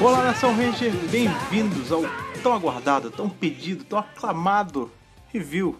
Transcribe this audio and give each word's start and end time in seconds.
Olá, 0.00 0.22
Nação 0.22 0.54
Ranger, 0.54 0.92
bem-vindos 1.10 1.90
ao 1.90 2.02
tão 2.42 2.52
aguardado, 2.52 3.10
tão 3.10 3.28
pedido, 3.30 3.84
tão 3.84 3.98
aclamado 3.98 4.90
review 5.32 5.78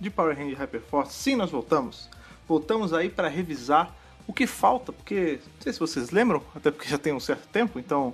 de 0.00 0.10
Power 0.10 0.36
Ranger 0.36 0.58
Hyperforce. 0.58 1.12
Sim, 1.12 1.36
nós 1.36 1.50
voltamos. 1.50 2.10
Voltamos 2.48 2.92
aí 2.92 3.08
para 3.08 3.28
revisar 3.28 3.94
o 4.26 4.32
que 4.32 4.46
falta, 4.46 4.92
porque 4.92 5.38
não 5.44 5.62
sei 5.62 5.72
se 5.72 5.78
vocês 5.78 6.10
lembram, 6.10 6.42
até 6.54 6.70
porque 6.70 6.88
já 6.88 6.98
tem 6.98 7.12
um 7.12 7.20
certo 7.20 7.46
tempo, 7.48 7.78
então 7.78 8.12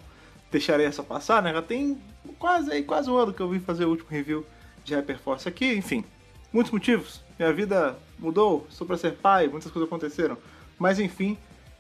deixarei 0.51 0.85
essa 0.85 1.03
passar, 1.03 1.43
né? 1.43 1.53
Já 1.53 1.63
tem 1.63 1.99
quase 2.39 2.71
aí, 2.71 2.83
quase 2.83 3.11
um 3.11 3.17
ano 3.17 3.33
que 3.33 3.41
eu 3.41 3.49
vim 3.49 3.61
fazer 3.61 3.87
o 3.87 3.91
último 3.91 4.11
review 4.11 4.45
de 4.85 4.95
Hyperforce 4.95 5.49
aqui, 5.49 5.75
enfim. 5.75 6.05
Muitos 6.53 6.73
motivos. 6.73 7.23
Minha 7.39 7.53
vida 7.53 7.97
mudou, 8.19 8.67
sou 8.69 8.87
para 8.87 8.99
ser 8.99 9.13
pai, 9.13 9.49
muitas 9.49 9.71
coisas 9.71 9.87
aconteceram. 9.87 10.37
Mas 10.79 10.99
enfim, 10.99 11.39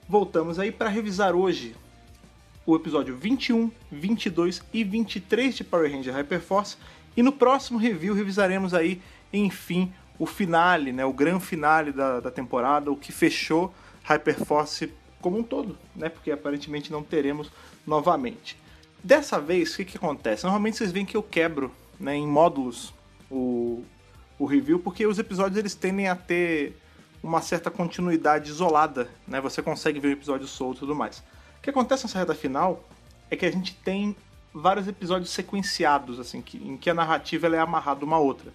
voltamos 0.08 0.58
aí 0.58 0.72
para 0.72 0.88
revisar 0.88 1.34
hoje 1.34 1.74
o 2.64 2.74
episódio 2.74 3.16
21, 3.16 3.70
22 3.92 4.62
e 4.72 4.82
23 4.82 5.54
de 5.54 5.64
Power 5.64 5.90
Ranger 5.90 6.14
Hyperforce. 6.14 6.76
E 7.16 7.22
no 7.22 7.32
próximo 7.32 7.78
review 7.78 8.14
revisaremos 8.14 8.74
aí, 8.74 9.00
enfim, 9.32 9.92
o 10.18 10.26
finale, 10.26 10.92
né, 10.92 11.04
o 11.04 11.12
grande 11.12 11.44
finale 11.44 11.92
da, 11.92 12.20
da 12.20 12.30
temporada, 12.30 12.90
o 12.90 12.96
que 12.96 13.12
fechou 13.12 13.72
Hyperforce 14.04 14.92
como 15.20 15.38
um 15.38 15.42
todo, 15.42 15.78
né, 15.94 16.08
porque 16.08 16.30
aparentemente 16.30 16.90
não 16.90 17.02
teremos 17.02 17.50
novamente. 17.86 18.56
Dessa 19.02 19.38
vez, 19.38 19.72
o 19.72 19.76
que, 19.78 19.84
que 19.84 19.96
acontece? 19.96 20.44
Normalmente 20.44 20.76
vocês 20.76 20.90
veem 20.90 21.06
que 21.06 21.16
eu 21.16 21.22
quebro 21.22 21.70
né, 21.98 22.16
em 22.16 22.26
módulos 22.26 22.92
o, 23.30 23.84
o 24.38 24.44
review, 24.44 24.78
porque 24.78 25.06
os 25.06 25.18
episódios 25.18 25.58
eles 25.58 25.74
tendem 25.74 26.08
a 26.08 26.16
ter 26.16 26.76
uma 27.26 27.42
certa 27.42 27.70
continuidade 27.70 28.50
isolada, 28.50 29.08
né? 29.26 29.40
Você 29.40 29.62
consegue 29.62 30.00
ver 30.00 30.08
o 30.08 30.12
episódio 30.12 30.46
solto 30.46 30.78
e 30.78 30.80
tudo 30.80 30.94
mais 30.94 31.22
que 31.66 31.70
acontece 31.70 32.04
nessa 32.04 32.20
reta 32.20 32.34
final 32.34 32.88
é 33.28 33.34
que 33.34 33.44
a 33.44 33.50
gente 33.50 33.74
tem 33.74 34.14
vários 34.54 34.86
episódios 34.86 35.30
sequenciados, 35.30 36.20
assim, 36.20 36.40
que, 36.40 36.56
em 36.58 36.76
que 36.76 36.88
a 36.88 36.94
narrativa 36.94 37.48
é 37.48 37.58
amarrada 37.58 38.04
uma 38.04 38.16
à 38.16 38.18
outra. 38.20 38.52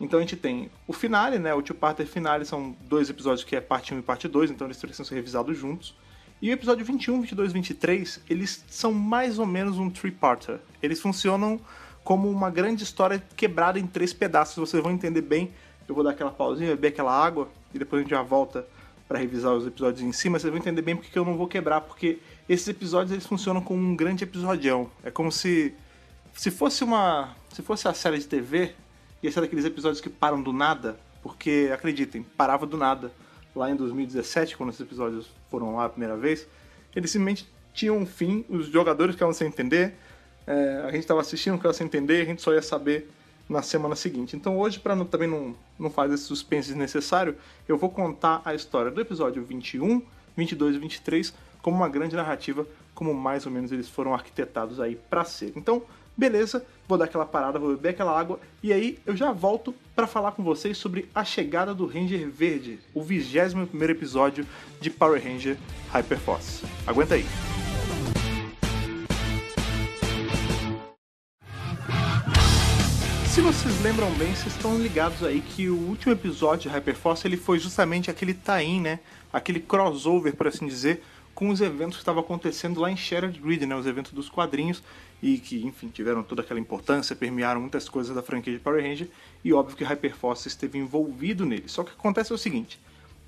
Então 0.00 0.20
a 0.20 0.22
gente 0.22 0.36
tem 0.36 0.70
o 0.86 0.92
finale, 0.92 1.38
né? 1.38 1.52
O 1.52 1.60
two-parter 1.60 2.06
finale 2.06 2.44
são 2.44 2.76
dois 2.82 3.10
episódios 3.10 3.42
que 3.42 3.56
é 3.56 3.60
parte 3.60 3.92
1 3.92 3.98
e 3.98 4.02
parte 4.02 4.28
2, 4.28 4.52
então 4.52 4.68
eles 4.68 4.76
precisam 4.76 5.04
ser 5.04 5.16
revisados 5.16 5.58
juntos. 5.58 5.96
E 6.40 6.48
o 6.48 6.52
episódio 6.52 6.84
21, 6.84 7.22
22 7.22 7.50
e 7.50 7.54
23, 7.54 8.20
eles 8.30 8.64
são 8.68 8.92
mais 8.92 9.40
ou 9.40 9.46
menos 9.46 9.76
um 9.76 9.90
three-parter. 9.90 10.60
Eles 10.80 11.00
funcionam 11.00 11.60
como 12.04 12.30
uma 12.30 12.50
grande 12.50 12.84
história 12.84 13.20
quebrada 13.36 13.80
em 13.80 13.86
três 13.86 14.12
pedaços. 14.12 14.56
Vocês 14.56 14.80
vão 14.80 14.92
entender 14.92 15.22
bem. 15.22 15.52
Eu 15.88 15.94
vou 15.94 16.02
dar 16.02 16.10
aquela 16.10 16.30
pausinha, 16.30 16.70
beber 16.70 16.88
aquela 16.88 17.12
água 17.12 17.48
e 17.72 17.78
depois 17.78 18.00
a 18.00 18.02
gente 18.02 18.10
já 18.10 18.22
volta 18.22 18.66
para 19.06 19.18
revisar 19.18 19.52
os 19.52 19.66
episódios 19.66 20.02
em 20.02 20.12
cima. 20.12 20.38
Vocês 20.38 20.50
vão 20.50 20.58
entender 20.58 20.82
bem 20.82 20.96
porque 20.96 21.18
eu 21.18 21.24
não 21.24 21.36
vou 21.36 21.46
quebrar, 21.46 21.82
porque 21.82 22.18
esses 22.48 22.66
episódios 22.68 23.12
eles 23.12 23.26
funcionam 23.26 23.60
como 23.60 23.80
um 23.80 23.94
grande 23.94 24.24
episodião. 24.24 24.90
É 25.02 25.10
como 25.10 25.30
se 25.30 25.74
se 26.34 26.50
fosse 26.50 26.82
uma, 26.82 27.34
se 27.52 27.62
fosse 27.62 27.86
a 27.86 27.94
série 27.94 28.18
de 28.18 28.26
TV, 28.26 28.74
ia 29.22 29.30
ser 29.30 29.40
daqueles 29.40 29.64
episódios 29.64 30.00
que 30.00 30.10
param 30.10 30.42
do 30.42 30.52
nada, 30.52 30.98
porque 31.22 31.70
acreditem, 31.72 32.22
parava 32.22 32.66
do 32.66 32.76
nada. 32.76 33.12
Lá 33.54 33.70
em 33.70 33.76
2017, 33.76 34.56
quando 34.56 34.70
esses 34.70 34.80
episódios 34.80 35.30
foram 35.48 35.76
lá 35.76 35.84
a 35.84 35.88
primeira 35.88 36.16
vez, 36.16 36.46
eles 36.94 37.10
simplesmente 37.10 37.48
tinham 37.72 37.96
um 37.96 38.04
fim, 38.04 38.44
os 38.48 38.66
jogadores 38.66 39.14
ficavam 39.14 39.32
sem 39.32 39.46
entender, 39.46 39.94
é, 40.46 40.82
a 40.84 40.90
gente 40.90 41.00
estava 41.00 41.20
assistindo, 41.20 41.56
ficava 41.56 41.72
sem 41.72 41.86
entender, 41.86 42.20
a 42.20 42.24
gente 42.24 42.42
só 42.42 42.52
ia 42.52 42.62
saber 42.62 43.08
na 43.48 43.62
semana 43.62 43.94
seguinte. 43.94 44.36
Então 44.36 44.58
hoje, 44.58 44.78
para 44.78 44.96
também 45.04 45.28
não, 45.28 45.54
não 45.78 45.90
fazer 45.90 46.14
esse 46.14 46.24
suspense 46.24 46.68
desnecessário, 46.68 47.36
eu 47.68 47.76
vou 47.76 47.90
contar 47.90 48.40
a 48.44 48.54
história 48.54 48.90
do 48.90 49.00
episódio 49.00 49.44
21, 49.44 50.02
22 50.36 50.76
e 50.76 50.78
23 50.78 51.34
como 51.62 51.76
uma 51.78 51.88
grande 51.88 52.14
narrativa, 52.14 52.66
como 52.94 53.14
mais 53.14 53.46
ou 53.46 53.52
menos 53.52 53.72
eles 53.72 53.88
foram 53.88 54.12
arquitetados 54.12 54.80
aí 54.80 54.96
para 55.08 55.24
ser. 55.24 55.52
Então, 55.56 55.82
beleza, 56.16 56.64
vou 56.86 56.98
dar 56.98 57.06
aquela 57.06 57.24
parada, 57.24 57.58
vou 57.58 57.70
beber 57.70 57.90
aquela 57.90 58.18
água 58.18 58.38
e 58.62 58.72
aí 58.72 58.98
eu 59.06 59.16
já 59.16 59.32
volto 59.32 59.74
para 59.94 60.06
falar 60.06 60.32
com 60.32 60.42
vocês 60.42 60.76
sobre 60.76 61.08
a 61.14 61.24
chegada 61.24 61.74
do 61.74 61.86
Ranger 61.86 62.28
Verde, 62.28 62.78
o 62.92 63.02
21 63.02 63.66
primeiro 63.66 63.92
episódio 63.94 64.46
de 64.80 64.90
Power 64.90 65.22
Ranger 65.22 65.56
Hyperforce. 65.90 66.64
Aguenta 66.86 67.14
aí. 67.14 67.24
Vocês 73.44 73.78
lembram 73.82 74.10
bem, 74.12 74.34
vocês 74.34 74.56
estão 74.56 74.78
ligados 74.78 75.22
aí 75.22 75.42
que 75.42 75.68
o 75.68 75.76
último 75.76 76.14
episódio 76.14 76.70
de 76.70 76.74
Hyperforce 76.74 77.26
ele 77.26 77.36
foi 77.36 77.58
justamente 77.58 78.10
aquele 78.10 78.32
tie 78.32 78.80
né? 78.80 79.00
Aquele 79.30 79.60
crossover, 79.60 80.34
por 80.34 80.46
assim 80.46 80.66
dizer, 80.66 81.02
com 81.34 81.50
os 81.50 81.60
eventos 81.60 81.96
que 81.96 82.00
estavam 82.00 82.22
acontecendo 82.22 82.80
lá 82.80 82.90
em 82.90 82.96
Shattered 82.96 83.38
Grid, 83.38 83.66
né, 83.66 83.76
os 83.76 83.86
eventos 83.86 84.12
dos 84.12 84.30
quadrinhos, 84.30 84.82
e 85.22 85.36
que, 85.36 85.62
enfim, 85.66 85.88
tiveram 85.88 86.22
toda 86.22 86.40
aquela 86.40 86.58
importância, 86.58 87.14
permearam 87.14 87.60
muitas 87.60 87.86
coisas 87.86 88.16
da 88.16 88.22
franquia 88.22 88.50
de 88.50 88.58
Power 88.58 88.82
Ranger, 88.82 89.10
e 89.44 89.52
óbvio 89.52 89.76
que 89.76 89.84
Hyperforce 89.84 90.48
esteve 90.48 90.78
envolvido 90.78 91.44
nele. 91.44 91.64
Só 91.68 91.84
que 91.84 91.90
acontece 91.90 92.32
é 92.32 92.34
o 92.34 92.38
seguinte, 92.38 92.80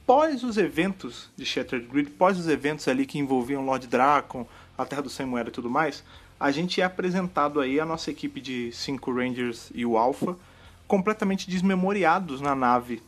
pós 0.07 0.43
os 0.43 0.57
eventos 0.57 1.29
de 1.37 1.45
Shattered 1.45 1.87
Grid, 1.89 2.09
pós 2.13 2.39
os 2.39 2.49
eventos 2.49 2.89
ali 2.89 3.05
que 3.05 3.19
envolviam 3.19 3.67
Lord 3.67 3.87
Dracon, 3.87 4.49
a 4.79 4.87
Terra 4.87 5.03
do 5.03 5.11
Sem 5.11 5.27
Moeda 5.27 5.51
e 5.51 5.53
tudo 5.53 5.69
mais, 5.69 6.03
a 6.39 6.51
gente 6.51 6.81
é 6.81 6.85
apresentado 6.85 7.61
aí 7.61 7.81
a 7.81 7.87
nossa 7.87 8.11
equipe 8.11 8.41
de 8.41 8.71
cinco 8.73 9.13
Rangers 9.13 9.71
e 9.75 9.85
o 9.85 9.97
Alpha, 9.97 10.37
completamente 10.87 11.49
desmemoriados 11.51 12.41
na 12.41 12.55
nave, 12.55 13.03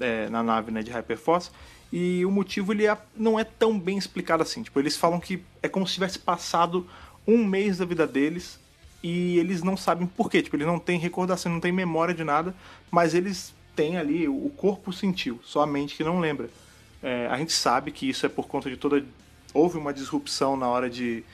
é, 0.00 0.28
na 0.28 0.42
nave 0.42 0.70
né, 0.70 0.82
de 0.82 0.90
Hyperforce, 0.90 1.50
e 1.92 2.24
o 2.24 2.30
motivo 2.30 2.72
ele 2.72 2.86
é, 2.86 2.96
não 3.16 3.38
é 3.38 3.44
tão 3.44 3.78
bem 3.78 3.98
explicado 3.98 4.42
assim. 4.42 4.62
Tipo, 4.62 4.78
eles 4.78 4.96
falam 4.96 5.18
que 5.18 5.42
é 5.62 5.68
como 5.68 5.86
se 5.86 5.94
tivesse 5.94 6.18
passado 6.18 6.86
um 7.26 7.44
mês 7.44 7.78
da 7.78 7.84
vida 7.84 8.06
deles 8.06 8.58
e 9.02 9.38
eles 9.38 9.62
não 9.62 9.76
sabem 9.76 10.06
por 10.06 10.30
quê. 10.30 10.42
Tipo, 10.42 10.56
eles 10.56 10.66
não 10.66 10.78
têm 10.78 10.98
recordação, 10.98 11.52
não 11.52 11.60
têm 11.60 11.72
memória 11.72 12.14
de 12.14 12.22
nada, 12.22 12.54
mas 12.90 13.14
eles 13.14 13.52
têm 13.74 13.96
ali, 13.96 14.28
o 14.28 14.50
corpo 14.56 14.92
sentiu, 14.92 15.40
só 15.42 15.62
a 15.62 15.66
mente 15.66 15.96
que 15.96 16.04
não 16.04 16.20
lembra. 16.20 16.50
É, 17.02 17.26
a 17.28 17.36
gente 17.38 17.52
sabe 17.52 17.90
que 17.90 18.08
isso 18.08 18.26
é 18.26 18.28
por 18.28 18.46
conta 18.46 18.68
de 18.68 18.76
toda. 18.76 19.02
Houve 19.54 19.78
uma 19.78 19.92
disrupção 19.92 20.56
na 20.56 20.68
hora 20.68 20.88
de. 20.88 21.24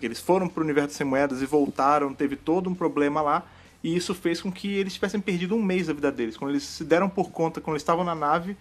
Eles 0.00 0.20
foram 0.20 0.48
para 0.48 0.60
o 0.60 0.64
universo 0.64 0.94
sem 0.94 1.06
moedas 1.06 1.42
e 1.42 1.46
voltaram, 1.46 2.12
teve 2.12 2.36
todo 2.36 2.68
um 2.68 2.74
problema 2.74 3.20
lá, 3.20 3.42
e 3.82 3.96
isso 3.96 4.14
fez 4.14 4.40
com 4.40 4.50
que 4.50 4.68
eles 4.74 4.94
tivessem 4.94 5.20
perdido 5.20 5.54
um 5.54 5.62
mês 5.62 5.86
da 5.86 5.92
vida 5.92 6.10
deles. 6.10 6.36
Quando 6.36 6.50
eles 6.50 6.62
se 6.62 6.84
deram 6.84 7.08
por 7.08 7.30
conta, 7.30 7.60
quando 7.60 7.74
eles 7.74 7.82
estavam 7.82 8.04
na 8.04 8.14
nave, 8.14 8.56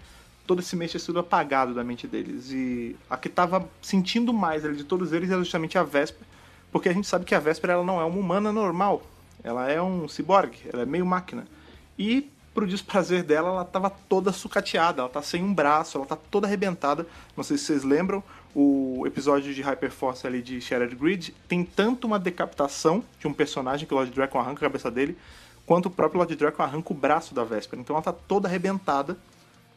todo 0.46 0.60
esse 0.60 0.76
mês 0.76 0.92
tinha 0.92 1.02
sido 1.02 1.20
apagado 1.20 1.74
da 1.74 1.84
mente 1.84 2.08
deles. 2.08 2.52
E 2.52 2.96
a 3.10 3.18
que 3.18 3.28
estava 3.28 3.68
sentindo 3.82 4.32
mais 4.34 4.62
de 4.62 4.84
todos 4.84 5.12
eles 5.14 5.30
era 5.30 5.40
justamente 5.40 5.78
a 5.78 5.84
Vesper, 5.84 6.26
porque 6.72 6.90
a 6.90 6.94
gente 6.94 7.08
sabe 7.08 7.26
que 7.26 7.34
a 7.34 7.40
Vesper 7.40 7.72
ela 7.72 7.84
não 7.84 8.00
é 8.00 8.06
uma 8.06 8.20
humana 8.20 8.52
normal, 8.52 9.04
ela 9.44 9.70
é 9.70 9.82
um 9.82 10.08
ciborgue, 10.08 10.60
ela 10.72 10.84
é 10.84 10.86
meio 10.86 11.06
máquina. 11.06 11.48
E 11.98 12.30
pro 12.54 12.66
desprazer 12.66 13.22
dela, 13.22 13.50
ela 13.50 13.62
estava 13.64 13.90
toda 13.90 14.32
sucateada, 14.32 15.02
ela 15.02 15.10
tá 15.10 15.22
sem 15.22 15.44
um 15.44 15.54
braço, 15.54 15.98
ela 15.98 16.06
tá 16.06 16.16
toda 16.16 16.48
arrebentada. 16.48 17.06
Não 17.36 17.44
sei 17.44 17.58
se 17.58 17.66
vocês 17.66 17.84
lembram, 17.84 18.24
o 18.56 19.04
episódio 19.06 19.54
de 19.54 19.62
Hyperforce 19.62 20.26
ali 20.26 20.42
de 20.42 20.62
Shattered 20.62 20.96
Grid 20.96 21.36
tem 21.48 21.66
tanto 21.66 22.08
uma 22.08 22.18
decapitação 22.18 23.04
de 23.20 23.28
um 23.28 23.34
personagem 23.34 23.86
que 23.86 23.94
o 23.94 23.98
Lord 23.98 24.12
Draco 24.12 24.38
arranca 24.38 24.66
a 24.66 24.70
cabeça 24.70 24.90
dele, 24.90 25.18
quanto 25.66 25.88
o 25.88 25.90
próprio 25.90 26.20
Lord 26.20 26.34
Draco 26.36 26.64
arranca 26.64 26.94
o 26.94 26.96
braço 26.96 27.36
da 27.36 27.44
Vesper. 27.44 27.78
Então 27.78 27.96
ela 27.96 28.04
tá 28.04 28.14
toda 28.14 28.48
arrebentada 28.48 29.18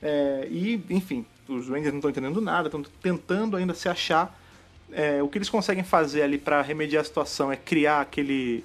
é, 0.00 0.46
e, 0.50 0.80
enfim, 0.90 1.26
os 1.48 1.68
Rangers 1.68 1.92
não 1.92 1.96
estão 1.96 2.10
entendendo 2.10 2.40
nada, 2.40 2.68
estão 2.68 2.82
tentando 3.02 3.56
ainda 3.56 3.74
se 3.74 3.88
achar. 3.88 4.38
É, 4.92 5.22
o 5.22 5.28
que 5.28 5.38
eles 5.38 5.50
conseguem 5.50 5.84
fazer 5.84 6.22
ali 6.22 6.38
para 6.38 6.62
remediar 6.62 7.02
a 7.02 7.04
situação 7.04 7.50
é 7.50 7.56
criar 7.56 8.00
aquele. 8.00 8.64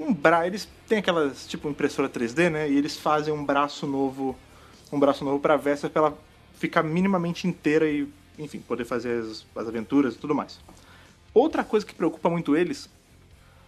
Um 0.00 0.12
braço. 0.12 0.46
Eles 0.46 0.68
têm 0.88 0.98
aquelas, 0.98 1.46
tipo, 1.46 1.68
impressora 1.68 2.08
3D, 2.08 2.50
né? 2.50 2.70
E 2.70 2.76
eles 2.76 2.96
fazem 2.96 3.32
um 3.32 3.44
braço 3.44 3.86
novo. 3.86 4.36
Um 4.90 4.98
braço 4.98 5.24
novo 5.24 5.38
pra 5.38 5.56
Vesper 5.56 5.90
pra 5.90 6.02
ela 6.02 6.18
ficar 6.54 6.82
minimamente 6.82 7.46
inteira 7.46 7.88
e, 7.88 8.08
enfim, 8.38 8.60
poder 8.60 8.84
fazer 8.84 9.20
as, 9.20 9.46
as 9.56 9.68
aventuras 9.68 10.14
e 10.14 10.18
tudo 10.18 10.34
mais. 10.34 10.58
Outra 11.34 11.64
coisa 11.64 11.84
que 11.84 11.94
preocupa 11.94 12.28
muito 12.28 12.56
eles 12.56 12.88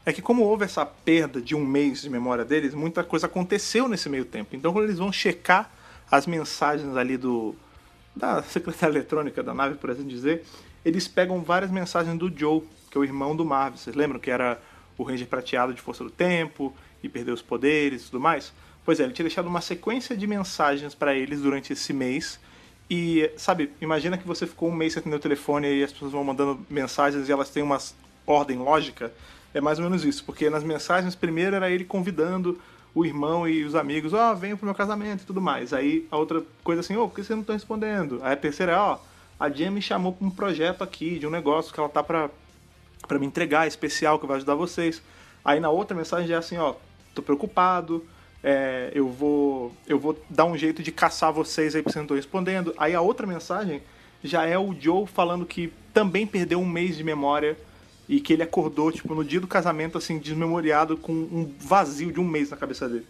é 0.07 0.13
que 0.13 0.21
como 0.21 0.43
houve 0.43 0.65
essa 0.65 0.85
perda 0.85 1.41
de 1.41 1.55
um 1.55 1.65
mês 1.65 2.03
de 2.03 2.11
memória 2.11 2.45
deles, 2.45 2.75
muita 2.75 3.03
coisa 3.03 3.27
aconteceu 3.27 3.89
nesse 3.89 4.09
meio 4.09 4.25
tempo. 4.25 4.55
Então 4.55 4.73
quando 4.73 4.85
eles 4.85 4.99
vão 4.99 5.13
checar 5.13 5.71
as 6.11 6.27
mensagens 6.27 6.97
ali 6.97 7.17
do 7.17 7.55
da 8.15 8.43
secretária 8.45 8.93
eletrônica 8.93 9.43
da 9.43 9.55
nave, 9.55 9.77
por 9.77 9.91
assim 9.91 10.07
dizer, 10.07 10.45
eles 10.85 11.09
pegam 11.09 11.43
várias 11.43 11.71
mensagens 11.71 12.17
do 12.19 12.33
Joe, 12.35 12.63
que 12.91 12.99
é 12.99 13.01
o 13.01 13.05
irmão 13.05 13.35
do 13.35 13.45
Marvel. 13.45 13.79
Vocês 13.79 13.97
lembram 13.97 14.21
que 14.21 14.31
era 14.31 14.61
o 14.97 15.03
Ranger 15.03 15.27
prateado 15.27 15.75
de 15.75 15.81
Força 15.81 16.05
do 16.05 16.11
Tempo 16.11 16.73
e 17.03 17.09
perdeu 17.09 17.35
os 17.35 17.43
poderes 17.43 18.03
e 18.03 18.05
tudo 18.11 18.21
mais? 18.21 18.53
Pois 18.85 19.01
é, 19.01 19.05
ele 19.05 19.13
tinha 19.13 19.25
deixado 19.25 19.47
uma 19.47 19.63
sequência 19.63 20.17
de 20.17 20.27
mensagens 20.27 20.95
para 20.95 21.15
eles 21.15 21.41
durante 21.41 21.73
esse 21.73 21.93
mês. 21.93 22.39
E, 22.91 23.31
sabe, 23.37 23.73
imagina 23.81 24.19
que 24.19 24.27
você 24.27 24.47
ficou 24.47 24.69
um 24.69 24.75
mês 24.75 24.93
sem 24.93 25.01
atender 25.01 25.17
o 25.17 25.21
telefone 25.21 25.73
e 25.73 25.83
as 25.83 25.93
pessoas 25.93 26.13
vão 26.13 26.23
mandando 26.23 26.61
mensagens 26.69 27.29
e 27.29 27.33
elas 27.33 27.51
têm 27.51 27.63
uma 27.63 27.79
ordem 28.27 28.59
lógica. 28.59 29.13
É 29.55 29.61
mais 29.61 29.79
ou 29.79 29.85
menos 29.85 30.05
isso, 30.05 30.25
porque 30.25 30.51
nas 30.51 30.65
mensagens, 30.65 31.15
primeiro 31.15 31.57
era 31.57 31.71
ele 31.71 31.85
convidando 31.85 32.61
o 32.95 33.05
irmão 33.05 33.49
e 33.49 33.65
os 33.65 33.75
amigos, 33.75 34.13
ó, 34.13 34.33
oh, 34.33 34.57
pro 34.57 34.67
meu 34.67 34.75
casamento 34.75 35.23
e 35.23 35.27
tudo 35.27 35.41
mais. 35.41 35.73
Aí 35.73 36.07
a 36.11 36.17
outra 36.17 36.43
coisa 36.63 36.81
assim, 36.81 36.97
ô, 36.97 37.05
oh, 37.05 37.09
por 37.09 37.17
que 37.17 37.25
vocês 37.25 37.37
não 37.37 37.41
estão 37.41 37.55
respondendo? 37.55 38.21
Aí 38.23 38.35
a 38.35 38.37
terceira 38.37 38.73
é, 38.73 38.77
ó, 38.77 38.95
oh, 38.95 39.43
a 39.43 39.49
Jen 39.49 39.71
me 39.71 39.83
chamou 39.83 40.13
para 40.13 40.27
um 40.27 40.31
projeto 40.31 40.83
aqui, 40.83 41.19
de 41.19 41.27
um 41.27 41.31
negócio 41.31 41.73
que 41.73 41.81
ela 41.81 41.89
tá 41.89 42.03
para 42.03 42.31
para 43.07 43.19
me 43.19 43.27
entregar, 43.27 43.67
especial, 43.67 44.19
que 44.19 44.27
vai 44.27 44.37
ajudar 44.39 44.55
vocês. 44.55 45.03
Aí 45.45 45.61
na 45.61 45.69
outra 45.69 45.97
mensagem 45.97 46.35
é 46.35 46.39
assim, 46.39 46.57
ó, 46.57 46.75
tô 47.15 47.23
preocupado, 47.23 48.05
é, 48.45 48.93
eu 48.95 49.09
vou 49.09 49.73
eu 49.87 49.99
vou 49.99 50.23
dar 50.29 50.45
um 50.45 50.57
jeito 50.57 50.83
de 50.83 50.93
caçar 50.93 51.33
vocês 51.33 51.75
aí 51.75 51.83
porque 51.83 51.95
vocês 51.95 52.01
não 52.01 52.05
estão 52.05 52.17
respondendo. 52.17 52.75
Aí 52.77 52.95
a 52.95 53.01
outra 53.01 53.27
mensagem 53.27 53.81
já 54.23 54.45
é 54.45 54.59
o 54.59 54.77
Joe 54.79 55.07
falando 55.07 55.47
que 55.47 55.73
também 55.95 56.27
perdeu 56.27 56.61
um 56.61 56.67
mês 56.67 56.95
de 56.97 57.03
memória 57.03 57.57
e 58.07 58.21
que 58.21 58.35
ele 58.35 58.43
acordou, 58.43 58.93
tipo, 58.93 59.15
no 59.15 59.25
dia 59.25 59.41
do 59.41 59.47
casamento, 59.47 59.97
assim, 59.97 60.19
desmemoriado, 60.19 60.97
com 60.99 61.13
um 61.13 61.55
vazio 61.59 62.13
de 62.13 62.21
um 62.21 62.25
mês 62.25 62.51
na 62.51 62.57
cabeça 62.57 62.87
dele. 62.87 63.07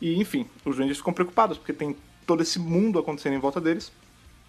E, 0.00 0.20
enfim, 0.20 0.48
os 0.64 0.76
Rangers 0.76 0.98
ficam 0.98 1.12
preocupados, 1.12 1.56
porque 1.56 1.72
tem 1.72 1.96
todo 2.26 2.42
esse 2.42 2.58
mundo 2.58 2.98
acontecendo 2.98 3.34
em 3.34 3.38
volta 3.38 3.60
deles. 3.60 3.92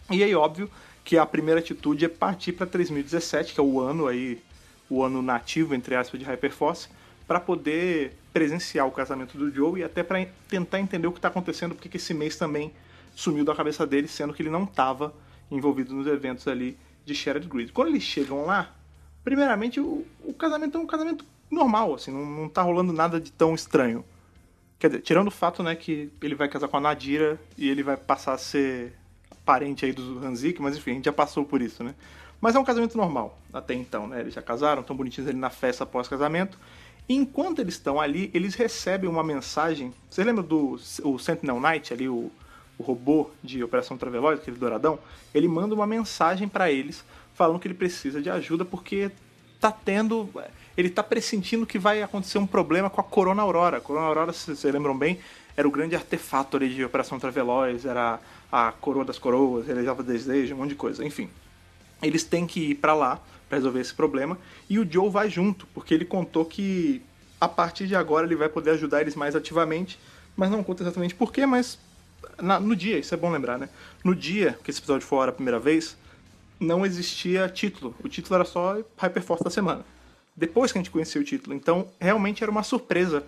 E 0.10 0.24
aí, 0.24 0.34
óbvio, 0.34 0.70
que 1.04 1.20
a 1.20 1.26
primeira 1.26 1.60
atitude 1.60 2.04
é 2.04 2.08
partir 2.08 2.54
para 2.54 2.66
3017, 2.66 3.54
que 3.54 3.60
é 3.60 3.64
o 3.64 3.80
ano 3.80 4.08
aí, 4.08 4.42
o 4.90 5.04
ano 5.04 5.22
nativo, 5.22 5.76
entre 5.76 5.96
aspas, 5.96 6.20
de 6.20 6.26
Hyperforce, 6.26 6.88
para 7.28 7.40
poder 7.40 8.18
presenciar 8.36 8.86
o 8.86 8.92
casamento 8.92 9.38
do 9.38 9.50
Joe 9.50 9.80
e 9.80 9.84
até 9.86 10.04
para 10.04 10.26
tentar 10.50 10.82
entender 10.82 11.08
o 11.08 11.12
que 11.14 11.20
está 11.20 11.30
acontecendo, 11.30 11.74
porque 11.74 11.96
esse 11.96 12.14
mês 12.14 12.36
também 12.36 12.74
sumiu 13.16 13.46
da 13.46 13.56
cabeça 13.56 13.88
dele, 13.88 14.10
sendo 14.10 14.34
que 14.34 14.42
ele 14.42 14.50
não 14.50 14.66
estava 14.66 15.14
envolvido 15.50 15.94
nos 15.96 16.06
eventos 16.06 16.46
ali 16.46 16.78
de 17.06 17.16
Shared 17.16 17.48
Grid. 17.48 17.72
Quando 17.72 17.88
eles 17.88 18.04
chegam 18.04 18.46
lá, 18.46 18.76
primeiramente 19.24 19.80
o, 19.80 20.06
o 20.22 20.34
casamento 20.34 20.78
é 20.78 20.82
um 20.82 20.86
casamento 20.86 21.24
normal, 21.50 21.94
assim, 21.94 22.12
não, 22.12 22.26
não 22.26 22.50
tá 22.50 22.62
rolando 22.62 22.92
nada 22.92 23.22
de 23.22 23.32
tão 23.32 23.56
estranho. 23.56 24.04
Quer 24.78 24.90
dizer, 24.90 25.02
tirando 25.04 25.30
o 25.30 25.32
fato, 25.32 25.64
né, 25.64 25.74
que 25.74 26.12
ele 26.22 26.36
vai 26.36 26.50
casar 26.50 26.68
com 26.68 26.76
a 26.76 26.82
Nadira 26.82 27.40
e 27.58 27.70
ele 27.70 27.84
vai 27.84 27.96
passar 27.96 28.34
a 28.34 28.38
ser 28.38 28.92
parente 29.46 29.86
aí 29.86 29.94
do 29.94 30.20
Hanzik, 30.20 30.62
mas 30.62 30.76
enfim, 30.76 30.92
a 30.92 30.94
gente 30.96 31.06
já 31.06 31.14
passou 31.14 31.46
por 31.46 31.62
isso, 31.62 31.86
né? 31.86 31.96
Mas 32.42 32.54
é 32.54 32.60
um 32.60 32.66
casamento 32.66 32.98
normal, 32.98 33.40
até 33.54 33.74
então, 33.74 34.08
né? 34.08 34.20
Eles 34.20 34.34
já 34.34 34.42
casaram, 34.42 34.82
estão 34.82 34.94
bonitinhos 34.94 35.30
ali 35.30 35.40
na 35.40 35.50
festa 35.50 35.86
após 35.86 36.10
casamento. 36.10 36.60
E 37.08 37.16
enquanto 37.16 37.60
eles 37.60 37.76
estão 37.76 38.00
ali, 38.00 38.32
eles 38.34 38.56
recebem 38.56 39.10
uma 39.10 39.24
mensagem. 39.24 39.94
Você 40.10 40.24
lembra 40.24 40.44
do 40.44 40.80
o 41.04 41.20
Sentinel 41.20 41.60
Knight 41.60 41.94
ali, 41.94 42.10
o, 42.10 42.32
o 42.78 42.84
robô 42.84 43.30
de 43.44 43.64
Operação 43.64 43.98
Traveloid, 43.98 44.42
aquele 44.42 44.58
douradão? 44.58 44.98
Ele 45.34 45.48
manda 45.48 45.76
uma 45.76 45.86
mensagem 45.86 46.48
para 46.48 46.72
eles 46.72 47.04
falando 47.36 47.60
que 47.60 47.68
ele 47.68 47.76
precisa 47.76 48.22
de 48.22 48.30
ajuda 48.30 48.66
porque 48.66 49.12
tá 49.60 49.72
tendo. 49.72 50.30
Ele 50.76 50.90
tá 50.90 51.04
pressentindo 51.04 51.66
que 51.66 51.78
vai 51.78 52.02
acontecer 52.02 52.38
um 52.38 52.48
problema 52.48 52.90
com 52.90 53.00
a 53.00 53.04
Corona 53.04 53.42
Aurora. 53.42 53.78
A 53.78 53.82
Corona 53.82 54.08
Aurora, 54.08 54.34
se 54.34 54.56
vocês 54.56 54.74
lembram 54.74 54.98
bem, 54.98 55.20
era 55.56 55.68
o 55.68 55.72
grande 55.72 55.96
artefato 55.96 56.58
ali 56.58 56.74
de 56.74 56.84
Operação 56.84 57.20
Traveloz, 57.20 57.86
era 57.86 58.20
a 58.52 58.72
coroa 58.72 59.06
das 59.06 59.20
coroas, 59.20 59.66
realizava 59.66 60.04
desejo, 60.04 60.56
um 60.56 60.58
monte 60.58 60.70
de 60.70 60.76
coisa, 60.76 61.06
enfim. 61.06 61.30
Eles 62.06 62.24
têm 62.24 62.46
que 62.46 62.72
ir 62.72 62.76
para 62.76 62.94
lá 62.94 63.22
para 63.48 63.58
resolver 63.58 63.80
esse 63.80 63.94
problema 63.94 64.38
e 64.70 64.80
o 64.80 64.90
Joe 64.90 65.10
vai 65.10 65.30
junto, 65.30 65.68
porque 65.68 65.94
ele 65.94 66.06
contou 66.06 66.46
que 66.46 67.02
a 67.40 67.48
partir 67.48 67.88
de 67.88 67.96
agora 67.96 68.26
ele 68.26 68.36
vai 68.36 68.50
poder 68.50 68.72
ajudar 68.72 69.02
eles 69.02 69.16
mais 69.16 69.36
ativamente, 69.36 70.00
mas 70.36 70.50
não 70.50 70.64
conta 70.64 70.84
exatamente 70.84 71.14
porquê, 71.14 71.46
mas 71.46 71.78
na, 72.42 72.60
no 72.60 72.76
dia, 72.76 72.98
isso 72.98 73.14
é 73.14 73.18
bom 73.18 73.32
lembrar, 73.32 73.58
né? 73.58 73.70
No 74.04 74.16
dia 74.16 74.58
que 74.64 74.72
esse 74.72 74.80
episódio 74.80 75.06
for 75.06 75.28
a 75.28 75.32
primeira 75.32 75.60
vez, 75.60 75.98
não 76.60 76.86
existia 76.86 77.48
título. 77.50 77.96
O 78.04 78.10
título 78.10 78.36
era 78.36 78.46
só 78.46 78.78
Hyperforce 78.98 79.44
da 79.44 79.50
semana. 79.50 79.86
Depois 80.36 80.72
que 80.72 80.78
a 80.78 80.82
gente 80.82 80.92
conhecia 80.92 81.20
o 81.20 81.24
título. 81.24 81.56
Então, 81.56 81.88
realmente 82.00 82.44
era 82.44 82.52
uma 82.52 82.64
surpresa 82.64 83.24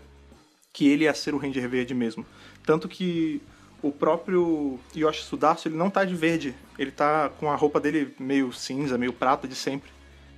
que 0.73 0.87
ele 0.87 1.05
ia 1.05 1.13
ser 1.13 1.33
o 1.33 1.37
Ranger 1.37 1.67
Verde 1.69 1.93
mesmo. 1.93 2.25
Tanto 2.65 2.87
que 2.87 3.41
o 3.81 3.91
próprio 3.91 4.79
Yoshi 4.95 5.23
Sudasu, 5.23 5.67
ele 5.67 5.75
não 5.75 5.89
tá 5.89 6.03
de 6.03 6.15
verde. 6.15 6.55
Ele 6.77 6.91
tá 6.91 7.29
com 7.39 7.51
a 7.51 7.55
roupa 7.55 7.79
dele 7.79 8.13
meio 8.19 8.51
cinza, 8.51 8.97
meio 8.97 9.13
prata 9.13 9.47
de 9.47 9.55
sempre. 9.55 9.89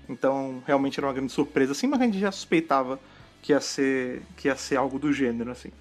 Então, 0.07 0.63
realmente 0.65 0.99
era 0.99 1.07
uma 1.07 1.13
grande 1.13 1.31
surpresa, 1.31 1.71
assim, 1.71 1.87
mas 1.87 2.01
a 2.01 2.05
gente 2.05 2.19
já 2.19 2.31
suspeitava 2.31 2.99
que 3.41 3.51
ia 3.51 3.61
ser, 3.61 4.21
que 4.35 4.47
ia 4.47 4.55
ser 4.55 4.75
algo 4.75 4.97
do 4.97 5.13
gênero, 5.13 5.51
assim. 5.51 5.71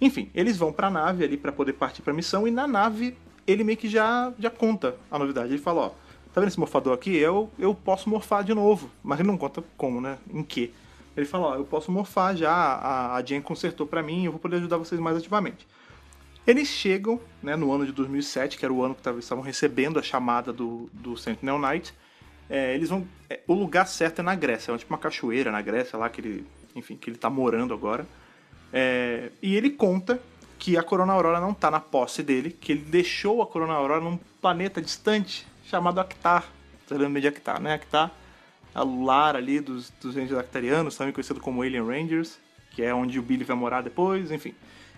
Enfim, 0.00 0.30
eles 0.34 0.56
vão 0.56 0.72
pra 0.72 0.90
nave 0.90 1.24
ali 1.24 1.36
para 1.36 1.52
poder 1.52 1.74
partir 1.74 2.02
pra 2.02 2.12
missão, 2.12 2.48
e 2.48 2.50
na 2.50 2.66
nave 2.66 3.16
ele 3.46 3.62
meio 3.62 3.76
que 3.76 3.88
já, 3.88 4.32
já 4.38 4.50
conta 4.50 4.96
a 5.10 5.18
novidade. 5.18 5.48
Ele 5.52 5.58
fala, 5.58 5.82
ó, 5.82 5.88
tá 6.32 6.40
vendo 6.40 6.48
esse 6.48 6.58
morfador 6.58 6.94
aqui? 6.94 7.14
Eu, 7.14 7.50
eu 7.58 7.74
posso 7.74 8.08
morfar 8.08 8.42
de 8.42 8.54
novo. 8.54 8.90
Mas 9.02 9.20
ele 9.20 9.28
não 9.28 9.36
conta 9.36 9.62
como, 9.76 10.00
né? 10.00 10.18
Em 10.32 10.42
que. 10.42 10.72
Ele 11.16 11.26
fala, 11.26 11.48
ó, 11.48 11.54
eu 11.54 11.64
posso 11.64 11.92
morfar 11.92 12.34
já, 12.34 12.50
a, 12.50 13.14
a 13.14 13.22
Jen 13.22 13.40
consertou 13.40 13.86
para 13.86 14.02
mim, 14.02 14.24
eu 14.24 14.32
vou 14.32 14.40
poder 14.40 14.56
ajudar 14.56 14.78
vocês 14.78 15.00
mais 15.00 15.16
ativamente. 15.16 15.64
Eles 16.46 16.68
chegam, 16.68 17.20
né, 17.42 17.56
no 17.56 17.72
ano 17.72 17.86
de 17.86 17.92
2007, 17.92 18.58
que 18.58 18.64
era 18.64 18.72
o 18.72 18.82
ano 18.82 18.94
que 18.94 19.08
estavam 19.18 19.42
recebendo 19.42 19.98
a 19.98 20.02
chamada 20.02 20.52
do, 20.52 20.90
do 20.92 21.16
Sentinel 21.16 21.58
Knight. 21.58 21.94
É, 22.50 22.74
eles 22.74 22.90
vão, 22.90 23.06
é, 23.30 23.40
o 23.46 23.54
lugar 23.54 23.86
certo 23.86 24.18
é 24.18 24.22
na 24.22 24.34
Grécia, 24.34 24.72
é 24.72 24.76
tipo 24.76 24.92
uma 24.92 24.98
cachoeira 24.98 25.50
na 25.50 25.62
Grécia 25.62 25.98
lá 25.98 26.10
que 26.10 26.20
ele, 26.20 26.46
enfim, 26.74 26.96
que 26.96 27.08
ele 27.08 27.16
tá 27.16 27.30
morando 27.30 27.72
agora. 27.72 28.06
É, 28.72 29.30
e 29.40 29.56
ele 29.56 29.70
conta 29.70 30.20
que 30.58 30.76
a 30.76 30.82
Corona 30.82 31.12
Aurora 31.12 31.40
não 31.40 31.54
tá 31.54 31.70
na 31.70 31.80
posse 31.80 32.22
dele, 32.22 32.50
que 32.50 32.72
ele 32.72 32.82
deixou 32.82 33.40
a 33.40 33.46
Corona 33.46 33.72
Aurora 33.72 34.00
num 34.00 34.18
planeta 34.40 34.82
distante 34.82 35.46
chamado 35.64 35.98
Actar. 35.98 36.52
Você 36.86 36.98
lembra 36.98 37.20
de 37.20 37.28
Actar, 37.28 37.60
né? 37.60 37.72
Actar 37.72 38.14
é 38.74 38.80
o 38.80 39.04
lar 39.04 39.36
ali 39.36 39.60
dos, 39.60 39.90
dos 40.00 40.16
Rangers 40.16 40.38
Actarianos, 40.38 40.96
também 40.96 41.12
conhecido 41.12 41.40
como 41.40 41.62
Alien 41.62 41.86
Rangers, 41.86 42.38
que 42.72 42.82
é 42.82 42.92
onde 42.92 43.18
o 43.18 43.22
Billy 43.22 43.44
vai 43.44 43.56
morar 43.56 43.82
depois, 43.82 44.32
enfim. 44.32 44.52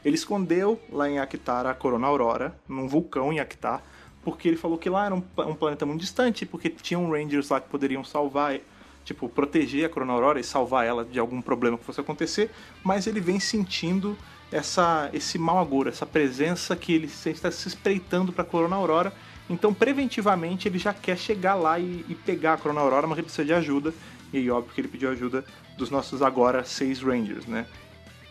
Ele 0.06 0.14
escondeu 0.14 0.81
lá 0.88 1.11
em 1.11 1.19
Actar 1.19 1.67
a 1.67 1.75
Corona 1.75 2.06
Aurora, 2.06 2.56
num 2.69 2.87
vulcão 2.87 3.32
em 3.32 3.41
Actar, 3.41 3.82
porque 4.23 4.47
ele 4.47 4.56
falou 4.56 4.79
que 4.79 4.88
lá 4.88 5.06
era 5.06 5.14
um, 5.14 5.23
um, 5.38 5.55
planeta 5.55 5.85
muito 5.85 6.00
distante, 6.00 6.47
porque 6.47 6.70
tinham 6.70 7.11
Rangers 7.11 7.50
lá 7.50 7.61
que 7.61 7.69
poderiam 7.69 8.05
salvar, 8.05 8.58
tipo, 9.05 9.29
proteger 9.29 9.85
a 9.85 9.88
Corona 9.88 10.12
Aurora 10.12 10.38
e 10.38 10.44
salvar 10.44 10.87
ela 10.87 11.05
de 11.05 11.19
algum 11.19 11.43
problema 11.43 11.76
que 11.76 11.85
fosse 11.85 12.00
acontecer, 12.00 12.53
mas 12.85 13.08
ele 13.08 13.19
vem 13.19 13.41
sentindo 13.41 14.17
essa, 14.53 15.11
esse 15.12 15.38
mau 15.38 15.58
agouro, 15.58 15.88
essa 15.88 16.06
presença 16.06 16.76
que 16.76 16.93
ele 16.93 17.06
está 17.06 17.50
se 17.50 17.67
espreitando 17.67 18.32
para 18.32 18.43
a 18.43 18.47
Corona 18.47 18.76
Aurora 18.76 19.12
então, 19.49 19.73
preventivamente, 19.73 20.67
ele 20.67 20.79
já 20.79 20.93
quer 20.93 21.17
chegar 21.17 21.55
lá 21.55 21.79
e, 21.79 22.05
e 22.08 22.14
pegar 22.14 22.55
a 22.55 22.56
Corona 22.56 22.81
Aurora, 22.81 23.06
mas 23.06 23.19
ele 23.19 23.26
precisa 23.26 23.44
de 23.44 23.53
ajuda. 23.53 23.94
E 24.32 24.38
aí, 24.38 24.50
óbvio 24.50 24.75
que 24.75 24.81
ele 24.81 24.88
pediu 24.88 25.11
ajuda 25.11 25.44
dos 25.79 25.88
nossos 25.91 26.20
agora 26.20 26.64
seis 26.64 27.00
Rangers, 27.00 27.47
né? 27.47 27.67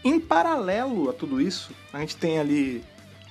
Em 0.05 0.19
paralelo 0.19 1.09
a 1.09 1.13
tudo 1.13 1.41
isso, 1.41 1.71
a 1.91 1.99
gente 1.99 2.15
tem 2.15 2.37
ali, 2.37 2.83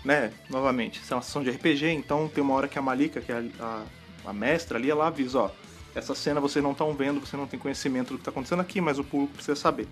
né, 0.05 0.33
novamente, 0.51 1.01
isso 1.01 1.15
é 1.15 1.17
uma 1.17 1.23
sessão 1.23 1.41
de 1.41 1.49
RPG, 1.49 1.87
então 1.87 2.27
tem 2.27 2.43
uma 2.43 2.53
hora 2.53 2.67
que 2.67 2.77
a 2.77 2.83
Malika, 2.83 3.21
que 3.21 3.31
é 3.31 3.37
a, 3.37 3.45
a, 3.65 4.31
a 4.31 4.33
mestra 4.33 4.77
ali, 4.77 4.91
ela 4.91 5.07
avisa, 5.07 5.39
ó, 5.39 5.51
essa 5.95 6.17
cena 6.17 6.41
vocês 6.41 6.61
não 6.61 6.73
estão 6.73 6.93
vendo, 6.93 7.21
você 7.21 7.37
não 7.37 7.47
tem 7.47 7.61
conhecimento 7.61 8.09
do 8.09 8.15
que 8.17 8.23
está 8.23 8.33
acontecendo 8.33 8.59
aqui, 8.59 8.81
mas 8.81 8.99
o 8.99 9.05
público 9.05 9.35
precisa 9.35 9.55
saber. 9.55 9.87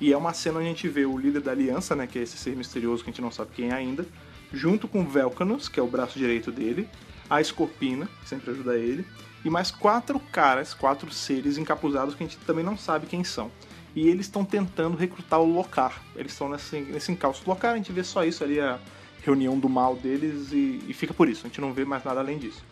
E 0.00 0.12
é 0.12 0.16
uma 0.16 0.34
cena 0.34 0.58
onde 0.58 0.66
a 0.66 0.70
gente 0.70 0.88
vê 0.88 1.06
o 1.06 1.16
líder 1.16 1.42
da 1.42 1.52
aliança, 1.52 1.94
né, 1.94 2.08
que 2.08 2.18
é 2.18 2.22
esse 2.22 2.36
ser 2.36 2.56
misterioso 2.56 3.04
que 3.04 3.10
a 3.10 3.12
gente 3.12 3.22
não 3.22 3.30
sabe 3.30 3.52
quem 3.54 3.68
é 3.68 3.74
ainda, 3.74 4.04
junto 4.52 4.88
com 4.88 5.06
Velcanus, 5.06 5.68
que 5.68 5.78
é 5.78 5.82
o 5.82 5.86
braço 5.86 6.18
direito 6.18 6.50
dele, 6.50 6.88
a 7.30 7.40
Escorpina, 7.40 8.08
que 8.20 8.28
sempre 8.28 8.50
ajuda 8.50 8.76
ele, 8.76 9.06
e 9.44 9.48
mais 9.48 9.70
quatro 9.70 10.18
caras, 10.18 10.74
quatro 10.74 11.08
seres 11.12 11.56
encapuzados 11.56 12.16
que 12.16 12.24
a 12.24 12.26
gente 12.26 12.38
também 12.38 12.64
não 12.64 12.76
sabe 12.76 13.06
quem 13.06 13.22
são. 13.22 13.48
E 13.96 14.08
eles 14.08 14.26
estão 14.26 14.44
tentando 14.44 14.96
recrutar 14.96 15.40
o 15.40 15.50
Locar. 15.50 16.02
Eles 16.14 16.32
estão 16.32 16.50
nesse, 16.50 16.78
nesse 16.80 17.10
encalço 17.10 17.42
do 17.42 17.48
Locar, 17.48 17.72
a 17.72 17.76
gente 17.76 17.90
vê 17.90 18.04
só 18.04 18.22
isso 18.22 18.44
ali, 18.44 18.60
a 18.60 18.78
reunião 19.24 19.58
do 19.58 19.68
mal 19.68 19.96
deles, 19.96 20.52
e, 20.52 20.84
e 20.86 20.92
fica 20.92 21.12
por 21.12 21.28
isso, 21.28 21.46
a 21.46 21.48
gente 21.48 21.60
não 21.60 21.72
vê 21.72 21.84
mais 21.84 22.04
nada 22.04 22.20
além 22.20 22.38
disso. 22.38 22.62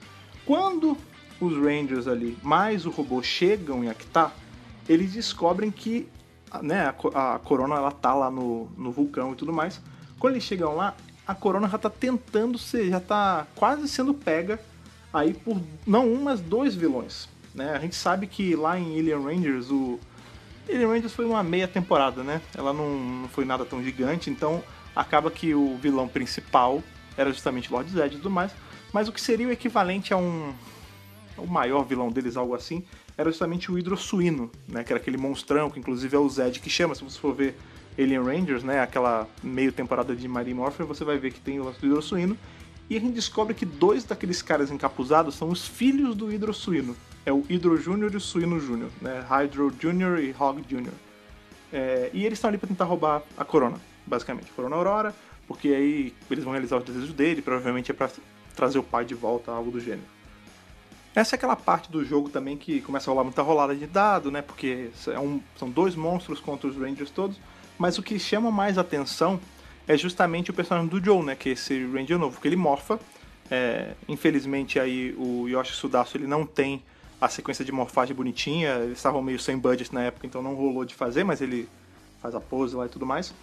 Quando 0.45 0.97
os 1.41 1.55
Rangers 1.55 2.07
ali, 2.07 2.37
mais 2.43 2.87
o 2.87 2.91
robô, 2.91 3.23
chegam 3.23 3.83
em 3.83 3.89
Actar, 3.89 4.37
eles 4.89 5.13
descobrem 5.13 5.71
que 5.71 6.07
né, 6.63 6.95
a, 7.15 7.35
a 7.35 7.39
Corona 7.39 7.75
ela 7.77 7.91
tá 7.91 8.15
lá 8.15 8.31
no, 8.31 8.69
no 8.77 8.93
vulcão 8.93 9.33
e 9.33 9.35
tudo 9.35 9.53
mais. 9.53 9.81
Quando 10.19 10.35
eles 10.35 10.45
chegam 10.45 10.77
lá, 10.77 10.95
a 11.27 11.35
Corona 11.35 11.69
já 11.69 11.79
tá 11.79 11.91
tentando 11.91 12.59
ser, 12.59 12.91
já 12.91 13.01
tá 13.01 13.47
quase 13.57 13.89
sendo 13.89 14.13
pega 14.13 14.61
aí 15.13 15.33
por 15.33 15.61
não 15.87 16.07
um, 16.13 16.23
mas 16.23 16.41
dois 16.41 16.75
vilões. 16.75 17.29
Né? 17.55 17.73
A 17.73 17.79
gente 17.79 17.95
sabe 17.95 18.27
que 18.27 18.55
lá 18.55 18.79
em 18.79 18.99
Alien 18.99 19.23
Rangers, 19.23 19.71
o 19.71 19.99
Alien 20.69 20.87
Rangers 20.87 21.13
foi 21.13 21.25
uma 21.25 21.43
meia 21.43 21.69
temporada, 21.69 22.23
né? 22.23 22.41
Ela 22.57 22.73
não, 22.73 22.99
não 22.99 23.29
foi 23.29 23.45
nada 23.45 23.65
tão 23.65 23.83
gigante, 23.83 24.31
então 24.31 24.63
acaba 24.95 25.31
que 25.31 25.55
o 25.55 25.77
vilão 25.77 26.09
principal 26.09 26.83
era 27.17 27.31
justamente 27.31 27.71
Lord 27.71 27.91
Zed 27.91 28.15
e 28.15 28.19
tudo 28.19 28.31
mais, 28.31 28.53
mas 28.93 29.09
o 29.09 29.13
que 29.13 29.21
seria 29.21 29.49
o 29.49 29.53
equivalente 29.53 30.13
a 30.13 30.17
um 30.17 30.53
o 31.37 31.47
maior 31.49 31.83
vilão 31.83 32.11
deles, 32.11 32.37
algo 32.37 32.55
assim, 32.55 32.85
era 33.19 33.29
justamente 33.29 33.71
o 33.71 33.77
Hidrosuíno, 33.77 34.51
né? 34.69 34.85
Que 34.85 34.93
era 34.93 35.01
aquele 35.01 35.17
monstrão 35.17 35.69
que 35.69 35.81
inclusive 35.81 36.15
é 36.15 36.19
o 36.19 36.29
Zed 36.29 36.61
que 36.61 36.71
chama, 36.71 36.95
se 36.95 37.03
você 37.03 37.19
for 37.19 37.35
ver 37.35 37.57
Alien 37.99 38.23
Rangers, 38.23 38.65
né, 38.65 38.81
aquela 38.81 39.29
meio 39.43 39.73
temporada 39.73 40.15
de 40.15 40.27
Mighty 40.27 40.53
Morphin, 40.53 40.85
você 40.85 41.05
vai 41.05 41.17
ver 41.17 41.33
que 41.33 41.41
tem 41.41 41.61
o 41.61 41.65
lance 41.65 41.79
do. 41.81 42.39
E 42.91 42.97
a 42.97 43.01
gente 43.01 43.15
descobre 43.15 43.55
que 43.55 43.65
dois 43.65 44.05
daqueles 44.05 44.43
caras 44.43 44.71
encapuzados 44.71 45.37
são 45.37 45.49
os 45.49 45.67
filhos 45.67 46.15
do 46.15 46.31
hidrosuíno. 46.31 46.97
É 47.27 47.33
o 47.33 47.41
Hydro 47.41 47.77
Júnior 47.77 48.13
e 48.13 48.17
o 48.17 48.21
Suíno 48.21 48.61
Júnior, 48.61 48.91
né? 49.01 49.25
Hydro 49.29 49.75
Júnior 49.81 50.19
e 50.19 50.35
Hog 50.39 50.63
Júnior. 50.69 50.95
É, 51.73 52.11
e 52.13 52.25
eles 52.25 52.39
estão 52.39 52.49
ali 52.49 52.59
para 52.59 52.69
tentar 52.69 52.85
roubar 52.85 53.23
a 53.37 53.45
Corona, 53.45 53.81
basicamente. 54.07 54.51
Corona 54.53 54.77
Aurora, 54.77 55.15
porque 55.49 55.69
aí 55.69 56.15
eles 56.31 56.45
vão 56.45 56.53
realizar 56.53 56.77
os 56.77 56.85
desejos 56.85 57.13
dele, 57.13 57.43
provavelmente 57.43 57.91
é 57.91 57.95
para 57.95 58.11
trazer 58.55 58.79
o 58.79 58.83
pai 58.83 59.05
de 59.05 59.15
volta, 59.15 59.51
algo 59.51 59.71
do 59.71 59.81
gênero. 59.81 60.15
Essa 61.15 61.35
é 61.35 61.37
aquela 61.37 61.55
parte 61.55 61.91
do 61.91 62.05
jogo 62.05 62.29
também 62.29 62.57
que 62.57 62.81
começa 62.81 63.09
a 63.09 63.13
rolar 63.13 63.25
muita 63.25 63.41
rolada 63.41 63.75
de 63.75 63.87
dado, 63.87 64.31
né? 64.33 64.43
Porque 64.43 64.91
é 65.07 65.19
um, 65.19 65.41
são 65.57 65.71
dois 65.71 65.95
monstros 65.95 66.41
contra 66.41 66.69
os 66.69 66.77
Rangers 66.77 67.11
todos. 67.11 67.39
Mas 67.79 67.99
o 67.99 68.03
que 68.03 68.19
chama 68.19 68.51
mais 68.51 68.79
atenção 68.79 69.41
é 69.87 69.97
justamente 69.97 70.51
o 70.51 70.55
personagem 70.55 70.89
do 70.89 71.03
Joe, 71.03 71.25
né? 71.25 71.37
Que 71.37 71.51
é 71.51 71.53
esse 71.53 71.87
Ranger 71.87 72.19
novo, 72.19 72.41
que 72.41 72.49
ele 72.49 72.57
morfa. 72.57 72.99
É, 73.51 73.93
infelizmente 74.09 74.81
aí 74.81 75.15
o 75.17 75.47
Yoshi 75.49 75.75
Sudaço 75.75 76.17
ele 76.17 76.27
não 76.27 76.47
tem 76.47 76.83
a 77.25 77.29
sequência 77.29 77.65
de 77.65 77.73
morfagem 77.73 78.15
bonitinha. 78.15 78.77
Eles 78.77 78.99
estavam 78.99 79.23
meio 79.23 79.39
sem 79.39 79.57
budget 79.57 79.93
na 79.95 80.03
época, 80.03 80.27
então 80.27 80.43
não 80.43 80.55
rolou 80.55 80.85
de 80.85 80.95
fazer, 80.95 81.25
mas 81.25 81.41
ele 81.41 81.69
faz 82.21 82.35
a 82.35 82.41
pose 82.41 82.77
lá 82.77 82.87
e 82.87 82.89
tudo 82.89 83.07
mais. 83.07 83.35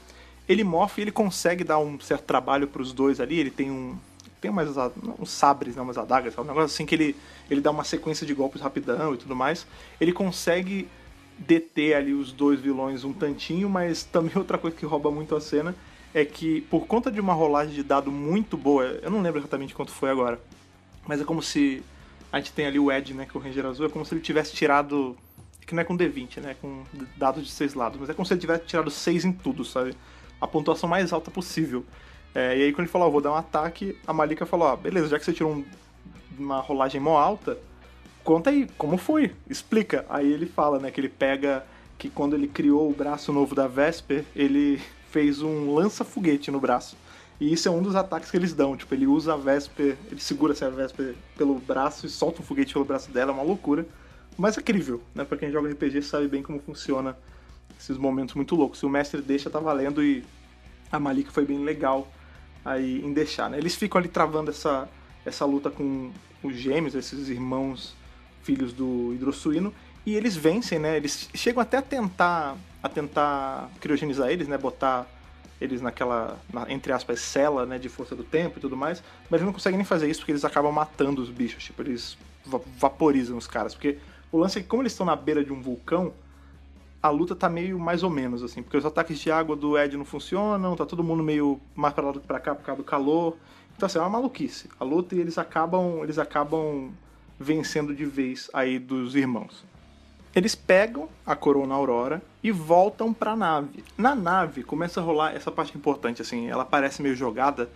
Ele 0.47 0.63
morfa 0.63 0.99
e 0.99 1.03
ele 1.03 1.11
consegue 1.11 1.63
dar 1.63 1.79
um 1.79 1.99
certo 1.99 2.23
trabalho 2.23 2.67
para 2.67 2.81
os 2.81 2.93
dois 2.93 3.19
ali. 3.19 3.39
Ele 3.39 3.51
tem 3.51 3.71
um, 3.71 3.97
tem 4.39 4.51
umas, 4.51 4.69
uns 5.19 5.29
sabres, 5.29 5.75
né, 5.75 5.81
umas 5.81 5.97
adagas, 5.97 6.37
um 6.37 6.43
negócio 6.43 6.65
assim 6.65 6.85
que 6.85 6.95
ele, 6.95 7.15
ele 7.49 7.61
dá 7.61 7.71
uma 7.71 7.83
sequência 7.83 8.25
de 8.25 8.33
golpes 8.33 8.61
rapidão 8.61 9.13
e 9.13 9.17
tudo 9.17 9.35
mais. 9.35 9.65
Ele 9.99 10.11
consegue 10.11 10.87
deter 11.37 11.95
ali 11.95 12.13
os 12.13 12.31
dois 12.31 12.59
vilões 12.59 13.03
um 13.03 13.13
tantinho, 13.13 13.69
mas 13.69 14.03
também 14.03 14.33
outra 14.37 14.57
coisa 14.57 14.75
que 14.75 14.85
rouba 14.85 15.09
muito 15.09 15.35
a 15.35 15.41
cena 15.41 15.75
é 16.13 16.25
que 16.25 16.61
por 16.61 16.85
conta 16.85 17.09
de 17.09 17.21
uma 17.21 17.33
rolagem 17.33 17.73
de 17.73 17.83
dado 17.83 18.11
muito 18.11 18.57
boa, 18.57 18.83
eu 19.01 19.09
não 19.09 19.21
lembro 19.21 19.39
exatamente 19.39 19.73
quanto 19.73 19.91
foi 19.91 20.09
agora, 20.09 20.39
mas 21.07 21.21
é 21.21 21.23
como 21.23 21.41
se 21.41 21.81
a 22.31 22.37
gente 22.37 22.53
tem 22.53 22.65
ali 22.65 22.79
o 22.79 22.91
Ed, 22.91 23.13
né, 23.13 23.25
que 23.25 23.35
é 23.35 23.39
o 23.39 23.43
Ranger 23.43 23.65
Azul, 23.65 23.85
é 23.85 23.89
como 23.89 24.05
se 24.05 24.13
ele 24.13 24.21
tivesse 24.21 24.53
tirado 24.53 25.17
que 25.65 25.75
não 25.75 25.81
é 25.81 25.85
com 25.85 25.97
D20, 25.97 26.41
né, 26.41 26.55
com 26.59 26.83
dados 27.15 27.45
de 27.45 27.51
seis 27.51 27.73
lados, 27.73 27.99
mas 27.99 28.09
é 28.09 28.13
como 28.13 28.25
se 28.25 28.33
ele 28.33 28.41
tivesse 28.41 28.65
tirado 28.65 28.91
seis 28.91 29.23
em 29.23 29.31
tudo, 29.31 29.63
sabe? 29.63 29.95
A 30.39 30.47
pontuação 30.47 30.89
mais 30.89 31.13
alta 31.13 31.31
possível. 31.31 31.85
É, 32.33 32.57
e 32.57 32.63
aí 32.63 32.71
quando 32.73 32.81
ele 32.81 32.89
falou, 32.89 33.07
oh, 33.07 33.11
vou 33.11 33.21
dar 33.21 33.31
um 33.31 33.35
ataque, 33.35 33.97
a 34.05 34.13
Malika 34.13 34.45
falou, 34.45 34.67
ah, 34.67 34.75
beleza, 34.75 35.09
já 35.09 35.19
que 35.19 35.25
você 35.25 35.33
tirou 35.33 35.53
um, 35.53 35.65
uma 36.37 36.59
rolagem 36.59 36.99
mó 36.99 37.17
alta, 37.17 37.57
conta 38.23 38.49
aí, 38.49 38.67
como 38.77 38.97
foi? 38.97 39.33
Explica. 39.49 40.05
Aí 40.09 40.31
ele 40.31 40.45
fala, 40.45 40.79
né, 40.79 40.91
que 40.91 40.99
ele 40.99 41.09
pega 41.09 41.65
que 41.97 42.09
quando 42.09 42.35
ele 42.35 42.47
criou 42.47 42.89
o 42.89 42.93
braço 42.93 43.31
novo 43.31 43.53
da 43.53 43.67
Vesper, 43.67 44.25
ele 44.35 44.81
fez 45.11 45.41
um 45.41 45.73
lança-foguete 45.73 46.49
no 46.51 46.59
braço. 46.59 46.97
E 47.41 47.51
isso 47.51 47.67
é 47.67 47.71
um 47.71 47.81
dos 47.81 47.95
ataques 47.95 48.29
que 48.29 48.37
eles 48.37 48.53
dão. 48.53 48.77
Tipo, 48.77 48.93
ele 48.93 49.07
usa 49.07 49.33
a 49.33 49.35
Vesper, 49.35 49.97
ele 50.11 50.21
segura 50.21 50.53
a 50.53 50.69
Vesper 50.69 51.15
pelo 51.35 51.55
braço 51.55 52.05
e 52.05 52.09
solta 52.09 52.39
um 52.39 52.45
foguete 52.45 52.71
pelo 52.71 52.85
braço 52.85 53.09
dela, 53.09 53.31
é 53.31 53.33
uma 53.33 53.41
loucura. 53.41 53.83
Mas 54.37 54.55
é 54.55 54.61
incrível, 54.61 55.01
né? 55.15 55.25
Pra 55.25 55.35
quem 55.35 55.51
joga 55.51 55.67
RPG 55.71 56.03
sabe 56.03 56.27
bem 56.27 56.43
como 56.43 56.59
funciona 56.59 57.17
esses 57.79 57.97
momentos 57.97 58.35
muito 58.35 58.55
loucos. 58.55 58.77
Se 58.77 58.85
o 58.85 58.89
mestre 58.89 59.23
deixa, 59.23 59.49
tá 59.49 59.59
valendo 59.59 60.03
e 60.03 60.23
a 60.91 60.99
Malika 60.99 61.31
foi 61.31 61.43
bem 61.43 61.63
legal 61.63 62.07
aí 62.63 63.03
em 63.03 63.11
deixar, 63.11 63.49
né? 63.49 63.57
Eles 63.57 63.73
ficam 63.75 63.97
ali 63.97 64.07
travando 64.07 64.51
essa, 64.51 64.87
essa 65.25 65.43
luta 65.43 65.71
com 65.71 66.11
os 66.43 66.55
gêmeos, 66.55 66.93
esses 66.93 67.27
irmãos 67.27 67.95
filhos 68.43 68.71
do 68.71 69.15
hidrosuíno, 69.15 69.73
e 70.05 70.13
eles 70.13 70.35
vencem, 70.35 70.77
né? 70.77 70.95
Eles 70.95 71.27
chegam 71.33 71.59
até 71.59 71.77
a 71.77 71.81
tentar 71.81 72.55
a 72.83 72.89
tentar 72.89 73.71
criogenizar 73.79 74.29
eles, 74.29 74.47
né? 74.47 74.59
Botar 74.59 75.07
eles 75.61 75.81
naquela, 75.81 76.37
na, 76.51 76.69
entre 76.71 76.91
aspas, 76.91 77.21
cela, 77.21 77.65
né? 77.65 77.77
De 77.77 77.87
força 77.87 78.15
do 78.15 78.23
tempo 78.23 78.57
e 78.57 78.61
tudo 78.61 78.75
mais, 78.75 79.01
mas 79.29 79.39
eles 79.39 79.45
não 79.45 79.53
conseguem 79.53 79.77
nem 79.77 79.85
fazer 79.85 80.09
isso 80.09 80.21
porque 80.21 80.31
eles 80.31 80.43
acabam 80.43 80.73
matando 80.73 81.21
os 81.21 81.29
bichos, 81.29 81.63
tipo, 81.63 81.81
eles 81.81 82.17
vaporizam 82.77 83.37
os 83.37 83.45
caras, 83.45 83.75
porque 83.75 83.97
o 84.31 84.37
lance 84.37 84.57
é 84.57 84.61
que 84.61 84.67
como 84.67 84.81
eles 84.81 84.91
estão 84.91 85.05
na 85.05 85.15
beira 85.15 85.43
de 85.43 85.53
um 85.53 85.61
vulcão, 85.61 86.11
a 87.01 87.09
luta 87.09 87.35
tá 87.35 87.49
meio 87.49 87.79
mais 87.79 88.03
ou 88.03 88.09
menos, 88.09 88.43
assim, 88.43 88.61
porque 88.61 88.77
os 88.77 88.85
ataques 88.85 89.19
de 89.19 89.31
água 89.31 89.55
do 89.55 89.77
Ed 89.77 89.97
não 89.97 90.05
funcionam, 90.05 90.75
tá 90.75 90.85
todo 90.85 91.03
mundo 91.03 91.23
meio 91.23 91.59
mais 91.75 91.93
pra 91.93 92.05
lá 92.05 92.11
do 92.11 92.19
que 92.19 92.27
pra 92.27 92.39
cá 92.39 92.53
por 92.53 92.63
causa 92.63 92.81
do 92.81 92.85
calor. 92.85 93.37
Então, 93.75 93.87
assim, 93.87 93.97
é 93.97 94.01
uma 94.01 94.09
maluquice. 94.09 94.69
A 94.79 94.83
luta 94.83 95.15
e 95.15 95.19
eles 95.19 95.37
acabam, 95.39 96.03
eles 96.03 96.19
acabam 96.19 96.91
vencendo 97.39 97.95
de 97.95 98.05
vez 98.05 98.49
aí 98.53 98.77
dos 98.77 99.15
irmãos. 99.15 99.65
Eles 100.33 100.55
pegam 100.55 101.09
a 101.25 101.35
Corona 101.35 101.75
Aurora 101.75 102.21
e 102.41 102.51
voltam 102.51 103.13
pra 103.13 103.35
nave. 103.35 103.83
Na 103.97 104.15
nave 104.15 104.63
começa 104.63 105.01
a 105.01 105.03
rolar 105.03 105.35
essa 105.35 105.51
parte 105.51 105.77
importante, 105.77 106.21
assim, 106.21 106.49
ela 106.49 106.63
parece 106.63 107.01
meio 107.01 107.15
jogada, 107.15 107.69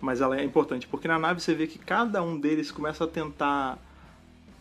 mas 0.00 0.20
ela 0.20 0.38
é 0.38 0.44
importante, 0.44 0.86
porque 0.86 1.08
na 1.08 1.18
nave 1.18 1.40
você 1.40 1.54
vê 1.54 1.66
que 1.66 1.78
cada 1.78 2.22
um 2.22 2.38
deles 2.38 2.70
começa 2.70 3.04
a 3.04 3.06
tentar 3.08 3.78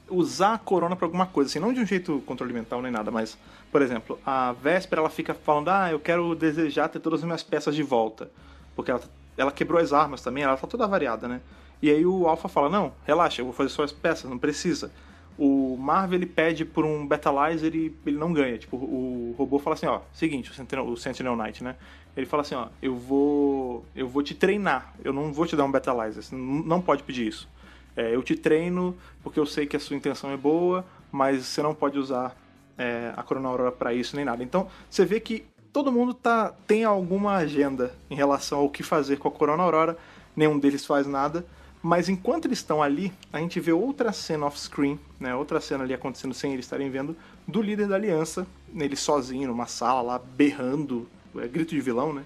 usar 0.09 0.53
a 0.55 0.57
corona 0.57 0.95
para 0.95 1.05
alguma 1.05 1.27
coisa, 1.27 1.49
assim, 1.49 1.59
não 1.59 1.71
de 1.71 1.79
um 1.79 1.85
jeito 1.85 2.21
controle 2.25 2.53
mental 2.53 2.81
nem 2.81 2.91
nada, 2.91 3.11
mas, 3.11 3.37
por 3.71 3.81
exemplo, 3.81 4.19
a 4.25 4.51
Véspera 4.53 5.01
ela 5.01 5.09
fica 5.09 5.33
falando, 5.33 5.69
ah, 5.69 5.91
eu 5.91 5.99
quero 5.99 6.33
desejar 6.35 6.89
ter 6.89 6.99
todas 6.99 7.19
as 7.19 7.25
minhas 7.25 7.43
peças 7.43 7.75
de 7.75 7.83
volta, 7.83 8.29
porque 8.75 8.89
ela, 8.89 9.01
ela 9.37 9.51
quebrou 9.51 9.79
as 9.79 9.93
armas 9.93 10.21
também, 10.21 10.43
ela 10.43 10.57
tá 10.57 10.67
toda 10.67 10.87
variada, 10.87 11.27
né? 11.27 11.41
E 11.81 11.89
aí 11.91 12.05
o 12.05 12.27
Alpha 12.27 12.47
fala, 12.47 12.69
não, 12.69 12.93
relaxa, 13.05 13.41
eu 13.41 13.45
vou 13.45 13.53
fazer 13.53 13.69
só 13.69 13.83
as 13.83 13.91
peças, 13.91 14.29
não 14.29 14.37
precisa. 14.37 14.91
O 15.37 15.75
Marvel 15.77 16.19
ele 16.19 16.25
pede 16.25 16.63
por 16.63 16.85
um 16.85 17.05
Betalizer 17.05 17.75
e 17.75 17.93
ele 18.05 18.17
não 18.17 18.31
ganha. 18.31 18.57
Tipo, 18.57 18.77
o 18.77 19.35
robô 19.37 19.59
fala 19.59 19.73
assim, 19.73 19.85
ó, 19.85 20.01
seguinte, 20.13 20.51
o 20.51 20.53
Sentinel, 20.53 20.87
o 20.87 20.95
Sentinel 20.95 21.35
Knight, 21.35 21.63
né? 21.63 21.75
Ele 22.15 22.25
fala 22.25 22.41
assim, 22.41 22.55
ó, 22.55 22.67
eu 22.81 22.95
vou, 22.95 23.85
eu 23.95 24.07
vou 24.07 24.23
te 24.23 24.33
treinar, 24.33 24.93
eu 25.03 25.11
não 25.11 25.33
vou 25.33 25.45
te 25.45 25.55
dar 25.55 25.65
um 25.65 25.71
Betalizer, 25.71 26.23
não 26.31 26.81
pode 26.81 27.03
pedir 27.03 27.27
isso. 27.27 27.49
É, 27.95 28.13
eu 28.13 28.21
te 28.21 28.35
treino 28.35 28.95
porque 29.23 29.39
eu 29.39 29.45
sei 29.45 29.65
que 29.65 29.75
a 29.75 29.79
sua 29.79 29.95
intenção 29.95 30.31
é 30.31 30.37
boa, 30.37 30.85
mas 31.11 31.45
você 31.45 31.61
não 31.61 31.73
pode 31.73 31.97
usar 31.97 32.35
é, 32.77 33.13
a 33.15 33.23
Corona 33.23 33.47
Aurora 33.47 33.71
para 33.71 33.93
isso 33.93 34.15
nem 34.15 34.25
nada. 34.25 34.43
Então 34.43 34.67
você 34.89 35.05
vê 35.05 35.19
que 35.19 35.45
todo 35.71 35.91
mundo 35.91 36.13
tá, 36.13 36.53
tem 36.65 36.83
alguma 36.83 37.35
agenda 37.35 37.93
em 38.09 38.15
relação 38.15 38.59
ao 38.59 38.69
que 38.69 38.83
fazer 38.83 39.17
com 39.17 39.27
a 39.27 39.31
Corona 39.31 39.63
Aurora, 39.63 39.97
nenhum 40.35 40.57
deles 40.57 40.85
faz 40.85 41.05
nada. 41.05 41.45
Mas 41.85 42.09
enquanto 42.09 42.45
eles 42.45 42.57
estão 42.57 42.81
ali, 42.81 43.13
a 43.31 43.37
gente 43.37 43.59
vê 43.59 43.71
outra 43.71 44.11
cena 44.11 44.47
off-screen, 44.47 44.99
né, 45.19 45.35
outra 45.35 45.61
cena 45.61 45.83
ali 45.83 45.93
acontecendo 45.93 46.33
sem 46.33 46.51
eles 46.51 46.65
estarem 46.65 46.89
vendo, 46.89 47.15
do 47.47 47.61
líder 47.61 47.87
da 47.87 47.93
aliança, 47.93 48.47
ele 48.75 48.95
sozinho 48.95 49.49
numa 49.49 49.67
sala 49.67 50.01
lá, 50.01 50.17
berrando, 50.17 51.07
é, 51.37 51.47
grito 51.47 51.75
de 51.75 51.81
vilão, 51.81 52.11
né? 52.11 52.23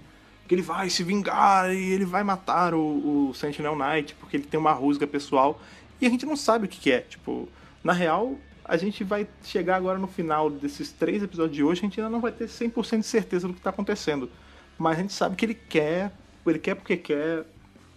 que 0.48 0.54
ele 0.54 0.62
vai 0.62 0.88
se 0.88 1.04
vingar 1.04 1.74
e 1.74 1.92
ele 1.92 2.06
vai 2.06 2.24
matar 2.24 2.72
o, 2.72 3.28
o 3.28 3.34
Sentinel 3.34 3.76
Knight 3.76 4.14
porque 4.14 4.38
ele 4.38 4.44
tem 4.44 4.58
uma 4.58 4.72
rusga 4.72 5.06
pessoal. 5.06 5.60
E 6.00 6.06
a 6.06 6.08
gente 6.08 6.24
não 6.24 6.36
sabe 6.36 6.64
o 6.64 6.68
que, 6.68 6.80
que 6.80 6.90
é. 6.90 7.00
Tipo, 7.00 7.46
na 7.84 7.92
real, 7.92 8.38
a 8.64 8.78
gente 8.78 9.04
vai 9.04 9.28
chegar 9.44 9.76
agora 9.76 9.98
no 9.98 10.06
final 10.06 10.48
desses 10.48 10.90
três 10.90 11.22
episódios 11.22 11.54
de 11.54 11.62
hoje, 11.62 11.82
a 11.82 11.84
gente 11.84 12.00
ainda 12.00 12.10
não 12.10 12.20
vai 12.20 12.32
ter 12.32 12.46
100% 12.46 13.00
de 13.00 13.06
certeza 13.06 13.46
do 13.46 13.52
que 13.52 13.60
está 13.60 13.68
acontecendo. 13.68 14.30
Mas 14.78 14.98
a 14.98 15.02
gente 15.02 15.12
sabe 15.12 15.36
que 15.36 15.44
ele 15.44 15.54
quer, 15.54 16.10
ele 16.46 16.58
quer 16.58 16.74
porque 16.74 16.96
quer 16.96 17.44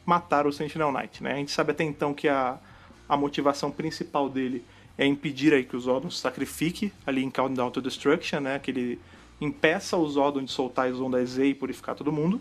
matar 0.05 0.45
o 0.45 0.51
Sentinel 0.51 0.91
Knight, 0.91 1.23
né? 1.23 1.33
A 1.33 1.37
gente 1.37 1.51
sabe 1.51 1.71
até 1.71 1.83
então 1.83 2.13
que 2.13 2.27
a, 2.27 2.57
a 3.07 3.15
motivação 3.15 3.71
principal 3.71 4.29
dele 4.29 4.63
é 4.97 5.05
impedir 5.05 5.53
aí 5.53 5.63
que 5.63 5.75
os 5.75 5.83
Zordon 5.83 6.09
se 6.09 6.17
sacrifique 6.17 6.93
ali 7.05 7.23
em 7.23 7.29
Countdown 7.29 7.71
to 7.71 7.81
Destruction, 7.81 8.39
né? 8.39 8.59
Que 8.59 8.71
ele 8.71 8.99
impeça 9.41 9.97
o 9.97 10.07
Zordon 10.07 10.43
de 10.43 10.51
soltar 10.51 10.87
as 10.89 10.99
ondas 10.99 11.31
Z 11.31 11.45
e 11.45 11.53
purificar 11.53 11.95
todo 11.95 12.11
mundo. 12.11 12.39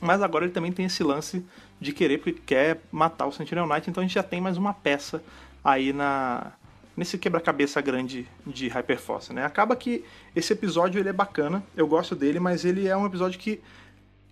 Mas 0.00 0.20
agora 0.20 0.44
ele 0.44 0.52
também 0.52 0.72
tem 0.72 0.86
esse 0.86 1.02
lance 1.02 1.44
de 1.80 1.92
querer, 1.92 2.18
porque 2.18 2.40
quer 2.44 2.80
matar 2.90 3.26
o 3.26 3.32
Sentinel 3.32 3.66
Knight, 3.66 3.88
então 3.88 4.02
a 4.02 4.06
gente 4.06 4.14
já 4.14 4.22
tem 4.22 4.40
mais 4.40 4.56
uma 4.56 4.74
peça 4.74 5.22
aí 5.64 5.92
na 5.92 6.52
nesse 6.94 7.16
quebra-cabeça 7.16 7.80
grande 7.80 8.28
de 8.46 8.68
Hyperforce, 8.68 9.32
né? 9.32 9.44
Acaba 9.46 9.74
que 9.74 10.04
esse 10.36 10.52
episódio 10.52 10.98
ele 10.98 11.08
é 11.08 11.12
bacana, 11.12 11.62
eu 11.74 11.86
gosto 11.86 12.14
dele, 12.14 12.38
mas 12.38 12.66
ele 12.66 12.86
é 12.86 12.94
um 12.94 13.06
episódio 13.06 13.38
que 13.40 13.60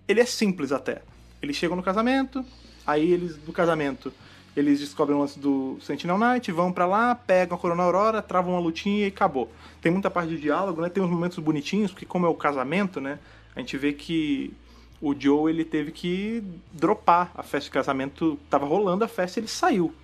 ele 0.06 0.20
é 0.20 0.26
simples 0.26 0.70
até. 0.70 1.02
Eles 1.42 1.56
chegam 1.56 1.76
no 1.76 1.82
casamento, 1.82 2.44
aí 2.86 3.10
eles 3.10 3.36
do 3.36 3.52
casamento 3.52 4.12
eles 4.56 4.80
descobrem 4.80 5.16
o 5.16 5.20
lance 5.20 5.38
do 5.38 5.78
Sentinel 5.80 6.18
Knight, 6.18 6.50
vão 6.50 6.72
para 6.72 6.86
lá, 6.86 7.14
pegam 7.14 7.56
a 7.56 7.60
Corona 7.60 7.82
Aurora, 7.82 8.20
travam 8.20 8.54
uma 8.54 8.60
lutinha 8.60 9.04
e 9.04 9.08
acabou. 9.08 9.50
Tem 9.80 9.92
muita 9.92 10.10
parte 10.10 10.30
de 10.30 10.40
diálogo, 10.40 10.82
né? 10.82 10.88
Tem 10.88 11.02
uns 11.02 11.10
momentos 11.10 11.38
bonitinhos, 11.38 11.92
porque 11.92 12.04
como 12.06 12.26
é 12.26 12.28
o 12.28 12.34
casamento, 12.34 13.00
né? 13.00 13.18
A 13.54 13.60
gente 13.60 13.76
vê 13.76 13.92
que 13.92 14.52
o 15.00 15.14
Joe 15.18 15.50
ele 15.50 15.64
teve 15.64 15.92
que 15.92 16.42
dropar 16.72 17.30
a 17.34 17.42
festa 17.42 17.66
de 17.66 17.70
casamento, 17.70 18.38
tava 18.50 18.66
rolando 18.66 19.04
a 19.04 19.08
festa, 19.08 19.38
ele 19.38 19.48
saiu, 19.48 19.94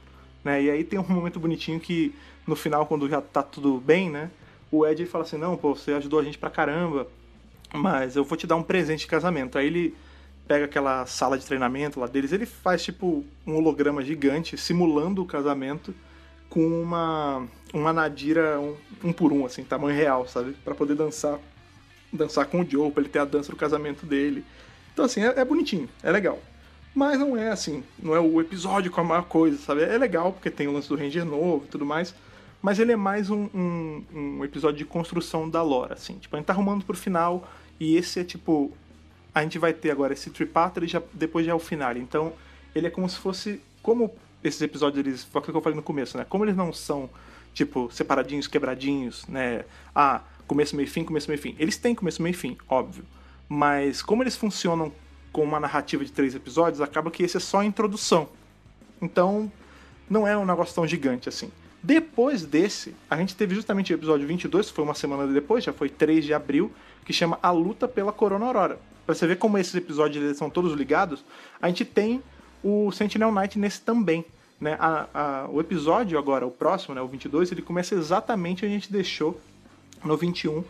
né? 0.44 0.62
E 0.62 0.70
aí 0.70 0.84
tem 0.84 0.98
um 0.98 1.06
momento 1.08 1.40
bonitinho 1.40 1.80
que 1.80 2.14
no 2.46 2.54
final 2.54 2.86
quando 2.86 3.08
já 3.08 3.20
tá 3.20 3.42
tudo 3.42 3.78
bem, 3.78 4.08
né? 4.08 4.30
O 4.70 4.86
Ed 4.86 5.04
fala 5.06 5.24
assim: 5.24 5.36
"Não, 5.36 5.56
pô, 5.56 5.74
você 5.74 5.92
ajudou 5.92 6.20
a 6.20 6.22
gente 6.22 6.38
pra 6.38 6.50
caramba, 6.50 7.08
mas 7.74 8.16
eu 8.16 8.24
vou 8.24 8.38
te 8.38 8.46
dar 8.46 8.56
um 8.56 8.62
presente 8.62 9.00
de 9.00 9.06
casamento". 9.08 9.58
Aí 9.58 9.66
ele 9.66 9.94
pega 10.46 10.64
aquela 10.64 11.06
sala 11.06 11.38
de 11.38 11.44
treinamento 11.44 11.98
lá 11.98 12.06
deles, 12.06 12.32
ele 12.32 12.46
faz 12.46 12.82
tipo 12.82 13.24
um 13.46 13.56
holograma 13.56 14.02
gigante 14.02 14.56
simulando 14.56 15.22
o 15.22 15.26
casamento 15.26 15.94
com 16.48 16.82
uma 16.82 17.46
uma 17.74 17.92
Nadira 17.92 18.58
um, 18.60 18.76
um 19.02 19.12
por 19.12 19.32
um 19.32 19.44
assim, 19.44 19.64
tamanho 19.64 19.96
real, 19.96 20.26
sabe? 20.26 20.56
para 20.64 20.74
poder 20.74 20.94
dançar 20.94 21.38
dançar 22.12 22.46
com 22.46 22.60
o 22.60 22.70
Joe, 22.70 22.90
pra 22.90 23.02
ele 23.02 23.10
ter 23.10 23.18
a 23.18 23.24
dança 23.24 23.50
do 23.50 23.56
casamento 23.56 24.06
dele. 24.06 24.44
Então 24.92 25.04
assim, 25.04 25.20
é, 25.20 25.40
é, 25.40 25.44
bonitinho, 25.44 25.88
é 26.02 26.10
legal. 26.10 26.38
Mas 26.94 27.18
não 27.18 27.36
é 27.36 27.50
assim, 27.50 27.84
não 27.98 28.14
é 28.14 28.20
o 28.20 28.40
episódio 28.40 28.90
com 28.90 29.00
a 29.00 29.04
maior 29.04 29.24
coisa, 29.24 29.58
sabe? 29.58 29.82
É 29.82 29.98
legal 29.98 30.32
porque 30.32 30.50
tem 30.50 30.66
o 30.66 30.72
lance 30.72 30.88
do 30.88 30.96
Ranger 30.96 31.26
novo 31.26 31.64
e 31.66 31.68
tudo 31.68 31.84
mais, 31.84 32.14
mas 32.62 32.78
ele 32.78 32.92
é 32.92 32.96
mais 32.96 33.28
um, 33.28 33.48
um, 33.54 34.04
um 34.14 34.44
episódio 34.44 34.78
de 34.78 34.84
construção 34.86 35.50
da 35.50 35.62
lore, 35.62 35.92
assim. 35.92 36.14
Tipo, 36.14 36.36
a 36.36 36.38
gente 36.38 36.46
tá 36.46 36.54
arrumando 36.54 36.84
pro 36.84 36.96
final 36.96 37.46
e 37.78 37.96
esse 37.96 38.20
é 38.20 38.24
tipo 38.24 38.72
a 39.36 39.42
gente 39.42 39.58
vai 39.58 39.74
ter 39.74 39.90
agora 39.90 40.14
esse 40.14 40.30
tripater 40.30 40.82
e 40.84 40.86
já, 40.86 41.02
depois 41.12 41.44
já 41.44 41.52
é 41.52 41.54
o 41.54 41.58
final. 41.58 41.94
Então, 41.98 42.32
ele 42.74 42.86
é 42.86 42.90
como 42.90 43.06
se 43.06 43.18
fosse. 43.18 43.60
Como 43.82 44.10
esses 44.42 44.62
episódios, 44.62 45.06
eles. 45.06 45.24
Foi 45.24 45.40
aquilo 45.40 45.52
que 45.52 45.58
eu 45.58 45.62
falei 45.62 45.76
no 45.76 45.82
começo, 45.82 46.16
né? 46.16 46.24
Como 46.26 46.42
eles 46.42 46.56
não 46.56 46.72
são, 46.72 47.10
tipo, 47.52 47.90
separadinhos, 47.92 48.46
quebradinhos, 48.46 49.26
né? 49.26 49.66
Ah, 49.94 50.22
começo, 50.46 50.74
meio 50.74 50.88
fim, 50.88 51.04
começo, 51.04 51.28
meio 51.28 51.38
fim. 51.38 51.54
Eles 51.58 51.76
têm 51.76 51.94
começo, 51.94 52.22
meio 52.22 52.34
fim, 52.34 52.56
óbvio. 52.66 53.04
Mas 53.46 54.00
como 54.00 54.22
eles 54.22 54.34
funcionam 54.34 54.90
com 55.30 55.42
uma 55.42 55.60
narrativa 55.60 56.02
de 56.02 56.12
três 56.12 56.34
episódios, 56.34 56.80
acaba 56.80 57.10
que 57.10 57.22
esse 57.22 57.36
é 57.36 57.40
só 57.40 57.60
a 57.60 57.64
introdução. 57.66 58.30
Então, 59.02 59.52
não 60.08 60.26
é 60.26 60.34
um 60.34 60.46
negócio 60.46 60.74
tão 60.74 60.86
gigante 60.86 61.28
assim. 61.28 61.52
Depois 61.82 62.46
desse, 62.46 62.96
a 63.10 63.18
gente 63.18 63.36
teve 63.36 63.54
justamente 63.54 63.92
o 63.92 63.94
episódio 63.94 64.26
22, 64.26 64.68
que 64.68 64.74
foi 64.74 64.82
uma 64.82 64.94
semana 64.94 65.30
depois, 65.30 65.62
já 65.62 65.74
foi 65.74 65.90
3 65.90 66.24
de 66.24 66.32
abril, 66.32 66.72
que 67.04 67.12
chama 67.12 67.38
A 67.42 67.50
Luta 67.50 67.86
pela 67.86 68.12
Corona 68.12 68.46
Aurora. 68.46 68.95
Pra 69.06 69.14
você 69.14 69.26
ver 69.26 69.38
como 69.38 69.56
esses 69.56 69.74
episódios 69.74 70.22
eles 70.22 70.36
são 70.36 70.50
todos 70.50 70.72
ligados, 70.72 71.24
a 71.62 71.68
gente 71.68 71.84
tem 71.84 72.20
o 72.62 72.90
Sentinel 72.90 73.32
Knight 73.32 73.58
nesse 73.58 73.80
também. 73.80 74.24
Né? 74.60 74.76
A, 74.80 75.06
a, 75.14 75.48
o 75.48 75.60
episódio 75.60 76.18
agora, 76.18 76.44
o 76.46 76.50
próximo, 76.50 76.94
né, 76.94 77.00
o 77.00 77.06
22, 77.06 77.52
ele 77.52 77.62
começa 77.62 77.94
exatamente 77.94 78.64
onde 78.64 78.74
a 78.74 78.78
gente 78.78 78.92
deixou 78.92 79.40
no 80.04 80.16
21, 80.16 80.64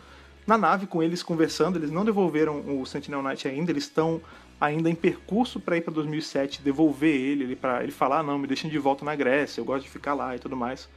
na 0.46 0.58
nave 0.58 0.86
com 0.86 1.02
eles 1.02 1.22
conversando. 1.22 1.78
Eles 1.78 1.90
não 1.90 2.04
devolveram 2.04 2.80
o 2.80 2.84
Sentinel 2.84 3.22
Knight 3.22 3.48
ainda, 3.48 3.70
eles 3.70 3.84
estão 3.84 4.20
ainda 4.60 4.90
em 4.90 4.94
percurso 4.94 5.60
para 5.60 5.76
ir 5.76 5.82
para 5.82 5.92
2007, 5.94 6.62
devolver 6.62 7.14
ele, 7.14 7.44
ele 7.44 7.56
para 7.56 7.82
ele 7.82 7.92
falar: 7.92 8.20
ah, 8.20 8.22
não, 8.22 8.38
me 8.38 8.46
deixem 8.46 8.70
de 8.70 8.78
volta 8.78 9.04
na 9.04 9.14
Grécia, 9.14 9.60
eu 9.60 9.64
gosto 9.64 9.84
de 9.84 9.90
ficar 9.90 10.14
lá 10.14 10.34
e 10.34 10.38
tudo 10.38 10.56
mais. 10.56 10.88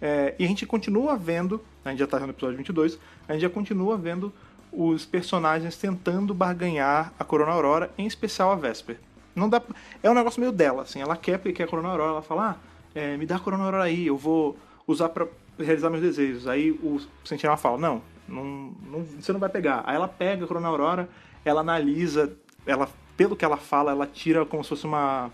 É, 0.00 0.34
e 0.38 0.44
a 0.44 0.48
gente 0.48 0.66
continua 0.66 1.16
vendo, 1.16 1.62
a 1.84 1.90
gente 1.90 2.00
já 2.00 2.04
está 2.04 2.20
no 2.20 2.28
episódio 2.28 2.56
22, 2.56 2.98
a 3.28 3.32
gente 3.32 3.42
já 3.42 3.50
continua 3.50 3.96
vendo 3.96 4.32
os 4.76 5.06
personagens 5.06 5.76
tentando 5.76 6.34
barganhar 6.34 7.12
a 7.18 7.24
Corona 7.24 7.52
Aurora, 7.52 7.90
em 7.96 8.06
especial 8.06 8.50
a 8.50 8.56
Vesper. 8.56 8.98
Não 9.34 9.48
dá, 9.48 9.60
é 10.02 10.10
um 10.10 10.14
negócio 10.14 10.40
meio 10.40 10.52
dela, 10.52 10.82
assim, 10.82 11.00
ela 11.00 11.16
quer 11.16 11.38
porque 11.38 11.52
quer 11.52 11.64
a 11.64 11.66
Corona 11.68 11.88
Aurora, 11.88 12.10
ela 12.12 12.22
fala, 12.22 12.50
ah, 12.50 12.56
é, 12.94 13.16
me 13.16 13.26
dá 13.26 13.36
a 13.36 13.40
Corona 13.40 13.64
Aurora 13.64 13.84
aí, 13.84 14.06
eu 14.06 14.16
vou 14.16 14.56
usar 14.86 15.08
para 15.08 15.26
realizar 15.58 15.90
meus 15.90 16.02
desejos. 16.02 16.46
Aí 16.46 16.70
o 16.70 17.00
Sentinela 17.24 17.56
fala, 17.56 17.78
não, 17.78 18.02
não, 18.28 18.44
não, 18.86 19.04
você 19.04 19.32
não 19.32 19.40
vai 19.40 19.48
pegar. 19.48 19.82
Aí 19.86 19.96
ela 19.96 20.08
pega 20.08 20.44
a 20.44 20.48
Corona 20.48 20.68
Aurora, 20.68 21.08
ela 21.44 21.60
analisa, 21.60 22.32
ela, 22.66 22.88
pelo 23.16 23.36
que 23.36 23.44
ela 23.44 23.56
fala, 23.56 23.90
ela 23.90 24.06
tira 24.06 24.44
como 24.46 24.62
se 24.62 24.70
fosse 24.70 24.86
uma, 24.86 25.30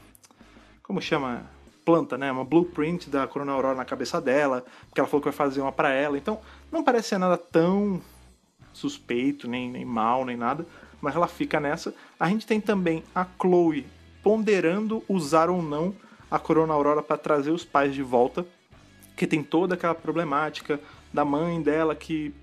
como 0.83 1.01
chama? 1.01 1.45
Planta, 1.85 2.19
né? 2.19 2.31
Uma 2.31 2.45
blueprint 2.45 3.09
da 3.09 3.27
Corona 3.27 3.53
Aurora 3.53 3.75
na 3.75 3.85
cabeça 3.85 4.21
dela, 4.21 4.65
porque 4.87 5.01
ela 5.01 5.09
falou 5.09 5.23
que 5.23 5.29
vai 5.29 5.33
fazer 5.33 5.61
uma 5.61 5.73
para 5.73 5.91
ela. 5.91 6.19
Então, 6.19 6.39
não 6.71 6.85
parece 6.85 7.09
ser 7.09 7.19
nada 7.19 7.39
tão 7.39 8.01
suspeito, 8.81 9.49
nem, 9.49 9.71
nem 9.71 9.85
mal, 9.85 10.25
nem 10.25 10.37
nada 10.37 10.67
mas 11.01 11.17
ela 11.17 11.27
fica 11.27 11.59
nessa. 11.59 11.95
A 12.19 12.29
gente 12.29 12.47
tem 12.47 12.61
também 12.61 13.03
a 13.15 13.27
Chloe 13.41 13.87
ponderando 14.23 15.03
usar 15.09 15.49
ou 15.49 15.63
não 15.63 15.95
a 16.31 16.39
Corona 16.39 16.75
Aurora 16.75 17.03
para 17.03 17.17
trazer 17.17 17.51
os 17.51 17.65
pais 17.65 17.95
de 17.95 18.03
volta, 18.03 18.47
que 19.17 19.27
tem 19.27 19.43
toda 19.43 19.75
aquela 19.75 19.95
problemática 19.95 20.79
da 21.13 21.25
mãe 21.25 21.61
dela 21.61 21.95
que 21.95 22.35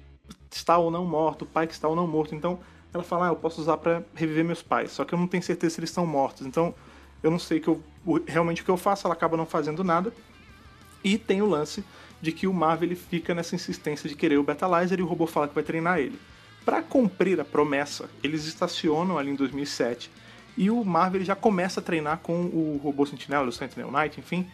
está 0.51 0.77
ou 0.77 0.91
não 0.91 1.06
morto, 1.06 1.44
o 1.44 1.46
pai 1.46 1.67
que 1.67 1.74
está 1.74 1.88
ou 1.88 1.96
não 1.96 2.08
morto. 2.08 2.34
Então 2.34 2.60
ela 2.94 3.03
fala: 3.03 3.27
ah, 3.27 3.29
eu 3.29 3.36
posso 3.36 3.62
usar 3.62 3.77
para 3.77 4.03
reviver 4.15 4.44
meus 4.44 4.62
pais, 4.62 4.91
só 4.91 5.06
que 5.06 5.13
eu 5.13 5.20
não 5.20 5.27
tenho 5.27 5.44
certeza 5.44 5.75
se 5.75 5.79
eles 5.79 5.89
estão 5.89 6.06
mortos. 6.06 6.46
Então 6.46 6.74
eu 7.22 7.32
não 7.32 7.39
sei 7.39 7.60
que 7.60 7.67
eu, 7.67 7.82
realmente 8.25 8.62
o 8.62 8.65
que 8.65 8.72
eu 8.72 8.77
faço, 8.77 9.06
ela 9.08 9.13
acaba 9.13 9.38
não 9.38 9.46
fazendo 9.46 9.84
nada. 9.84 10.12
E 11.03 11.17
tem 11.17 11.41
o 11.41 11.46
lance 11.46 11.84
de 12.21 12.31
que 12.31 12.47
o 12.47 12.53
Marvel 12.53 12.89
ele 12.89 12.95
fica 12.95 13.33
nessa 13.33 13.55
insistência 13.55 14.09
de 14.09 14.15
querer 14.15 14.38
o 14.38 14.43
Betalizer 14.43 15.00
e 15.00 15.03
o 15.03 15.05
robô 15.05 15.27
fala 15.27 15.47
que 15.47 15.55
vai 15.55 15.63
treinar 15.63 16.00
ele. 16.00 16.19
Para 16.65 16.81
cumprir 16.81 17.39
a 17.39 17.45
promessa, 17.45 18.09
eles 18.24 18.45
estacionam 18.45 19.17
ali 19.17 19.31
em 19.31 19.36
2007 19.36 20.12
e 20.57 20.69
o 20.69 20.83
Marvel 20.83 21.24
já 21.24 21.36
começa 21.36 21.79
a 21.79 21.83
treinar 21.83 22.17
com 22.17 22.33
o 22.33 22.79
robô 22.83 23.05
Sentinel, 23.05 23.43
o 23.43 23.51
Sentinel 23.51 23.91
Knight, 23.91 24.19
enfim, 24.19 24.47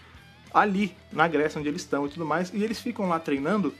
ali 0.53 0.95
na 1.11 1.27
Grécia 1.27 1.59
onde 1.59 1.69
eles 1.69 1.81
estão 1.81 2.05
e 2.05 2.09
tudo 2.09 2.25
mais, 2.25 2.51
e 2.53 2.63
eles 2.63 2.79
ficam 2.79 3.07
lá 3.07 3.19
treinando 3.19 3.73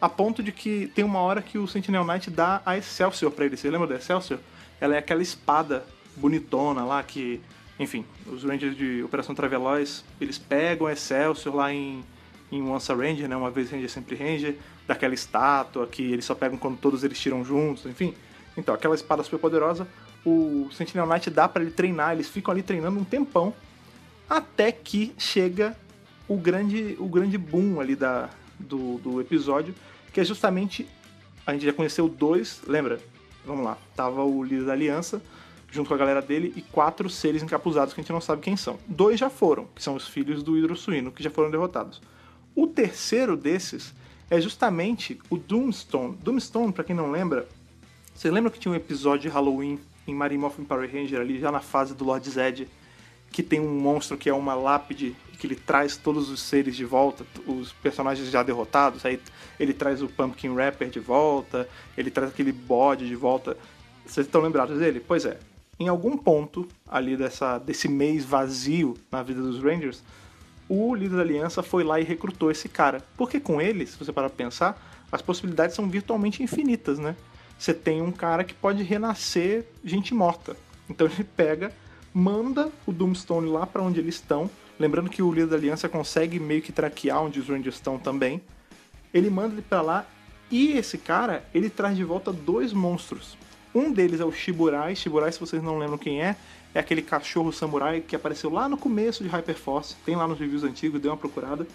a 0.00 0.08
ponto 0.08 0.42
de 0.42 0.52
que 0.52 0.90
tem 0.94 1.04
uma 1.04 1.20
hora 1.20 1.40
que 1.40 1.58
o 1.58 1.66
Sentinel 1.66 2.04
Knight 2.04 2.30
dá 2.30 2.60
a 2.64 2.76
Excelsior 2.76 3.30
para 3.32 3.46
ele. 3.46 3.56
Você 3.56 3.70
lembra 3.70 3.86
da 3.86 3.96
Excelsior? 3.96 4.38
Ela 4.80 4.94
é 4.94 4.98
aquela 4.98 5.22
espada 5.22 5.84
bonitona 6.16 6.84
lá 6.84 7.02
que, 7.02 7.40
enfim, 7.78 8.04
os 8.26 8.44
Rangers 8.44 8.76
de 8.76 9.02
Operação 9.02 9.34
Traveloz, 9.34 10.04
eles 10.20 10.38
pegam 10.38 10.86
a 10.86 10.92
Excelsior 10.92 11.54
lá 11.54 11.72
em 11.72 12.04
em 12.50 12.62
Once 12.62 12.90
a 12.90 12.94
Ranger, 12.94 13.28
né? 13.28 13.36
Uma 13.36 13.50
vez 13.50 13.70
Ranger, 13.70 13.90
sempre 13.90 14.16
Ranger, 14.16 14.56
daquela 14.86 15.14
estátua 15.14 15.86
que 15.86 16.02
eles 16.12 16.24
só 16.24 16.34
pegam 16.34 16.58
quando 16.58 16.78
todos 16.78 17.04
eles 17.04 17.18
tiram 17.18 17.44
juntos, 17.44 17.86
enfim. 17.86 18.14
Então, 18.56 18.74
aquela 18.74 18.94
espada 18.94 19.22
super 19.22 19.38
poderosa, 19.38 19.86
o 20.24 20.68
Sentinel 20.72 21.06
Knight 21.06 21.30
dá 21.30 21.48
para 21.48 21.62
ele 21.62 21.70
treinar, 21.70 22.12
eles 22.12 22.28
ficam 22.28 22.52
ali 22.52 22.62
treinando 22.62 22.98
um 22.98 23.04
tempão, 23.04 23.54
até 24.28 24.72
que 24.72 25.14
chega 25.16 25.76
o 26.26 26.36
grande, 26.36 26.96
o 26.98 27.06
grande 27.06 27.38
boom 27.38 27.80
ali 27.80 27.94
da, 27.94 28.28
do, 28.58 28.98
do 28.98 29.20
episódio, 29.20 29.74
que 30.12 30.20
é 30.20 30.24
justamente, 30.24 30.88
a 31.46 31.52
gente 31.52 31.64
já 31.64 31.72
conheceu 31.72 32.08
dois, 32.08 32.60
lembra? 32.66 33.00
Vamos 33.46 33.64
lá, 33.64 33.78
tava 33.94 34.24
o 34.24 34.42
líder 34.42 34.66
da 34.66 34.72
aliança, 34.72 35.22
junto 35.70 35.88
com 35.88 35.94
a 35.94 35.98
galera 35.98 36.20
dele, 36.20 36.52
e 36.56 36.62
quatro 36.62 37.08
seres 37.08 37.42
encapuzados 37.42 37.94
que 37.94 38.00
a 38.00 38.02
gente 38.02 38.12
não 38.12 38.20
sabe 38.20 38.42
quem 38.42 38.56
são. 38.56 38.78
Dois 38.86 39.18
já 39.20 39.30
foram, 39.30 39.66
que 39.74 39.82
são 39.82 39.94
os 39.94 40.08
filhos 40.08 40.42
do 40.42 40.58
Hidrosuíno, 40.58 41.12
que 41.12 41.22
já 41.22 41.30
foram 41.30 41.50
derrotados. 41.50 42.00
O 42.60 42.66
terceiro 42.66 43.36
desses 43.36 43.94
é 44.28 44.40
justamente 44.40 45.16
o 45.30 45.36
Doomstone. 45.36 46.16
Doomstone, 46.16 46.72
para 46.72 46.82
quem 46.82 46.96
não 46.96 47.08
lembra, 47.08 47.46
você 48.12 48.28
lembra 48.32 48.50
que 48.50 48.58
tinha 48.58 48.72
um 48.72 48.74
episódio 48.74 49.20
de 49.20 49.28
Halloween 49.28 49.78
em 50.08 50.12
Mario 50.12 50.40
Morphin 50.40 50.64
Power 50.64 50.90
Ranger 50.92 51.20
ali, 51.20 51.38
já 51.38 51.52
na 51.52 51.60
fase 51.60 51.94
do 51.94 52.04
Lord 52.04 52.28
Zed, 52.28 52.68
que 53.30 53.44
tem 53.44 53.60
um 53.60 53.78
monstro 53.78 54.18
que 54.18 54.28
é 54.28 54.34
uma 54.34 54.56
lápide 54.56 55.14
que 55.38 55.46
ele 55.46 55.54
traz 55.54 55.96
todos 55.96 56.30
os 56.30 56.42
seres 56.42 56.74
de 56.74 56.84
volta, 56.84 57.24
os 57.46 57.72
personagens 57.74 58.28
já 58.28 58.42
derrotados, 58.42 59.06
aí 59.06 59.20
ele 59.60 59.72
traz 59.72 60.02
o 60.02 60.08
Pumpkin 60.08 60.52
Rapper 60.52 60.90
de 60.90 60.98
volta, 60.98 61.68
ele 61.96 62.10
traz 62.10 62.30
aquele 62.30 62.50
bode 62.50 63.06
de 63.06 63.14
volta. 63.14 63.56
Vocês 64.04 64.26
estão 64.26 64.40
lembrados 64.40 64.80
dele? 64.80 64.98
Pois 64.98 65.24
é. 65.24 65.38
Em 65.78 65.86
algum 65.86 66.16
ponto 66.16 66.66
ali 66.88 67.16
dessa, 67.16 67.56
desse 67.56 67.86
mês 67.86 68.24
vazio 68.24 68.96
na 69.12 69.22
vida 69.22 69.40
dos 69.40 69.62
Rangers, 69.62 70.02
o 70.68 70.94
líder 70.94 71.16
da 71.16 71.22
aliança 71.22 71.62
foi 71.62 71.82
lá 71.82 71.98
e 71.98 72.04
recrutou 72.04 72.50
esse 72.50 72.68
cara. 72.68 73.02
Porque 73.16 73.40
com 73.40 73.60
ele, 73.60 73.86
se 73.86 73.96
você 73.96 74.12
parar 74.12 74.28
pra 74.28 74.36
pensar, 74.36 75.06
as 75.10 75.22
possibilidades 75.22 75.74
são 75.74 75.88
virtualmente 75.88 76.42
infinitas, 76.42 76.98
né? 76.98 77.16
Você 77.58 77.72
tem 77.74 78.02
um 78.02 78.12
cara 78.12 78.44
que 78.44 78.54
pode 78.54 78.82
renascer 78.82 79.66
gente 79.82 80.14
morta. 80.14 80.56
Então 80.88 81.06
ele 81.06 81.24
pega, 81.24 81.72
manda 82.12 82.70
o 82.86 82.92
Doomstone 82.92 83.48
lá 83.48 83.66
para 83.66 83.82
onde 83.82 83.98
eles 83.98 84.16
estão. 84.16 84.50
Lembrando 84.78 85.10
que 85.10 85.22
o 85.22 85.32
líder 85.32 85.48
da 85.48 85.56
aliança 85.56 85.88
consegue 85.88 86.38
meio 86.38 86.62
que 86.62 86.70
traquear 86.70 87.22
onde 87.22 87.40
os 87.40 87.48
Rangers 87.48 87.74
estão 87.74 87.98
também. 87.98 88.40
Ele 89.12 89.28
manda 89.28 89.54
ele 89.54 89.62
para 89.62 89.82
lá 89.82 90.06
e 90.50 90.72
esse 90.72 90.96
cara, 90.96 91.44
ele 91.52 91.68
traz 91.68 91.96
de 91.96 92.04
volta 92.04 92.32
dois 92.32 92.72
monstros. 92.72 93.36
Um 93.74 93.92
deles 93.92 94.20
é 94.20 94.24
o 94.24 94.32
Shiburai. 94.32 94.94
Shiburai, 94.94 95.32
se 95.32 95.40
vocês 95.40 95.62
não 95.62 95.78
lembram 95.78 95.98
quem 95.98 96.22
é, 96.22 96.36
é 96.78 96.80
aquele 96.80 97.02
cachorro 97.02 97.52
samurai 97.52 98.00
que 98.00 98.14
apareceu 98.14 98.48
lá 98.48 98.68
no 98.68 98.78
começo 98.78 99.24
de 99.24 99.28
Hyperforce, 99.28 99.96
tem 100.06 100.14
lá 100.14 100.28
nos 100.28 100.38
reviews 100.38 100.62
antigos, 100.62 101.00
deu 101.00 101.10
uma 101.10 101.16
procurada. 101.16 101.66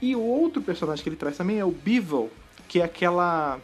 E 0.00 0.14
o 0.14 0.20
outro 0.20 0.62
personagem 0.62 1.02
que 1.02 1.08
ele 1.08 1.16
traz 1.16 1.36
também 1.36 1.58
é 1.58 1.64
o 1.64 1.72
Beevil, 1.72 2.30
que 2.68 2.80
é 2.80 2.84
aquela 2.84 3.58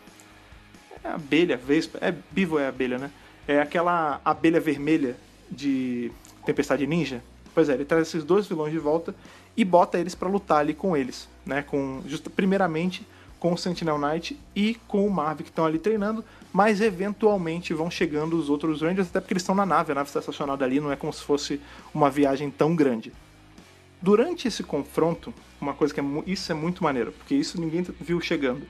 é 1.05 1.09
abelha, 1.11 1.57
vespa, 1.57 1.97
é 2.01 2.13
Beevil 2.33 2.59
é 2.59 2.67
abelha, 2.67 2.99
né? 2.99 3.11
É 3.47 3.61
aquela 3.61 4.21
abelha 4.25 4.59
vermelha 4.59 5.17
de 5.49 6.11
Tempestade 6.45 6.85
Ninja. 6.89 7.23
Pois 7.55 7.69
é, 7.69 7.75
ele 7.75 7.85
traz 7.85 8.09
esses 8.09 8.25
dois 8.25 8.49
vilões 8.49 8.73
de 8.73 8.79
volta 8.81 9.15
e 9.57 9.65
bota 9.65 9.97
eles 9.97 10.17
para 10.17 10.29
lutar 10.29 10.59
ali 10.59 10.75
com 10.75 10.97
eles, 10.97 11.29
né? 11.47 11.63
Com 11.63 12.03
justa, 12.05 12.29
primeiramente 12.29 13.07
com 13.39 13.53
o 13.53 13.57
Sentinel 13.57 13.97
Knight 13.97 14.37
e 14.57 14.75
com 14.89 15.07
o 15.07 15.11
Marv 15.11 15.39
que 15.39 15.51
estão 15.51 15.65
ali 15.65 15.79
treinando, 15.79 16.25
mas 16.53 16.81
eventualmente 16.81 17.73
vão 17.73 17.91
chegando 17.91 18.37
os 18.37 18.51
outros 18.51 18.83
Rangers, 18.83 19.09
até 19.09 19.21
porque 19.21 19.35
eles 19.35 19.43
estão 19.43 19.55
na 19.55 19.65
nave, 19.65 19.93
a 19.93 19.95
nave 19.95 20.09
está 20.09 20.21
estacionada 20.21 20.65
ali, 20.65 20.81
não 20.81 20.91
é 20.91 20.97
como 20.97 21.13
se 21.13 21.23
fosse 21.23 21.61
uma 21.95 22.11
viagem 22.11 22.51
tão 22.51 22.75
grande. 22.75 23.13
Durante 24.03 24.49
esse 24.49 24.63
confronto, 24.63 25.33
uma 25.61 25.75
coisa 25.75 25.93
que 25.93 26.01
é, 26.01 26.05
isso 26.27 26.51
é 26.51 26.55
muito 26.55 26.83
maneiro, 26.83 27.13
porque 27.13 27.35
isso 27.35 27.61
ninguém 27.61 27.83
viu 28.01 28.21
chegando. 28.21 28.67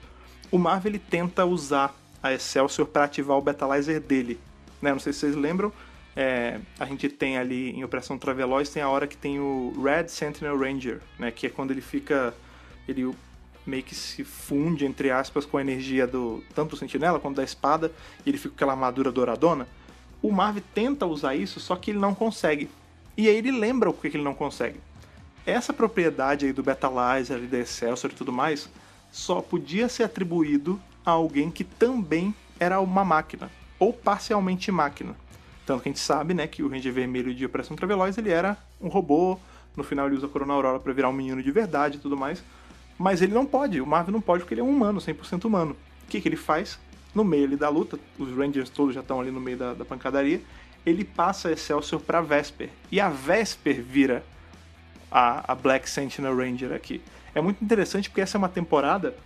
O 0.50 0.58
Marv 0.58 0.86
ele 0.86 0.98
tenta 0.98 1.46
usar 1.46 1.94
a 2.22 2.32
Excelsior 2.32 2.86
para 2.86 3.04
ativar 3.04 3.38
o 3.38 3.40
Betalizer 3.40 4.00
dele. 4.00 4.38
Né? 4.82 4.90
Não 4.92 4.98
sei 4.98 5.12
se 5.12 5.20
vocês 5.20 5.36
lembram, 5.36 5.72
é, 6.16 6.58
a 6.78 6.84
gente 6.84 7.08
tem 7.08 7.38
ali 7.38 7.70
em 7.70 7.84
Operação 7.84 8.18
Traveloz 8.18 8.68
tem 8.68 8.82
a 8.82 8.88
hora 8.88 9.06
que 9.06 9.16
tem 9.16 9.38
o 9.38 9.72
Red 9.80 10.08
Sentinel 10.08 10.58
Ranger, 10.58 11.00
né? 11.18 11.30
que 11.30 11.46
é 11.46 11.50
quando 11.50 11.70
ele 11.70 11.80
fica 11.80 12.34
ele 12.88 13.14
meio 13.66 13.82
que 13.82 13.94
se 13.94 14.24
funde, 14.24 14.84
entre 14.84 15.10
aspas, 15.10 15.44
com 15.44 15.58
a 15.58 15.60
energia 15.60 16.06
do 16.06 16.42
tanto 16.54 16.70
do 16.70 16.76
sentinela 16.76 17.20
quanto 17.20 17.36
da 17.36 17.44
espada, 17.44 17.92
e 18.24 18.30
ele 18.30 18.38
fica 18.38 18.50
com 18.50 18.54
aquela 18.56 18.72
armadura 18.72 19.12
douradona. 19.12 19.66
O 20.22 20.30
Marv 20.30 20.58
tenta 20.74 21.06
usar 21.06 21.34
isso, 21.34 21.60
só 21.60 21.76
que 21.76 21.90
ele 21.90 21.98
não 21.98 22.14
consegue. 22.14 22.68
E 23.16 23.28
aí 23.28 23.36
ele 23.36 23.50
lembra 23.50 23.90
o 23.90 23.92
que 23.92 24.08
ele 24.08 24.22
não 24.22 24.34
consegue. 24.34 24.80
Essa 25.46 25.72
propriedade 25.72 26.46
aí 26.46 26.52
do 26.52 26.62
Betalizer, 26.62 27.40
da 27.48 27.58
Excelsior 27.58 28.12
e 28.12 28.14
tudo 28.14 28.32
mais, 28.32 28.68
só 29.10 29.40
podia 29.40 29.88
ser 29.88 30.04
atribuído 30.04 30.80
a 31.04 31.12
alguém 31.12 31.50
que 31.50 31.64
também 31.64 32.34
era 32.58 32.80
uma 32.80 33.04
máquina, 33.04 33.50
ou 33.78 33.92
parcialmente 33.92 34.70
máquina. 34.70 35.16
Tanto 35.64 35.82
que 35.82 35.88
a 35.88 35.92
gente 35.92 36.00
sabe, 36.00 36.34
né, 36.34 36.46
que 36.46 36.62
o 36.62 36.68
Ranger 36.68 36.92
Vermelho 36.92 37.34
de 37.34 37.46
Operação 37.46 37.76
Traveloz, 37.76 38.18
ele 38.18 38.30
era 38.30 38.56
um 38.80 38.88
robô 38.88 39.38
No 39.76 39.84
final 39.84 40.06
ele 40.06 40.16
usa 40.16 40.26
a 40.26 40.28
Corona 40.28 40.52
Aurora 40.52 40.78
para 40.80 40.92
virar 40.92 41.08
um 41.08 41.12
menino 41.12 41.42
de 41.42 41.50
verdade 41.50 41.96
e 41.96 42.00
tudo 42.00 42.16
mais. 42.16 42.42
Mas 43.00 43.22
ele 43.22 43.32
não 43.32 43.46
pode, 43.46 43.80
o 43.80 43.86
Marvel 43.86 44.12
não 44.12 44.20
pode 44.20 44.42
porque 44.42 44.52
ele 44.52 44.60
é 44.60 44.64
um 44.64 44.68
humano, 44.68 45.00
100% 45.00 45.46
humano. 45.46 45.74
O 46.04 46.06
que, 46.06 46.20
que 46.20 46.28
ele 46.28 46.36
faz? 46.36 46.78
No 47.14 47.24
meio 47.24 47.44
ali 47.46 47.56
da 47.56 47.70
luta, 47.70 47.98
os 48.18 48.30
Rangers 48.36 48.68
todos 48.68 48.94
já 48.94 49.00
estão 49.00 49.18
ali 49.18 49.30
no 49.30 49.40
meio 49.40 49.56
da, 49.56 49.72
da 49.72 49.86
pancadaria, 49.86 50.42
ele 50.84 51.02
passa 51.02 51.48
a 51.48 51.52
Excelsior 51.52 52.02
pra 52.02 52.20
Vesper. 52.20 52.68
E 52.92 53.00
a 53.00 53.08
Vesper 53.08 53.82
vira 53.82 54.22
a, 55.10 55.50
a 55.50 55.54
Black 55.54 55.88
Sentinel 55.88 56.36
Ranger 56.36 56.74
aqui. 56.74 57.00
É 57.34 57.40
muito 57.40 57.64
interessante 57.64 58.10
porque 58.10 58.20
essa 58.20 58.36
é 58.36 58.38
uma 58.38 58.50
temporada 58.50 59.16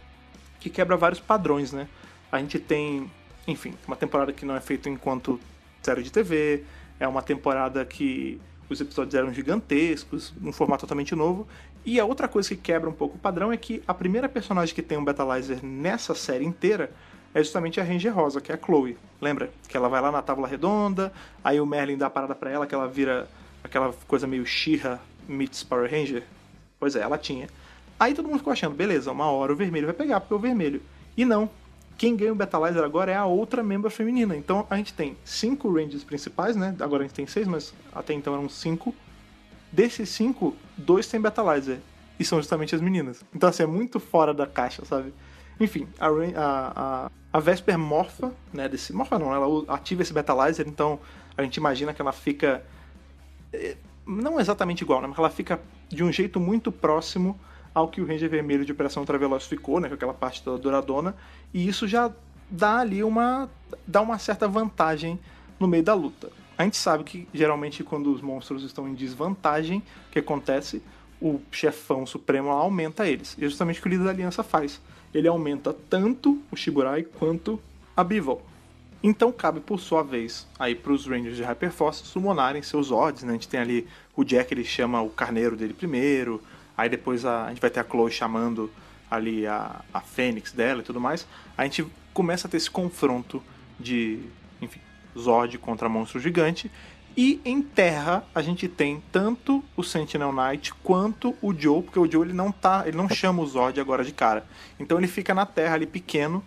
que 0.61 0.71
quebra 0.71 0.97
vários 0.97 1.19
padrões, 1.19 1.73
né? 1.73 1.89
A 2.31 2.39
gente 2.39 2.61
tem, 2.61 3.11
enfim, 3.45 3.75
uma 3.89 3.97
temporada 3.97 4.33
que 4.33 4.47
não 4.47 4.55
é 4.55 4.61
feita 4.61 4.89
enquanto 4.89 5.41
série 5.83 6.05
de 6.05 6.13
TV, 6.13 6.63
é 7.01 7.09
uma 7.09 7.23
temporada 7.23 7.85
que 7.85 8.41
os 8.75 8.81
episódios 8.81 9.15
eram 9.15 9.33
gigantescos, 9.33 10.35
um 10.43 10.53
formato 10.53 10.83
totalmente 10.83 11.15
novo. 11.15 11.47
E 11.85 11.99
a 11.99 12.05
outra 12.05 12.29
coisa 12.29 12.49
que 12.51 12.57
quebra 12.57 12.89
um 12.89 12.93
pouco 12.93 13.17
o 13.17 13.19
padrão 13.19 13.53
é 13.53 13.57
que 13.57 13.83
a 13.87 13.95
primeira 13.95 14.29
personagem 14.29 14.75
que 14.75 14.83
tem 14.83 14.99
um 14.99 15.05
Betalizer 15.05 15.65
nessa 15.65 16.15
série 16.15 16.45
inteira 16.45 16.91
é 17.33 17.43
justamente 17.43 17.81
a 17.81 17.85
Ranger 17.85 18.15
Rosa, 18.15 18.41
que 18.41 18.53
é 18.53 18.55
a 18.55 18.59
Chloe. 18.59 18.97
Lembra? 19.21 19.51
Que 19.69 19.77
ela 19.77 19.89
vai 19.89 20.01
lá 20.01 20.13
na 20.13 20.23
tábua 20.23 20.47
redonda, 20.47 21.13
aí 21.43 21.61
o 21.61 21.67
Merlin 21.67 21.97
dá 21.97 22.07
a 22.07 22.11
parada 22.11 22.35
pra 22.35 22.51
ela, 22.51 22.67
que 22.67 22.75
ela 22.75 22.87
vira 22.87 23.29
aquela 23.63 23.93
coisa 24.07 24.27
meio 24.27 24.47
She-Ra 24.47 25.01
meets 25.27 25.63
Power 25.63 25.91
Ranger. 25.91 26.23
Pois 26.79 26.95
é, 26.95 27.01
ela 27.01 27.19
tinha. 27.19 27.49
Aí 27.99 28.15
todo 28.15 28.27
mundo 28.27 28.39
ficou 28.39 28.53
achando, 28.53 28.75
beleza, 28.75 29.11
uma 29.11 29.31
hora 29.31 29.53
o 29.53 29.57
vermelho 29.57 29.87
vai 29.87 29.95
pegar, 29.95 30.21
porque 30.21 30.35
é 30.35 30.37
o 30.37 30.41
vermelho. 30.41 30.83
E 31.17 31.25
não. 31.25 31.49
Quem 31.97 32.17
ganha 32.17 32.33
o 32.33 32.37
Betalizer 32.37 32.83
agora 32.83 33.13
é 33.13 33.17
a 33.17 33.25
outra 33.25 33.63
membra 33.63 33.91
feminina. 33.91 34.37
Então 34.37 34.67
a 34.69 34.77
gente 34.77 34.93
tem 34.93 35.17
cinco 35.25 35.73
Rangers 35.73 36.03
principais, 36.05 36.57
né? 36.57 36.75
Agora 36.81 37.05
a 37.05 37.07
gente 37.07 37.15
tem 37.15 37.27
seis, 37.27 37.47
mas 37.47 37.73
até 37.93 38.13
então 38.13 38.35
eram 38.35 38.49
cinco. 38.49 38.95
Desses 39.71 40.09
cinco, 40.09 40.57
dois 40.77 41.07
têm 41.07 41.21
Betalizer. 41.21 41.79
E 42.19 42.25
são 42.25 42.39
justamente 42.39 42.75
as 42.75 42.81
meninas. 42.81 43.25
Então 43.35 43.49
assim, 43.49 43.63
é 43.63 43.67
muito 43.67 43.99
fora 44.01 44.35
da 44.35 44.47
caixa, 44.47 44.85
sabe? 44.85 45.13
Enfim, 45.59 45.87
a, 45.99 46.09
a, 46.09 46.73
a, 47.07 47.11
a 47.33 47.41
Vesper 47.41 47.79
morfa, 47.79 48.33
né? 48.53 48.69
Desse, 48.69 48.93
morfa 48.93 49.19
não, 49.19 49.33
ela 49.33 49.65
ativa 49.69 50.03
esse 50.03 50.13
Betalizer, 50.13 50.67
então 50.69 50.99
a 51.37 51.43
gente 51.43 51.57
imagina 51.57 51.95
que 51.95 52.03
ela 52.03 52.13
fica. 52.13 52.65
Eh, 53.53 53.77
não 54.07 54.41
exatamente 54.41 54.83
igual, 54.83 55.01
né? 55.01 55.09
Mas 55.09 55.19
ela 55.19 55.31
fica 55.31 55.61
de 55.89 56.03
um 56.03 56.13
jeito 56.13 56.41
muito 56.41 56.71
próximo 56.73 57.39
ao 57.75 57.89
que 57.89 58.01
o 58.01 58.07
Ranger 58.07 58.31
Vermelho 58.31 58.65
de 58.65 58.73
Operação 58.73 59.03
Ultraveloz 59.03 59.47
ficou, 59.47 59.81
né, 59.81 59.89
com 59.89 59.95
aquela 59.95 60.15
parte 60.15 60.45
da 60.45 60.57
douradona, 60.57 61.15
e 61.53 61.67
isso 61.67 61.89
já 61.89 62.11
dá 62.49 62.79
ali 62.79 63.03
uma 63.03 63.51
dá 63.87 64.01
uma 64.01 64.19
certa 64.19 64.47
vantagem 64.47 65.19
no 65.59 65.67
meio 65.67 65.83
da 65.83 65.95
luta. 65.95 66.31
A 66.57 66.63
gente 66.63 66.77
sabe 66.77 67.03
que 67.03 67.29
geralmente 67.35 67.83
quando 67.83 68.13
os 68.13 68.21
monstros 68.21 68.63
estão 68.63 68.89
em 68.89 68.95
desvantagem, 68.95 69.83
o 70.09 70.13
que 70.13 70.21
acontece? 70.21 70.83
O 71.21 71.41
chefão 71.51 72.07
supremo 72.07 72.51
aumenta 72.51 73.09
eles. 73.09 73.37
E 73.39 73.45
é 73.45 73.49
justamente 73.49 73.81
o 73.81 73.83
que 73.83 73.89
o 73.89 73.91
líder 73.91 74.05
da 74.05 74.11
aliança 74.11 74.43
faz. 74.43 74.81
Ele 75.13 75.27
aumenta 75.27 75.75
tanto 75.89 76.41
o 76.51 76.57
Shiburai 76.57 77.03
quanto 77.03 77.61
a 77.97 78.05
Bivol. 78.05 78.43
Então 79.03 79.31
cabe 79.33 79.61
por 79.61 79.81
sua 79.81 80.03
vez 80.03 80.47
aí 80.59 80.75
para 80.75 80.93
os 80.93 81.07
Rangers 81.07 81.37
de 81.37 81.43
Hyperforce 81.43 82.05
summonarem 82.05 82.63
seus 82.63 82.91
odds, 82.91 83.23
né? 83.23 83.31
A 83.31 83.33
gente 83.35 83.49
tem 83.49 83.61
ali 83.61 83.87
o 84.17 84.25
Jack, 84.25 84.53
ele 84.53 84.65
chama 84.65 85.03
o 85.03 85.11
carneiro 85.11 85.57
dele 85.57 85.75
primeiro, 85.75 86.41
Aí 86.77 86.89
depois 86.89 87.25
a, 87.25 87.47
a 87.47 87.49
gente 87.51 87.61
vai 87.61 87.71
ter 87.71 87.81
a 87.81 87.85
Chloe 87.85 88.11
chamando 88.11 88.71
ali 89.11 89.47
a, 89.47 89.83
a 89.93 90.01
Fênix 90.01 90.53
dela 90.53 90.81
e 90.81 90.85
tudo 90.85 91.01
mais. 91.01 91.27
A 91.57 91.65
gente 91.65 91.87
começa 92.13 92.47
a 92.47 92.51
ter 92.51 92.57
esse 92.57 92.71
confronto 92.71 93.43
de, 93.79 94.21
enfim, 94.61 94.81
Zod 95.19 95.59
contra 95.59 95.89
monstro 95.89 96.21
gigante. 96.21 96.71
E 97.17 97.41
em 97.45 97.63
terra 97.63 98.25
a 98.35 98.43
gente 98.43 98.67
tem 98.67 99.03
tanto 99.13 99.63
o 99.77 99.85
Sentinel 99.85 100.33
Knight 100.33 100.75
quanto 100.83 101.37
o 101.41 101.55
Joe, 101.55 101.83
porque 101.83 101.99
o 101.99 102.11
Joe 102.11 102.27
ele 102.27 102.33
não 102.33 102.51
tá, 102.51 102.83
ele 102.87 102.97
não 102.97 103.09
chama 103.09 103.41
o 103.41 103.47
Zod 103.47 103.81
agora 103.81 104.05
de 104.05 104.13
cara. 104.13 104.45
Então 104.81 104.99
ele 104.99 105.07
fica 105.07 105.33
na 105.33 105.47
terra 105.47 105.75
ali 105.75 105.87
pequeno, 105.87 106.43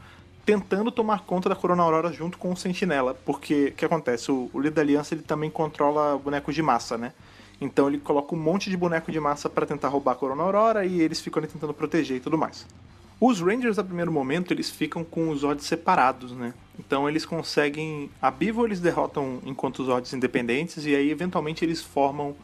tentando 0.46 0.92
tomar 0.92 1.22
conta 1.22 1.48
da 1.48 1.56
Corona 1.56 1.84
Aurora 1.84 2.12
junto 2.12 2.38
com 2.38 2.52
o 2.52 2.58
Sentinela, 2.58 3.14
porque 3.14 3.68
o 3.68 3.74
que 3.74 3.86
acontece? 3.86 4.30
O, 4.30 4.50
o 4.54 4.60
líder 4.60 4.76
da 4.76 4.82
aliança 4.82 5.14
ele 5.14 5.22
também 5.22 5.50
controla 5.50 6.18
bonecos 6.18 6.54
de 6.54 6.62
massa, 6.62 6.98
né? 6.98 7.14
Então 7.60 7.88
ele 7.88 7.98
coloca 7.98 8.36
um 8.36 8.38
monte 8.38 8.70
de 8.70 8.78
boneco 8.78 9.12
de 9.12 9.20
massa 9.20 9.50
para 9.50 9.66
tentar 9.66 9.88
roubar 9.88 10.12
a 10.12 10.16
Corona 10.16 10.44
Aurora 10.44 10.86
e 10.86 11.02
eles 11.02 11.20
ficam 11.20 11.42
ali 11.42 11.52
tentando 11.52 11.74
proteger 11.74 12.18
e 12.18 12.20
tudo 12.20 12.38
mais. 12.38 12.66
Os 13.20 13.42
Rangers, 13.42 13.80
a 13.80 13.84
primeiro 13.84 14.12
momento, 14.12 14.54
eles 14.54 14.70
ficam 14.70 15.04
com 15.04 15.30
os 15.30 15.40
Zods 15.40 15.66
separados, 15.66 16.32
né? 16.34 16.54
Então 16.78 17.10
eles 17.10 17.26
conseguem. 17.26 18.12
A 18.22 18.30
Bivo 18.30 18.64
eles 18.64 18.80
derrotam 18.80 19.42
enquanto 19.44 19.80
os 19.80 19.88
Zods 19.88 20.14
independentes, 20.14 20.86
e 20.86 20.96
aí 20.96 21.10
eventualmente 21.10 21.66
eles 21.66 21.82
formam 21.82 22.36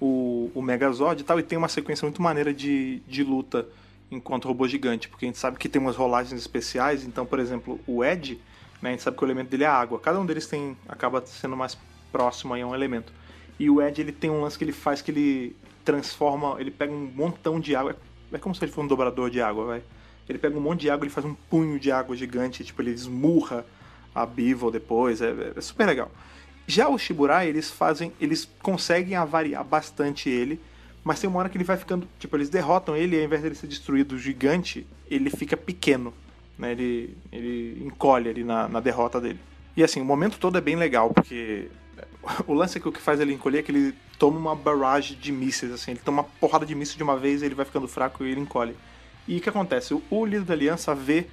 o, 0.00 0.50
o 0.54 0.62
Megazord 0.62 1.20
e 1.20 1.24
tal, 1.24 1.38
e 1.38 1.42
tem 1.42 1.58
uma 1.58 1.68
sequência 1.68 2.06
muito 2.06 2.22
maneira 2.22 2.54
de, 2.54 3.00
de 3.06 3.22
luta 3.22 3.68
enquanto 4.10 4.48
robô 4.48 4.66
gigante, 4.66 5.08
porque 5.08 5.26
a 5.26 5.28
gente 5.28 5.38
sabe 5.38 5.58
que 5.58 5.68
tem 5.68 5.80
umas 5.80 5.96
rolagens 5.96 6.40
especiais, 6.40 7.04
então, 7.04 7.26
por 7.26 7.38
exemplo, 7.38 7.80
o 7.86 8.04
Ed, 8.04 8.40
né, 8.80 8.90
a 8.90 8.92
gente 8.92 9.02
sabe 9.02 9.16
que 9.16 9.22
o 9.24 9.26
elemento 9.26 9.50
dele 9.50 9.64
é 9.64 9.66
a 9.66 9.72
água. 9.72 9.98
Cada 9.98 10.18
um 10.18 10.24
deles 10.24 10.46
tem 10.46 10.76
acaba 10.88 11.24
sendo 11.26 11.56
mais 11.56 11.76
próximo 12.10 12.54
aí 12.54 12.62
a 12.62 12.66
um 12.66 12.74
elemento. 12.74 13.12
E 13.58 13.70
o 13.70 13.80
Ed 13.80 14.00
ele 14.00 14.12
tem 14.12 14.30
um 14.30 14.42
lance 14.42 14.58
que 14.58 14.64
ele 14.64 14.72
faz 14.72 15.00
que 15.00 15.10
ele 15.10 15.56
transforma, 15.84 16.56
ele 16.58 16.70
pega 16.70 16.92
um 16.92 17.10
montão 17.14 17.60
de 17.60 17.76
água. 17.76 17.96
É 18.32 18.38
como 18.38 18.54
se 18.54 18.64
ele 18.64 18.72
fosse 18.72 18.84
um 18.84 18.88
dobrador 18.88 19.30
de 19.30 19.40
água, 19.40 19.64
vai. 19.64 19.82
Ele 20.28 20.38
pega 20.38 20.56
um 20.56 20.60
monte 20.60 20.82
de 20.82 20.90
água, 20.90 21.04
ele 21.04 21.12
faz 21.12 21.26
um 21.26 21.34
punho 21.34 21.78
de 21.78 21.92
água 21.92 22.16
gigante, 22.16 22.64
tipo, 22.64 22.80
ele 22.80 22.90
esmurra 22.90 23.64
a 24.14 24.24
Beevil 24.24 24.70
depois, 24.70 25.20
é, 25.20 25.52
é 25.54 25.60
super 25.60 25.86
legal. 25.86 26.10
Já 26.66 26.88
o 26.88 26.96
Shiburai, 26.96 27.46
eles 27.48 27.70
fazem, 27.70 28.12
eles 28.18 28.48
conseguem 28.62 29.16
avariar 29.16 29.62
bastante 29.62 30.30
ele, 30.30 30.58
mas 31.02 31.20
tem 31.20 31.28
uma 31.28 31.38
hora 31.38 31.48
que 31.50 31.58
ele 31.58 31.64
vai 31.64 31.76
ficando, 31.76 32.08
tipo, 32.18 32.34
eles 32.36 32.48
derrotam 32.48 32.96
ele 32.96 33.16
e 33.16 33.18
ao 33.18 33.24
invés 33.24 33.42
dele 33.42 33.54
ser 33.54 33.66
destruído 33.66 34.18
gigante, 34.18 34.86
ele 35.10 35.28
fica 35.28 35.56
pequeno, 35.56 36.14
né? 36.58 36.72
Ele, 36.72 37.14
ele 37.30 37.82
encolhe 37.84 38.30
ali 38.30 38.42
na, 38.42 38.66
na 38.66 38.80
derrota 38.80 39.20
dele. 39.20 39.38
E 39.76 39.84
assim, 39.84 40.00
o 40.00 40.04
momento 40.04 40.38
todo 40.38 40.56
é 40.56 40.60
bem 40.60 40.76
legal, 40.76 41.12
porque 41.12 41.68
o 42.46 42.54
lance 42.54 42.78
é 42.78 42.80
que 42.80 42.88
o 42.88 42.92
que 42.92 43.00
faz 43.00 43.20
ele 43.20 43.32
encolher 43.32 43.58
é 43.58 43.62
que 43.62 43.70
ele 43.70 43.94
toma 44.18 44.38
uma 44.38 44.54
barragem 44.54 45.16
de 45.18 45.32
mísseis, 45.32 45.72
assim, 45.72 45.92
ele 45.92 46.00
toma 46.00 46.22
uma 46.22 46.28
porrada 46.40 46.64
de 46.64 46.74
mísseis 46.74 46.96
de 46.96 47.02
uma 47.02 47.16
vez, 47.16 47.42
ele 47.42 47.54
vai 47.54 47.64
ficando 47.64 47.88
fraco 47.88 48.24
e 48.24 48.30
ele 48.30 48.40
encolhe. 48.40 48.76
E 49.26 49.38
o 49.38 49.40
que 49.40 49.48
acontece? 49.48 49.94
O 50.10 50.24
líder 50.24 50.44
da 50.44 50.54
aliança 50.54 50.94
vê 50.94 51.26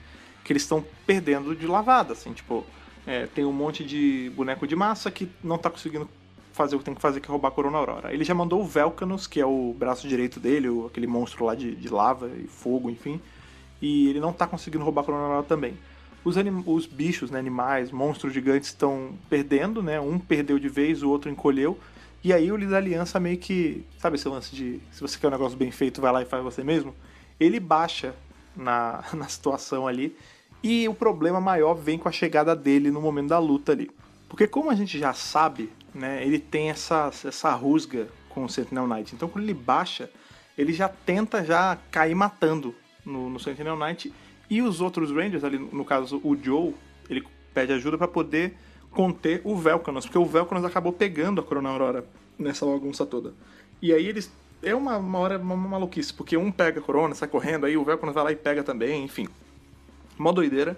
que 0.43 0.51
eles 0.51 0.63
estão 0.63 0.83
perdendo 1.05 1.55
de 1.55 1.67
lavada, 1.67 2.13
assim, 2.13 2.33
tipo, 2.33 2.65
é, 3.05 3.27
tem 3.27 3.45
um 3.45 3.51
monte 3.51 3.83
de 3.83 4.31
boneco 4.35 4.65
de 4.67 4.75
massa 4.75 5.11
que 5.11 5.29
não 5.43 5.57
tá 5.57 5.69
conseguindo 5.69 6.09
fazer 6.53 6.75
o 6.75 6.79
que 6.79 6.85
tem 6.85 6.95
que 6.95 7.01
fazer, 7.01 7.19
que 7.19 7.27
é 7.27 7.31
roubar 7.31 7.49
a 7.49 7.51
Corona 7.51 7.77
Aurora. 7.77 8.13
Ele 8.13 8.23
já 8.23 8.33
mandou 8.33 8.61
o 8.61 8.65
Velcanus, 8.65 9.27
que 9.27 9.39
é 9.39 9.45
o 9.45 9.73
braço 9.77 10.07
direito 10.07 10.39
dele, 10.39 10.67
aquele 10.85 11.07
monstro 11.07 11.45
lá 11.45 11.55
de, 11.55 11.75
de 11.75 11.89
lava 11.89 12.29
e 12.29 12.47
fogo, 12.47 12.89
enfim, 12.89 13.21
e 13.81 14.09
ele 14.09 14.19
não 14.19 14.33
tá 14.33 14.47
conseguindo 14.47 14.83
roubar 14.83 15.01
a 15.01 15.05
Corona 15.05 15.23
Aurora 15.25 15.43
também 15.43 15.77
os, 16.23 16.35
os 16.65 16.85
bichos, 16.85 17.31
né, 17.31 17.39
animais, 17.39 17.91
monstros 17.91 18.33
gigantes 18.33 18.69
estão 18.69 19.13
perdendo, 19.29 19.81
né? 19.81 19.99
Um 19.99 20.19
perdeu 20.19 20.59
de 20.59 20.69
vez, 20.69 21.01
o 21.01 21.09
outro 21.09 21.29
encolheu. 21.29 21.79
E 22.23 22.31
aí 22.31 22.51
o 22.51 22.69
da 22.69 22.77
aliança 22.77 23.19
meio 23.19 23.37
que. 23.37 23.83
Sabe 23.97 24.15
esse 24.15 24.27
lance 24.27 24.55
de 24.55 24.79
se 24.91 25.01
você 25.01 25.17
quer 25.17 25.27
um 25.27 25.31
negócio 25.31 25.57
bem 25.57 25.71
feito, 25.71 25.99
vai 25.99 26.11
lá 26.11 26.21
e 26.21 26.25
faz 26.25 26.43
você 26.43 26.63
mesmo? 26.63 26.93
Ele 27.39 27.59
baixa 27.59 28.13
na, 28.55 29.03
na 29.13 29.27
situação 29.27 29.87
ali. 29.87 30.15
E 30.63 30.87
o 30.87 30.93
problema 30.93 31.41
maior 31.41 31.73
vem 31.73 31.97
com 31.97 32.07
a 32.07 32.11
chegada 32.11 32.55
dele 32.55 32.91
no 32.91 33.01
momento 33.01 33.29
da 33.29 33.39
luta 33.39 33.71
ali. 33.71 33.89
Porque 34.29 34.45
como 34.45 34.69
a 34.69 34.75
gente 34.75 34.99
já 34.99 35.11
sabe, 35.11 35.71
né, 35.93 36.23
ele 36.23 36.37
tem 36.37 36.69
essa, 36.69 37.11
essa 37.25 37.51
rusga 37.53 38.07
com 38.29 38.45
o 38.45 38.49
Sentinel 38.49 38.87
Knight. 38.87 39.15
Então 39.15 39.27
quando 39.27 39.43
ele 39.43 39.55
baixa, 39.55 40.07
ele 40.55 40.71
já 40.71 40.87
tenta 40.87 41.43
já 41.43 41.77
cair 41.89 42.13
matando 42.13 42.75
no, 43.03 43.27
no 43.27 43.39
Sentinel 43.39 43.75
Knight 43.75 44.13
e 44.51 44.61
os 44.61 44.81
outros 44.81 45.11
Rangers, 45.11 45.45
ali 45.45 45.57
no 45.57 45.85
caso 45.85 46.19
o 46.25 46.35
Joe, 46.35 46.75
ele 47.09 47.23
pede 47.53 47.71
ajuda 47.71 47.97
para 47.97 48.07
poder 48.09 48.53
conter 48.91 49.39
o 49.45 49.55
Velcanos, 49.55 50.05
porque 50.05 50.17
o 50.17 50.25
Velcanos 50.25 50.65
acabou 50.65 50.91
pegando 50.91 51.39
a 51.39 51.43
Corona 51.43 51.69
Aurora 51.69 52.05
nessa 52.37 52.65
bagunça 52.65 53.05
toda. 53.05 53.33
E 53.81 53.93
aí 53.93 54.05
eles. 54.05 54.29
É 54.61 54.75
uma, 54.75 54.97
uma 54.97 55.17
hora 55.19 55.39
uma, 55.39 55.55
uma 55.55 55.69
maluquice, 55.69 56.13
porque 56.13 56.35
um 56.35 56.51
pega 56.51 56.81
a 56.81 56.83
Corona, 56.83 57.15
sai 57.15 57.29
correndo, 57.29 57.65
aí 57.65 57.77
o 57.77 57.85
Velcanos 57.85 58.13
vai 58.13 58.25
lá 58.25 58.31
e 58.33 58.35
pega 58.35 58.61
também, 58.61 59.05
enfim. 59.05 59.25
Mó 60.17 60.33
doideira. 60.33 60.77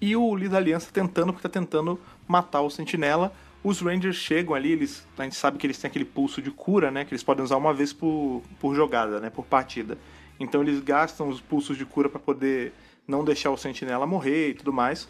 E 0.00 0.16
o 0.16 0.34
líder 0.34 0.50
da 0.50 0.56
aliança 0.56 0.90
tentando, 0.92 1.32
porque 1.32 1.48
tá 1.48 1.60
tentando 1.60 2.00
matar 2.26 2.60
o 2.62 2.70
Sentinela. 2.70 3.32
Os 3.62 3.80
Rangers 3.80 4.16
chegam 4.16 4.52
ali, 4.52 4.72
eles, 4.72 5.06
a 5.16 5.22
gente 5.22 5.36
sabe 5.36 5.58
que 5.58 5.66
eles 5.66 5.78
têm 5.78 5.88
aquele 5.88 6.04
pulso 6.04 6.42
de 6.42 6.50
cura, 6.50 6.90
né? 6.90 7.04
Que 7.04 7.14
eles 7.14 7.22
podem 7.22 7.44
usar 7.44 7.56
uma 7.56 7.72
vez 7.72 7.92
por, 7.92 8.42
por 8.58 8.74
jogada, 8.74 9.20
né? 9.20 9.30
Por 9.30 9.46
partida. 9.46 9.96
Então 10.40 10.60
eles 10.60 10.80
gastam 10.80 11.28
os 11.28 11.40
pulsos 11.40 11.78
de 11.78 11.86
cura 11.86 12.08
para 12.08 12.18
poder 12.18 12.72
não 13.06 13.24
deixar 13.24 13.50
o 13.50 13.56
sentinela 13.56 14.06
morrer 14.06 14.50
e 14.50 14.54
tudo 14.54 14.72
mais. 14.72 15.08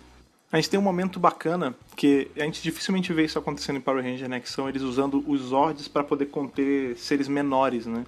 A 0.51 0.57
gente 0.57 0.69
tem 0.69 0.79
um 0.79 0.83
momento 0.83 1.19
bacana 1.19 1.75
que 1.97 2.31
a 2.37 2.41
gente 2.41 2.63
dificilmente 2.63 3.13
vê 3.13 3.25
isso 3.25 3.39
acontecendo 3.39 3.77
em 3.77 3.81
Power 3.81 4.05
Ranger, 4.05 4.29
né? 4.29 4.39
Que 4.39 4.51
são 4.51 4.69
eles 4.69 4.83
usando 4.83 5.25
os 5.27 5.41
Zords 5.41 5.89
para 5.89 6.05
poder 6.05 6.27
conter 6.27 6.97
seres 6.97 7.27
menores, 7.27 7.87
né? 7.87 8.05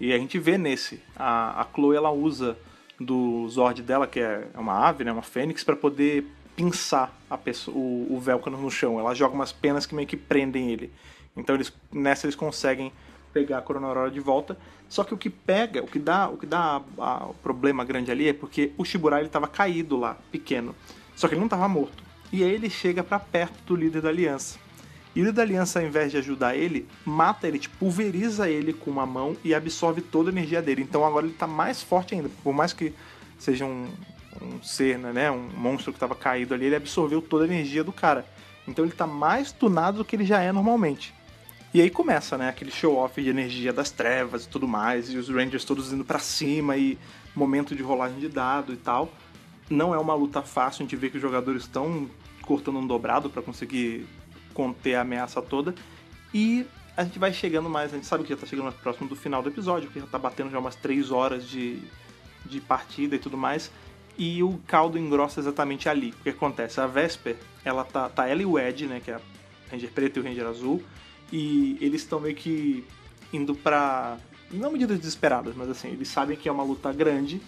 E 0.00 0.12
a 0.12 0.18
gente 0.18 0.38
vê 0.38 0.56
nesse. 0.56 1.02
A, 1.16 1.60
a 1.60 1.66
Chloe 1.74 1.96
ela 1.96 2.10
usa 2.10 2.56
do 2.98 3.48
Zord 3.48 3.82
dela, 3.82 4.06
que 4.06 4.20
é, 4.20 4.46
é 4.54 4.58
uma 4.58 4.86
ave, 4.86 5.02
né? 5.02 5.10
Uma 5.10 5.22
fênix, 5.22 5.64
para 5.64 5.74
poder 5.74 6.26
pinçar 6.54 7.12
a 7.28 7.36
pessoa, 7.36 7.76
o, 7.76 8.16
o 8.16 8.50
no 8.50 8.70
chão. 8.70 9.00
Ela 9.00 9.14
joga 9.14 9.34
umas 9.34 9.50
penas 9.50 9.84
que 9.84 9.94
meio 9.94 10.06
que 10.06 10.16
prendem 10.16 10.70
ele. 10.70 10.92
Então 11.36 11.54
eles, 11.54 11.72
nessa 11.92 12.26
eles 12.26 12.36
conseguem 12.36 12.92
pegar 13.32 13.58
a 13.58 13.62
Corona 13.62 13.86
Aurora 13.86 14.10
de 14.10 14.20
volta. 14.20 14.56
Só 14.88 15.04
que 15.04 15.14
o 15.14 15.16
que 15.16 15.30
pega, 15.30 15.82
o 15.82 15.86
que 15.86 15.98
dá, 15.98 16.28
o 16.28 16.36
que 16.36 16.46
dá 16.46 16.82
o 17.28 17.34
problema 17.34 17.84
grande 17.84 18.10
ali 18.10 18.28
é 18.28 18.32
porque 18.32 18.72
o 18.76 18.84
Shiburai 18.84 19.24
estava 19.24 19.46
caído 19.46 19.96
lá, 19.96 20.16
pequeno. 20.32 20.74
Só 21.14 21.28
que 21.28 21.34
ele 21.34 21.40
não 21.40 21.46
estava 21.46 21.68
morto. 21.68 22.02
E 22.32 22.42
aí 22.42 22.50
ele 22.50 22.70
chega 22.70 23.02
para 23.02 23.18
perto 23.18 23.62
do 23.66 23.76
líder 23.76 24.02
da 24.02 24.08
aliança. 24.08 24.58
E 25.14 25.20
o 25.20 25.24
líder 25.24 25.32
da 25.32 25.42
aliança, 25.42 25.80
ao 25.80 25.86
invés 25.86 26.10
de 26.10 26.18
ajudar 26.18 26.56
ele, 26.56 26.86
mata 27.04 27.46
ele, 27.46 27.58
tipo, 27.58 27.76
pulveriza 27.78 28.48
ele 28.48 28.72
com 28.72 28.90
uma 28.90 29.06
mão 29.06 29.36
e 29.44 29.54
absorve 29.54 30.00
toda 30.00 30.30
a 30.30 30.32
energia 30.32 30.62
dele. 30.62 30.82
Então 30.82 31.04
agora 31.04 31.26
ele 31.26 31.34
está 31.34 31.46
mais 31.46 31.82
forte 31.82 32.14
ainda. 32.14 32.30
Por 32.42 32.52
mais 32.52 32.72
que 32.72 32.92
seja 33.38 33.64
um, 33.64 33.88
um 34.40 34.62
ser, 34.62 34.98
né, 34.98 35.30
um 35.30 35.50
monstro 35.56 35.92
que 35.92 35.96
estava 35.96 36.14
caído 36.14 36.54
ali, 36.54 36.66
ele 36.66 36.76
absorveu 36.76 37.20
toda 37.20 37.44
a 37.44 37.46
energia 37.46 37.82
do 37.82 37.92
cara. 37.92 38.24
Então 38.66 38.84
ele 38.84 38.92
está 38.92 39.06
mais 39.06 39.50
tunado 39.50 39.98
do 39.98 40.04
que 40.04 40.14
ele 40.14 40.24
já 40.24 40.40
é 40.40 40.52
normalmente. 40.52 41.12
E 41.72 41.80
aí 41.80 41.88
começa, 41.88 42.36
né, 42.36 42.48
aquele 42.48 42.72
show-off 42.72 43.22
de 43.22 43.28
energia 43.28 43.72
das 43.72 43.92
trevas 43.92 44.44
e 44.44 44.48
tudo 44.48 44.66
mais, 44.66 45.08
e 45.12 45.16
os 45.16 45.28
Rangers 45.28 45.64
todos 45.64 45.92
indo 45.92 46.04
para 46.04 46.18
cima 46.18 46.76
e 46.76 46.98
momento 47.34 47.76
de 47.76 47.82
rolagem 47.82 48.18
de 48.18 48.28
dado 48.28 48.72
e 48.72 48.76
tal. 48.76 49.12
Não 49.68 49.94
é 49.94 49.98
uma 49.98 50.14
luta 50.14 50.42
fácil, 50.42 50.82
a 50.82 50.84
gente 50.84 50.96
vê 50.96 51.08
que 51.08 51.16
os 51.16 51.22
jogadores 51.22 51.62
estão 51.62 52.10
cortando 52.42 52.78
um 52.78 52.86
dobrado 52.86 53.30
para 53.30 53.40
conseguir 53.40 54.04
conter 54.52 54.96
a 54.96 55.02
ameaça 55.02 55.40
toda. 55.40 55.72
E 56.34 56.66
a 56.96 57.04
gente 57.04 57.20
vai 57.20 57.32
chegando 57.32 57.70
mais, 57.70 57.92
a 57.92 57.96
gente 57.96 58.06
sabe 58.06 58.24
que 58.24 58.30
já 58.30 58.36
tá 58.36 58.46
chegando 58.46 58.64
mais 58.64 58.76
próximo 58.76 59.08
do 59.08 59.14
final 59.14 59.40
do 59.40 59.48
episódio, 59.48 59.88
que 59.90 60.00
já 60.00 60.06
tá 60.06 60.18
batendo 60.18 60.50
já 60.50 60.58
umas 60.58 60.74
3 60.74 61.12
horas 61.12 61.46
de, 61.46 61.80
de 62.44 62.60
partida 62.60 63.14
e 63.14 63.18
tudo 63.20 63.36
mais. 63.36 63.70
E 64.18 64.42
o 64.42 64.58
caldo 64.66 64.98
engrossa 64.98 65.38
exatamente 65.38 65.88
ali. 65.88 66.10
O 66.18 66.22
que 66.24 66.30
acontece? 66.30 66.80
A 66.80 66.86
Vesper, 66.88 67.36
ela 67.64 67.84
tá, 67.84 68.08
tá 68.08 68.26
ela 68.26 68.42
e 68.42 68.44
o 68.44 68.58
Ed, 68.58 68.86
né, 68.86 69.00
que 69.02 69.12
é 69.12 69.14
a 69.14 69.20
Ranger 69.70 69.92
preto 69.92 70.16
e 70.16 70.20
o 70.20 70.24
Ranger 70.24 70.46
azul, 70.46 70.82
e 71.32 71.78
eles 71.80 72.02
estão 72.02 72.20
meio 72.20 72.34
que 72.34 72.84
indo 73.32 73.54
pra. 73.54 74.18
Não 74.50 74.72
medidas 74.72 74.98
desesperadas, 74.98 75.54
mas 75.54 75.68
assim, 75.68 75.88
eles 75.88 76.08
sabem 76.08 76.36
que 76.36 76.48
é 76.48 76.52
uma 76.52 76.64
luta 76.64 76.92
grande. 76.92 77.40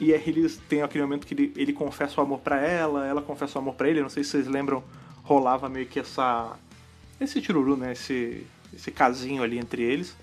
E 0.00 0.14
aí 0.14 0.22
eles 0.26 0.56
têm 0.68 0.82
aquele 0.82 1.02
momento 1.02 1.26
que 1.26 1.34
ele, 1.34 1.52
ele 1.56 1.72
confessa 1.72 2.20
o 2.20 2.24
amor 2.24 2.38
para 2.38 2.60
ela, 2.60 3.04
ela 3.04 3.20
confessa 3.20 3.58
o 3.58 3.62
amor 3.62 3.74
para 3.74 3.88
ele. 3.88 4.00
Não 4.00 4.08
sei 4.08 4.22
se 4.22 4.30
vocês 4.30 4.46
lembram, 4.46 4.84
rolava 5.24 5.68
meio 5.68 5.86
que 5.86 5.98
essa. 5.98 6.56
Esse 7.20 7.40
tiruru, 7.40 7.76
né? 7.76 7.92
Esse, 7.92 8.46
esse 8.72 8.92
casinho 8.92 9.42
ali 9.42 9.58
entre 9.58 9.82
eles. 9.82 10.16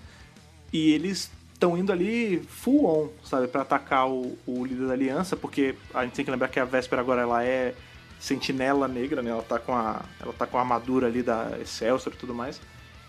E 0.72 0.92
eles 0.92 1.30
estão 1.52 1.76
indo 1.76 1.92
ali 1.92 2.42
full 2.48 2.86
on, 2.86 3.08
sabe, 3.22 3.48
para 3.48 3.62
atacar 3.62 4.08
o, 4.08 4.38
o, 4.46 4.64
líder 4.64 4.86
da 4.86 4.92
aliança, 4.94 5.36
porque 5.36 5.74
a 5.92 6.04
gente 6.04 6.14
tem 6.14 6.24
que 6.24 6.30
lembrar 6.30 6.48
que 6.48 6.58
a 6.58 6.64
Véspera 6.64 7.00
agora 7.00 7.22
ela 7.22 7.44
é 7.44 7.74
sentinela 8.18 8.88
negra, 8.88 9.20
né? 9.20 9.30
Ela 9.30 9.42
tá 9.42 9.58
com 9.58 9.74
a, 9.74 10.02
ela 10.20 10.32
tá 10.32 10.46
com 10.46 10.56
a 10.56 10.60
armadura 10.60 11.06
ali 11.06 11.22
da 11.22 11.58
Excelsior 11.60 12.14
e 12.14 12.16
tudo 12.16 12.34
mais 12.34 12.58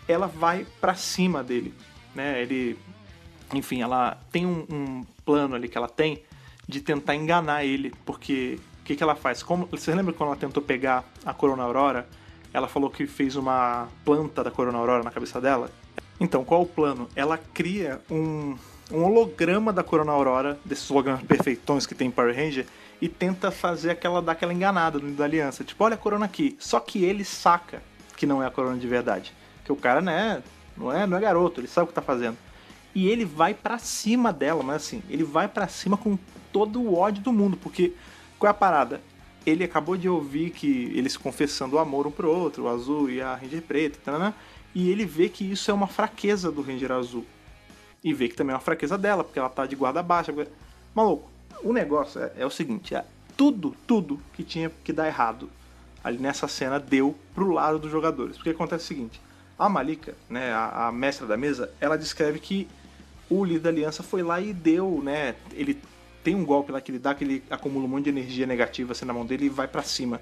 ela 0.08 0.26
vai 0.26 0.66
para 0.80 0.94
cima 0.94 1.44
dele, 1.44 1.74
né? 2.14 2.40
Ele, 2.40 2.78
enfim, 3.52 3.82
ela 3.82 4.18
tem 4.32 4.46
um, 4.46 4.66
um, 4.70 5.06
plano 5.24 5.54
ali 5.54 5.68
que 5.68 5.76
ela 5.76 5.88
tem 5.88 6.22
de 6.66 6.80
tentar 6.80 7.14
enganar 7.14 7.64
ele, 7.64 7.92
porque 8.04 8.58
o 8.80 8.84
que, 8.84 8.96
que 8.96 9.02
ela 9.02 9.14
faz? 9.14 9.42
Como, 9.42 9.66
você 9.66 9.94
lembra 9.94 10.14
quando 10.14 10.30
ela 10.30 10.38
tentou 10.38 10.62
pegar 10.62 11.04
a 11.24 11.34
Corona 11.34 11.62
Aurora? 11.62 12.08
Ela 12.52 12.66
falou 12.66 12.88
que 12.88 13.06
fez 13.06 13.36
uma 13.36 13.88
planta 14.04 14.42
da 14.42 14.50
Corona 14.50 14.78
Aurora 14.78 15.04
na 15.04 15.10
cabeça 15.10 15.38
dela. 15.40 15.70
Então, 16.18 16.44
qual 16.44 16.62
o 16.62 16.66
plano? 16.66 17.08
Ela 17.14 17.38
cria 17.38 18.00
um, 18.10 18.56
um 18.90 19.04
holograma 19.04 19.72
da 19.72 19.82
Corona 19.82 20.12
Aurora, 20.12 20.58
desses 20.64 20.90
hologramas 20.90 21.22
perfeitões 21.22 21.86
que 21.86 21.94
tem 21.94 22.08
em 22.08 22.10
Power 22.10 22.34
Ranger, 22.34 22.66
e 23.00 23.08
tenta 23.08 23.50
fazer 23.50 23.90
aquela 23.90 24.52
enganada 24.52 24.98
no 24.98 25.12
da 25.12 25.24
aliança. 25.24 25.62
Tipo, 25.62 25.84
olha 25.84 25.94
a 25.94 25.98
corona 25.98 26.24
aqui. 26.24 26.56
Só 26.58 26.80
que 26.80 27.04
ele 27.04 27.24
saca 27.24 27.82
que 28.16 28.26
não 28.26 28.42
é 28.42 28.46
a 28.46 28.50
corona 28.50 28.76
de 28.76 28.86
verdade. 28.86 29.32
Que 29.68 29.72
o 29.72 29.76
cara, 29.76 30.00
né, 30.00 30.42
não 30.74 30.90
é, 30.90 31.06
não 31.06 31.18
é 31.18 31.20
garoto, 31.20 31.60
ele 31.60 31.68
sabe 31.68 31.84
o 31.84 31.88
que 31.88 31.94
tá 31.94 32.00
fazendo. 32.00 32.38
E 32.94 33.06
ele 33.06 33.26
vai 33.26 33.52
para 33.52 33.78
cima 33.78 34.32
dela, 34.32 34.62
mas 34.62 34.76
assim, 34.76 35.02
ele 35.10 35.22
vai 35.22 35.46
para 35.46 35.68
cima 35.68 35.94
com 35.94 36.18
todo 36.50 36.80
o 36.80 36.96
ódio 36.96 37.22
do 37.22 37.34
mundo, 37.34 37.54
porque 37.58 37.92
qual 38.38 38.48
é 38.48 38.50
a 38.50 38.54
parada? 38.54 39.02
Ele 39.44 39.62
acabou 39.62 39.94
de 39.94 40.08
ouvir 40.08 40.52
que 40.52 40.90
eles 40.96 41.18
confessando 41.18 41.76
o 41.76 41.78
amor 41.78 42.06
um 42.06 42.10
pro 42.10 42.34
outro, 42.34 42.64
o 42.64 42.68
azul 42.68 43.10
e 43.10 43.20
a 43.20 43.34
Ranger 43.34 43.60
preta, 43.60 43.98
tá, 44.02 44.18
né? 44.18 44.32
e 44.74 44.88
ele 44.88 45.04
vê 45.04 45.28
que 45.28 45.44
isso 45.44 45.70
é 45.70 45.74
uma 45.74 45.86
fraqueza 45.86 46.50
do 46.50 46.62
Ranger 46.62 46.92
azul. 46.92 47.26
E 48.02 48.14
vê 48.14 48.26
que 48.26 48.34
também 48.34 48.52
é 48.52 48.56
uma 48.56 48.62
fraqueza 48.62 48.96
dela, 48.96 49.22
porque 49.22 49.38
ela 49.38 49.50
tá 49.50 49.66
de 49.66 49.76
guarda 49.76 50.02
baixa. 50.02 50.32
Maluco, 50.94 51.28
o 51.62 51.74
negócio 51.74 52.22
é, 52.22 52.32
é 52.38 52.46
o 52.46 52.50
seguinte: 52.50 52.94
é, 52.94 53.04
tudo, 53.36 53.76
tudo 53.86 54.18
que 54.32 54.42
tinha 54.42 54.72
que 54.82 54.94
dar 54.94 55.06
errado 55.06 55.50
ali 56.02 56.16
nessa 56.16 56.48
cena 56.48 56.80
deu 56.80 57.14
pro 57.34 57.50
lado 57.50 57.78
dos 57.78 57.90
jogadores. 57.90 58.36
Porque 58.36 58.50
acontece 58.50 58.84
o 58.84 58.88
seguinte: 58.88 59.20
a 59.58 59.68
Malika, 59.68 60.14
né, 60.30 60.52
a, 60.52 60.88
a 60.88 60.92
mestra 60.92 61.26
da 61.26 61.36
mesa, 61.36 61.70
ela 61.80 61.98
descreve 61.98 62.38
que 62.38 62.68
o 63.28 63.44
líder 63.44 63.60
da 63.60 63.68
aliança 63.70 64.02
foi 64.02 64.22
lá 64.22 64.40
e 64.40 64.52
deu, 64.52 65.02
né, 65.02 65.34
ele 65.52 65.80
tem 66.22 66.34
um 66.34 66.44
golpe 66.44 66.70
lá 66.70 66.80
que 66.80 66.90
ele 66.90 66.98
dá 66.98 67.14
que 67.14 67.24
ele 67.24 67.42
acumula 67.50 67.86
um 67.86 67.88
monte 67.88 68.04
de 68.04 68.10
energia 68.10 68.46
negativa 68.46 68.92
assim 68.92 69.04
na 69.04 69.12
mão 69.12 69.24
dele 69.24 69.46
e 69.46 69.48
vai 69.48 69.66
para 69.66 69.82
cima 69.82 70.20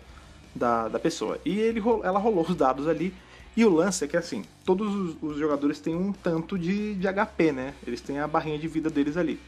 da, 0.55 0.89
da 0.89 0.99
pessoa. 0.99 1.39
E 1.45 1.59
ele, 1.59 1.83
ela 2.03 2.19
rolou 2.19 2.45
os 2.45 2.55
dados 2.55 2.89
ali. 2.89 3.13
E 3.57 3.65
o 3.65 3.71
lance 3.71 4.05
é 4.05 4.09
que 4.09 4.17
assim, 4.17 4.45
todos 4.65 4.95
os, 4.95 5.17
os 5.23 5.39
jogadores 5.39 5.81
têm 5.81 5.97
um 5.97 6.13
tanto 6.13 6.59
de, 6.59 6.95
de 6.95 7.07
HP, 7.09 7.53
né? 7.53 7.75
Eles 7.87 8.01
têm 8.01 8.19
a 8.19 8.29
barrinha 8.29 8.59
de 8.59 8.69
vida 8.69 8.91
deles 8.91 9.17
ali. 9.17 9.41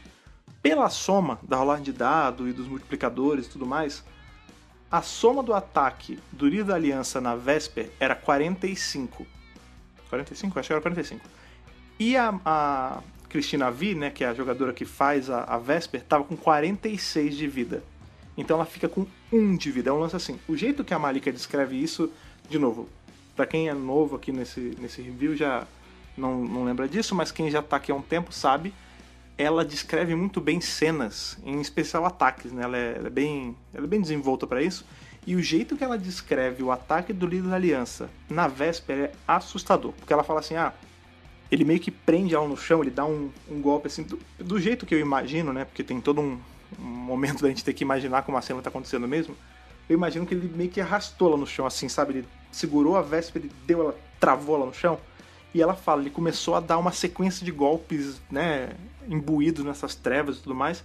Pela 0.61 0.89
soma 0.89 1.39
da 1.43 1.55
rolagem 1.55 1.83
de 1.83 1.93
dado 1.93 2.47
e 2.47 2.53
dos 2.53 2.67
multiplicadores 2.67 3.45
e 3.45 3.49
tudo 3.49 3.65
mais, 3.65 4.03
a 4.91 5.01
soma 5.01 5.43
do 5.43 5.53
ataque 5.53 6.19
do 6.31 6.47
líder 6.47 6.65
da 6.65 6.75
aliança 6.75 7.21
na 7.21 7.35
Vesper 7.35 7.91
era 7.99 8.15
45. 8.15 9.25
45? 10.09 10.59
Acho 10.59 10.67
que 10.67 10.73
era 10.73 10.81
45. 10.81 11.25
E 11.99 12.15
a, 12.17 12.39
a 12.45 13.01
Cristina 13.27 13.69
Vi, 13.69 13.95
né, 13.95 14.09
que 14.09 14.23
é 14.23 14.27
a 14.27 14.33
jogadora 14.33 14.73
que 14.73 14.85
faz 14.85 15.29
a, 15.29 15.43
a 15.43 15.57
Vesper, 15.57 16.03
tava 16.03 16.23
com 16.23 16.35
46 16.35 17.35
de 17.35 17.47
vida. 17.47 17.83
Então 18.37 18.55
ela 18.55 18.65
fica 18.65 18.87
com 18.87 19.05
1 19.31 19.57
de 19.57 19.71
vida. 19.71 19.89
É 19.89 19.93
um 19.93 19.99
lance 19.99 20.15
assim. 20.15 20.39
O 20.47 20.55
jeito 20.55 20.83
que 20.83 20.93
a 20.93 20.99
Malika 20.99 21.31
descreve 21.31 21.81
isso, 21.81 22.11
de 22.49 22.57
novo, 22.57 22.87
para 23.35 23.45
quem 23.45 23.69
é 23.69 23.73
novo 23.73 24.15
aqui 24.15 24.31
nesse, 24.31 24.75
nesse 24.79 25.01
review 25.01 25.35
já 25.35 25.67
não, 26.17 26.43
não 26.43 26.63
lembra 26.63 26.87
disso, 26.87 27.15
mas 27.15 27.31
quem 27.31 27.49
já 27.49 27.61
tá 27.61 27.77
aqui 27.77 27.91
há 27.91 27.95
um 27.95 28.01
tempo 28.01 28.33
sabe, 28.33 28.73
ela 29.37 29.63
descreve 29.63 30.15
muito 30.15 30.41
bem 30.41 30.59
cenas, 30.59 31.37
em 31.45 31.61
especial 31.61 32.05
ataques, 32.05 32.51
né? 32.51 32.63
Ela 32.63 32.77
é, 32.77 32.93
ela 32.97 33.07
é 33.07 33.09
bem, 33.09 33.55
ela 33.73 33.85
é 33.85 33.87
bem 33.87 34.01
desenvolta 34.01 34.45
para 34.45 34.61
isso. 34.61 34.85
E 35.29 35.35
o 35.35 35.43
jeito 35.43 35.77
que 35.77 35.83
ela 35.83 35.95
descreve 35.95 36.63
o 36.63 36.71
ataque 36.71 37.13
do 37.13 37.27
líder 37.27 37.49
da 37.49 37.55
aliança 37.55 38.09
na 38.27 38.47
véspera 38.47 38.99
é 39.03 39.11
assustador. 39.27 39.91
Porque 39.91 40.11
ela 40.11 40.23
fala 40.23 40.39
assim: 40.39 40.55
ah, 40.55 40.73
ele 41.51 41.63
meio 41.63 41.79
que 41.79 41.91
prende 41.91 42.33
ela 42.33 42.47
no 42.47 42.57
chão, 42.57 42.81
ele 42.81 42.89
dá 42.89 43.05
um, 43.05 43.29
um 43.47 43.61
golpe 43.61 43.85
assim, 43.85 44.01
do, 44.01 44.19
do, 44.39 44.59
jeito 44.59 44.87
que 44.87 44.95
eu 44.95 44.99
imagino, 44.99 45.53
né? 45.53 45.65
Porque 45.65 45.83
tem 45.83 46.01
todo 46.01 46.19
um, 46.19 46.39
um 46.79 46.83
momento 46.83 47.43
da 47.45 47.47
gente 47.47 47.63
ter 47.63 47.73
que 47.73 47.83
imaginar 47.83 48.23
como 48.23 48.39
a 48.39 48.41
cena 48.41 48.59
tá 48.59 48.69
acontecendo 48.69 49.07
mesmo. 49.07 49.37
Eu 49.87 49.95
imagino 49.95 50.25
que 50.25 50.33
ele 50.33 50.51
meio 50.51 50.71
que 50.71 50.81
arrastou 50.81 51.27
ela 51.27 51.37
no 51.37 51.45
chão, 51.45 51.67
assim, 51.67 51.87
sabe? 51.87 52.13
Ele 52.13 52.27
segurou 52.51 52.97
a 52.97 53.03
véspera, 53.03 53.45
ele 53.45 53.53
deu 53.67 53.81
ela, 53.83 53.95
travou 54.19 54.55
ela 54.55 54.65
no 54.65 54.73
chão. 54.73 54.97
E 55.53 55.61
ela 55.61 55.75
fala, 55.75 56.01
ele 56.01 56.09
começou 56.09 56.55
a 56.55 56.59
dar 56.59 56.79
uma 56.79 56.91
sequência 56.91 57.45
de 57.45 57.51
golpes, 57.51 58.19
né? 58.31 58.71
Imbuídos 59.07 59.63
nessas 59.63 59.93
trevas 59.93 60.37
e 60.37 60.41
tudo 60.41 60.55
mais. 60.55 60.83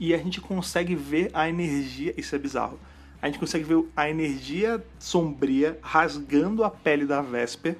E 0.00 0.14
a 0.14 0.16
gente 0.16 0.40
consegue 0.40 0.94
ver 0.94 1.30
a 1.34 1.46
energia. 1.46 2.14
Isso 2.16 2.34
é 2.34 2.38
bizarro 2.38 2.80
a 3.22 3.26
gente 3.26 3.38
consegue 3.38 3.62
ver 3.62 3.84
a 3.96 4.10
energia 4.10 4.84
sombria 4.98 5.78
rasgando 5.80 6.64
a 6.64 6.70
pele 6.70 7.06
da 7.06 7.22
Vesper. 7.22 7.78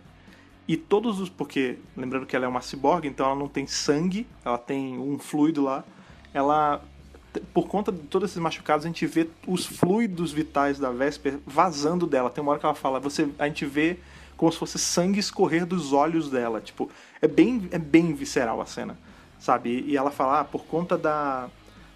E 0.68 0.76
todos 0.76 1.18
os. 1.18 1.28
Porque, 1.28 1.78
lembrando 1.96 2.24
que 2.24 2.36
ela 2.36 2.44
é 2.44 2.48
uma 2.48 2.60
ciborgue, 2.60 3.08
então 3.08 3.26
ela 3.26 3.34
não 3.34 3.48
tem 3.48 3.66
sangue, 3.66 4.24
ela 4.44 4.56
tem 4.56 4.96
um 4.96 5.18
fluido 5.18 5.64
lá. 5.64 5.84
Ela. 6.32 6.80
Por 7.52 7.66
conta 7.66 7.90
de 7.90 7.98
todos 8.00 8.30
esses 8.30 8.40
machucados, 8.40 8.84
a 8.84 8.88
gente 8.88 9.04
vê 9.06 9.26
os 9.46 9.66
fluidos 9.66 10.32
vitais 10.32 10.78
da 10.78 10.90
Vesper 10.92 11.38
vazando 11.44 12.06
dela. 12.06 12.30
Tem 12.30 12.42
uma 12.42 12.52
hora 12.52 12.60
que 12.60 12.66
ela 12.66 12.74
fala, 12.74 13.00
você, 13.00 13.28
a 13.38 13.48
gente 13.48 13.64
vê 13.64 13.98
como 14.36 14.52
se 14.52 14.58
fosse 14.58 14.78
sangue 14.78 15.18
escorrer 15.18 15.64
dos 15.64 15.92
olhos 15.92 16.30
dela. 16.30 16.60
Tipo, 16.60 16.90
é 17.22 17.26
bem, 17.26 17.68
é 17.72 17.78
bem 17.78 18.12
visceral 18.12 18.60
a 18.60 18.66
cena, 18.66 18.98
sabe? 19.40 19.82
E 19.88 19.96
ela 19.96 20.10
fala, 20.10 20.40
ah, 20.40 20.44
por 20.44 20.66
conta 20.66 20.98
da, 20.98 21.48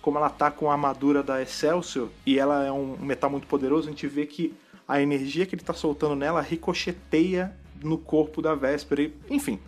como 0.07 0.19
ela 0.19 0.31
tá 0.31 0.53
com 0.53 0.71
a 0.71 0.73
armadura 0.73 1.21
da 1.21 1.43
Excelsior 1.43 2.11
e 2.25 2.39
ela 2.39 2.65
é 2.65 2.71
um 2.71 2.97
metal 2.97 3.29
muito 3.29 3.49
poderoso, 3.49 3.89
a 3.89 3.91
gente 3.91 4.07
vê 4.07 4.25
que 4.25 4.55
a 4.87 5.03
energia 5.03 5.45
que 5.45 5.57
ele 5.57 5.65
tá 5.65 5.75
soltando 5.75 6.15
nela 6.15 6.41
ricocheteia 6.41 7.53
no 7.83 7.99
corpo 7.99 8.41
da 8.41 8.55
Vesper. 8.55 9.01
E, 9.01 9.13
enfim, 9.29 9.59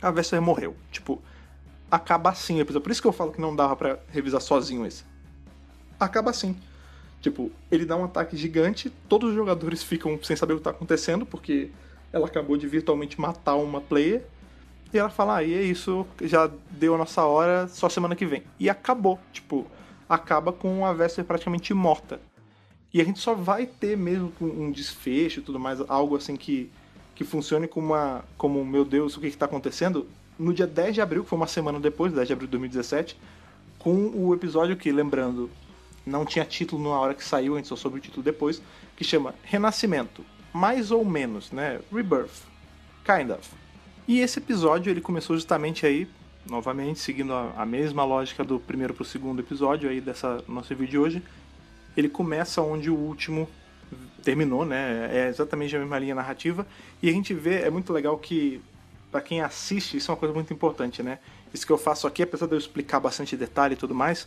a 0.00 0.10
Vesper 0.10 0.40
morreu. 0.40 0.74
Tipo, 0.90 1.20
acaba 1.90 2.30
assim 2.30 2.56
o 2.56 2.60
episódio. 2.62 2.80
Por 2.80 2.90
isso 2.90 3.02
que 3.02 3.06
eu 3.06 3.12
falo 3.12 3.32
que 3.32 3.40
não 3.42 3.54
dava 3.54 3.76
para 3.76 4.00
revisar 4.10 4.40
sozinho 4.40 4.86
esse. 4.86 5.04
Acaba 6.00 6.30
assim. 6.30 6.56
Tipo, 7.20 7.52
ele 7.70 7.84
dá 7.84 7.98
um 7.98 8.04
ataque 8.04 8.38
gigante, 8.38 8.88
todos 9.10 9.28
os 9.28 9.34
jogadores 9.34 9.82
ficam 9.82 10.18
sem 10.22 10.36
saber 10.36 10.54
o 10.54 10.56
que 10.56 10.64
tá 10.64 10.70
acontecendo, 10.70 11.26
porque 11.26 11.70
ela 12.10 12.26
acabou 12.26 12.56
de 12.56 12.66
virtualmente 12.66 13.20
matar 13.20 13.56
uma 13.56 13.82
player. 13.82 14.24
E 14.92 14.98
ela 14.98 15.10
fala, 15.10 15.36
ah, 15.36 15.44
é 15.44 15.62
isso, 15.62 16.06
já 16.22 16.50
deu 16.70 16.94
a 16.94 16.98
nossa 16.98 17.24
hora, 17.24 17.68
só 17.68 17.88
semana 17.88 18.16
que 18.16 18.26
vem. 18.26 18.42
E 18.58 18.68
acabou, 18.68 19.18
tipo, 19.32 19.66
acaba 20.08 20.52
com 20.52 20.84
a 20.84 20.92
Vesper 20.92 21.24
praticamente 21.24 21.72
morta. 21.72 22.20
E 22.92 23.00
a 23.00 23.04
gente 23.04 23.20
só 23.20 23.34
vai 23.34 23.66
ter 23.66 23.96
mesmo 23.96 24.32
um 24.40 24.72
desfecho 24.72 25.38
e 25.40 25.42
tudo 25.42 25.60
mais, 25.60 25.80
algo 25.88 26.16
assim 26.16 26.36
que, 26.36 26.70
que 27.14 27.22
funcione 27.22 27.68
como 27.68 27.88
uma, 27.88 28.24
como, 28.36 28.64
meu 28.64 28.84
Deus, 28.84 29.16
o 29.16 29.20
que 29.20 29.28
está 29.28 29.46
acontecendo? 29.46 30.08
no 30.40 30.54
dia 30.54 30.66
10 30.66 30.94
de 30.94 31.00
abril, 31.02 31.22
que 31.22 31.28
foi 31.28 31.36
uma 31.36 31.46
semana 31.46 31.78
depois, 31.78 32.12
10 32.12 32.26
de 32.26 32.32
abril 32.32 32.46
de 32.46 32.52
2017, 32.52 33.16
com 33.78 34.10
o 34.14 34.34
episódio 34.34 34.74
que, 34.74 34.90
lembrando, 34.90 35.50
não 36.04 36.24
tinha 36.24 36.44
título 36.46 36.82
na 36.82 36.98
hora 36.98 37.14
que 37.14 37.22
saiu, 37.22 37.54
a 37.54 37.56
gente 37.58 37.68
só 37.68 37.76
soube 37.76 37.98
o 37.98 38.00
título 38.00 38.22
depois, 38.22 38.62
que 38.96 39.04
chama 39.04 39.34
Renascimento, 39.44 40.24
mais 40.52 40.90
ou 40.90 41.04
menos, 41.04 41.52
né? 41.52 41.78
Rebirth, 41.92 42.42
kind 43.04 43.30
of. 43.30 43.50
E 44.10 44.18
esse 44.18 44.40
episódio 44.40 44.90
ele 44.90 45.00
começou 45.00 45.36
justamente 45.36 45.86
aí, 45.86 46.04
novamente, 46.44 46.98
seguindo 46.98 47.32
a, 47.32 47.52
a 47.56 47.64
mesma 47.64 48.02
lógica 48.02 48.42
do 48.42 48.58
primeiro 48.58 48.92
pro 48.92 49.04
segundo 49.04 49.38
episódio 49.38 49.88
aí 49.88 50.00
dessa 50.00 50.42
nosso 50.48 50.74
vídeo 50.74 50.90
de 50.90 50.98
hoje. 50.98 51.22
Ele 51.96 52.08
começa 52.08 52.60
onde 52.60 52.90
o 52.90 52.96
último 52.96 53.48
terminou, 54.24 54.64
né? 54.64 55.08
É 55.12 55.28
exatamente 55.28 55.76
a 55.76 55.78
mesma 55.78 55.96
linha 55.96 56.16
narrativa. 56.16 56.66
E 57.00 57.08
a 57.08 57.12
gente 57.12 57.32
vê, 57.32 57.60
é 57.60 57.70
muito 57.70 57.92
legal 57.92 58.18
que, 58.18 58.60
para 59.12 59.20
quem 59.20 59.42
assiste, 59.42 59.96
isso 59.96 60.10
é 60.10 60.12
uma 60.12 60.18
coisa 60.18 60.34
muito 60.34 60.52
importante, 60.52 61.04
né? 61.04 61.20
Isso 61.54 61.64
que 61.64 61.70
eu 61.70 61.78
faço 61.78 62.08
aqui, 62.08 62.24
apesar 62.24 62.46
de 62.46 62.54
eu 62.54 62.58
explicar 62.58 62.98
bastante 62.98 63.36
detalhe 63.36 63.74
e 63.74 63.76
tudo 63.76 63.94
mais, 63.94 64.26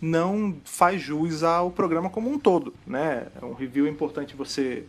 não 0.00 0.58
faz 0.64 1.02
jus 1.02 1.42
ao 1.42 1.72
programa 1.72 2.08
como 2.08 2.30
um 2.30 2.38
todo, 2.38 2.72
né? 2.86 3.26
É 3.42 3.44
um 3.44 3.52
review 3.52 3.88
importante 3.88 4.36
você, 4.36 4.84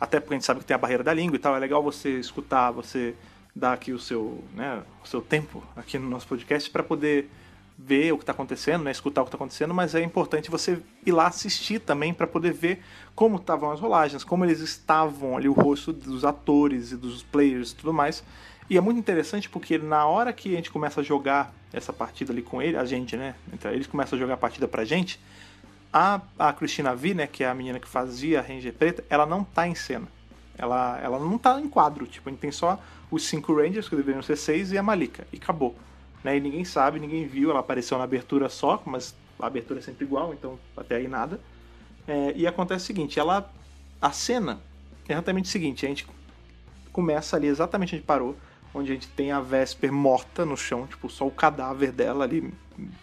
até 0.00 0.20
porque 0.20 0.34
a 0.34 0.36
gente 0.36 0.46
sabe 0.46 0.60
que 0.60 0.66
tem 0.66 0.76
a 0.76 0.78
barreira 0.78 1.02
da 1.02 1.12
língua 1.12 1.34
e 1.34 1.40
tal, 1.40 1.56
é 1.56 1.58
legal 1.58 1.82
você 1.82 2.10
escutar, 2.20 2.70
você 2.70 3.16
dar 3.58 3.72
aqui 3.72 3.92
o 3.92 3.98
seu, 3.98 4.42
né, 4.54 4.82
o 5.04 5.06
seu 5.06 5.20
tempo 5.20 5.62
aqui 5.76 5.98
no 5.98 6.08
nosso 6.08 6.26
podcast 6.26 6.70
para 6.70 6.82
poder 6.82 7.28
ver 7.76 8.12
o 8.12 8.16
que 8.16 8.22
está 8.22 8.32
acontecendo, 8.32 8.84
né, 8.84 8.90
escutar 8.90 9.22
o 9.22 9.24
que 9.24 9.28
está 9.28 9.36
acontecendo, 9.36 9.72
mas 9.72 9.94
é 9.94 10.02
importante 10.02 10.50
você 10.50 10.80
ir 11.04 11.12
lá 11.12 11.26
assistir 11.26 11.80
também 11.80 12.12
para 12.12 12.26
poder 12.26 12.52
ver 12.52 12.82
como 13.14 13.36
estavam 13.36 13.70
as 13.70 13.80
rolagens, 13.80 14.24
como 14.24 14.44
eles 14.44 14.60
estavam 14.60 15.36
ali, 15.36 15.48
o 15.48 15.52
rosto 15.52 15.92
dos 15.92 16.24
atores 16.24 16.92
e 16.92 16.96
dos 16.96 17.22
players 17.22 17.72
e 17.72 17.76
tudo 17.76 17.92
mais. 17.92 18.24
E 18.70 18.76
é 18.76 18.80
muito 18.80 18.98
interessante 18.98 19.48
porque 19.48 19.78
na 19.78 20.06
hora 20.06 20.32
que 20.32 20.52
a 20.52 20.56
gente 20.56 20.70
começa 20.70 21.00
a 21.00 21.04
jogar 21.04 21.54
essa 21.72 21.92
partida 21.92 22.32
ali 22.32 22.42
com 22.42 22.60
ele, 22.60 22.76
a 22.76 22.84
gente, 22.84 23.16
né? 23.16 23.34
Então, 23.52 23.70
eles 23.70 23.86
começam 23.86 24.16
a 24.16 24.20
jogar 24.20 24.34
a 24.34 24.38
partida 24.38 24.68
pra 24.68 24.84
gente. 24.84 25.20
A, 25.92 26.20
a 26.38 26.52
Cristina 26.52 26.94
Vi, 26.94 27.14
né, 27.14 27.26
que 27.26 27.44
é 27.44 27.48
a 27.48 27.54
menina 27.54 27.80
que 27.80 27.88
fazia 27.88 28.40
a 28.40 28.42
Ranger 28.42 28.72
Preta, 28.74 29.04
ela 29.08 29.24
não 29.24 29.42
tá 29.42 29.66
em 29.66 29.74
cena. 29.74 30.06
Ela, 30.56 31.00
ela 31.02 31.18
não 31.18 31.38
tá 31.38 31.58
em 31.60 31.68
quadro. 31.68 32.06
Tipo, 32.06 32.28
a 32.28 32.32
gente 32.32 32.40
tem 32.40 32.52
só 32.52 32.78
os 33.10 33.24
cinco 33.24 33.54
Rangers, 33.54 33.88
que 33.88 33.96
deveriam 33.96 34.22
ser 34.22 34.36
seis, 34.36 34.72
e 34.72 34.78
a 34.78 34.82
Malika. 34.82 35.26
E 35.32 35.36
acabou. 35.36 35.74
Né? 36.22 36.36
E 36.36 36.40
ninguém 36.40 36.64
sabe, 36.64 37.00
ninguém 37.00 37.26
viu. 37.26 37.50
Ela 37.50 37.60
apareceu 37.60 37.98
na 37.98 38.04
abertura 38.04 38.48
só, 38.48 38.82
mas 38.84 39.14
a 39.38 39.46
abertura 39.46 39.80
é 39.80 39.82
sempre 39.82 40.04
igual, 40.04 40.34
então 40.34 40.58
até 40.76 40.96
aí 40.96 41.08
nada. 41.08 41.40
É, 42.06 42.32
e 42.34 42.46
acontece 42.46 42.84
o 42.84 42.86
seguinte, 42.86 43.18
ela. 43.18 43.50
A 44.00 44.12
cena 44.12 44.60
é 45.08 45.12
exatamente 45.12 45.46
o 45.46 45.48
seguinte, 45.48 45.84
a 45.84 45.88
gente 45.88 46.06
começa 46.92 47.36
ali 47.36 47.48
exatamente 47.48 47.96
onde 47.96 48.04
parou 48.04 48.36
onde 48.74 48.92
a 48.92 48.94
gente 48.94 49.08
tem 49.08 49.32
a 49.32 49.40
Vesper 49.40 49.92
morta 49.92 50.44
no 50.44 50.56
chão, 50.56 50.86
tipo, 50.86 51.08
só 51.08 51.26
o 51.26 51.30
cadáver 51.30 51.92
dela 51.92 52.24
ali, 52.24 52.52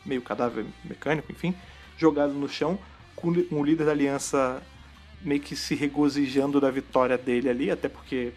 meio 0.05 0.21
cadáver 0.21 0.65
mecânico, 0.83 1.31
enfim, 1.31 1.55
jogado 1.97 2.33
no 2.33 2.47
chão, 2.47 2.77
com 3.15 3.29
o 3.29 3.63
líder 3.63 3.85
da 3.85 3.91
aliança 3.91 4.61
meio 5.21 5.41
que 5.41 5.55
se 5.55 5.73
regozijando 5.73 6.61
da 6.61 6.69
vitória 6.69 7.17
dele 7.17 7.49
ali, 7.49 7.71
até 7.71 7.89
porque 7.89 8.31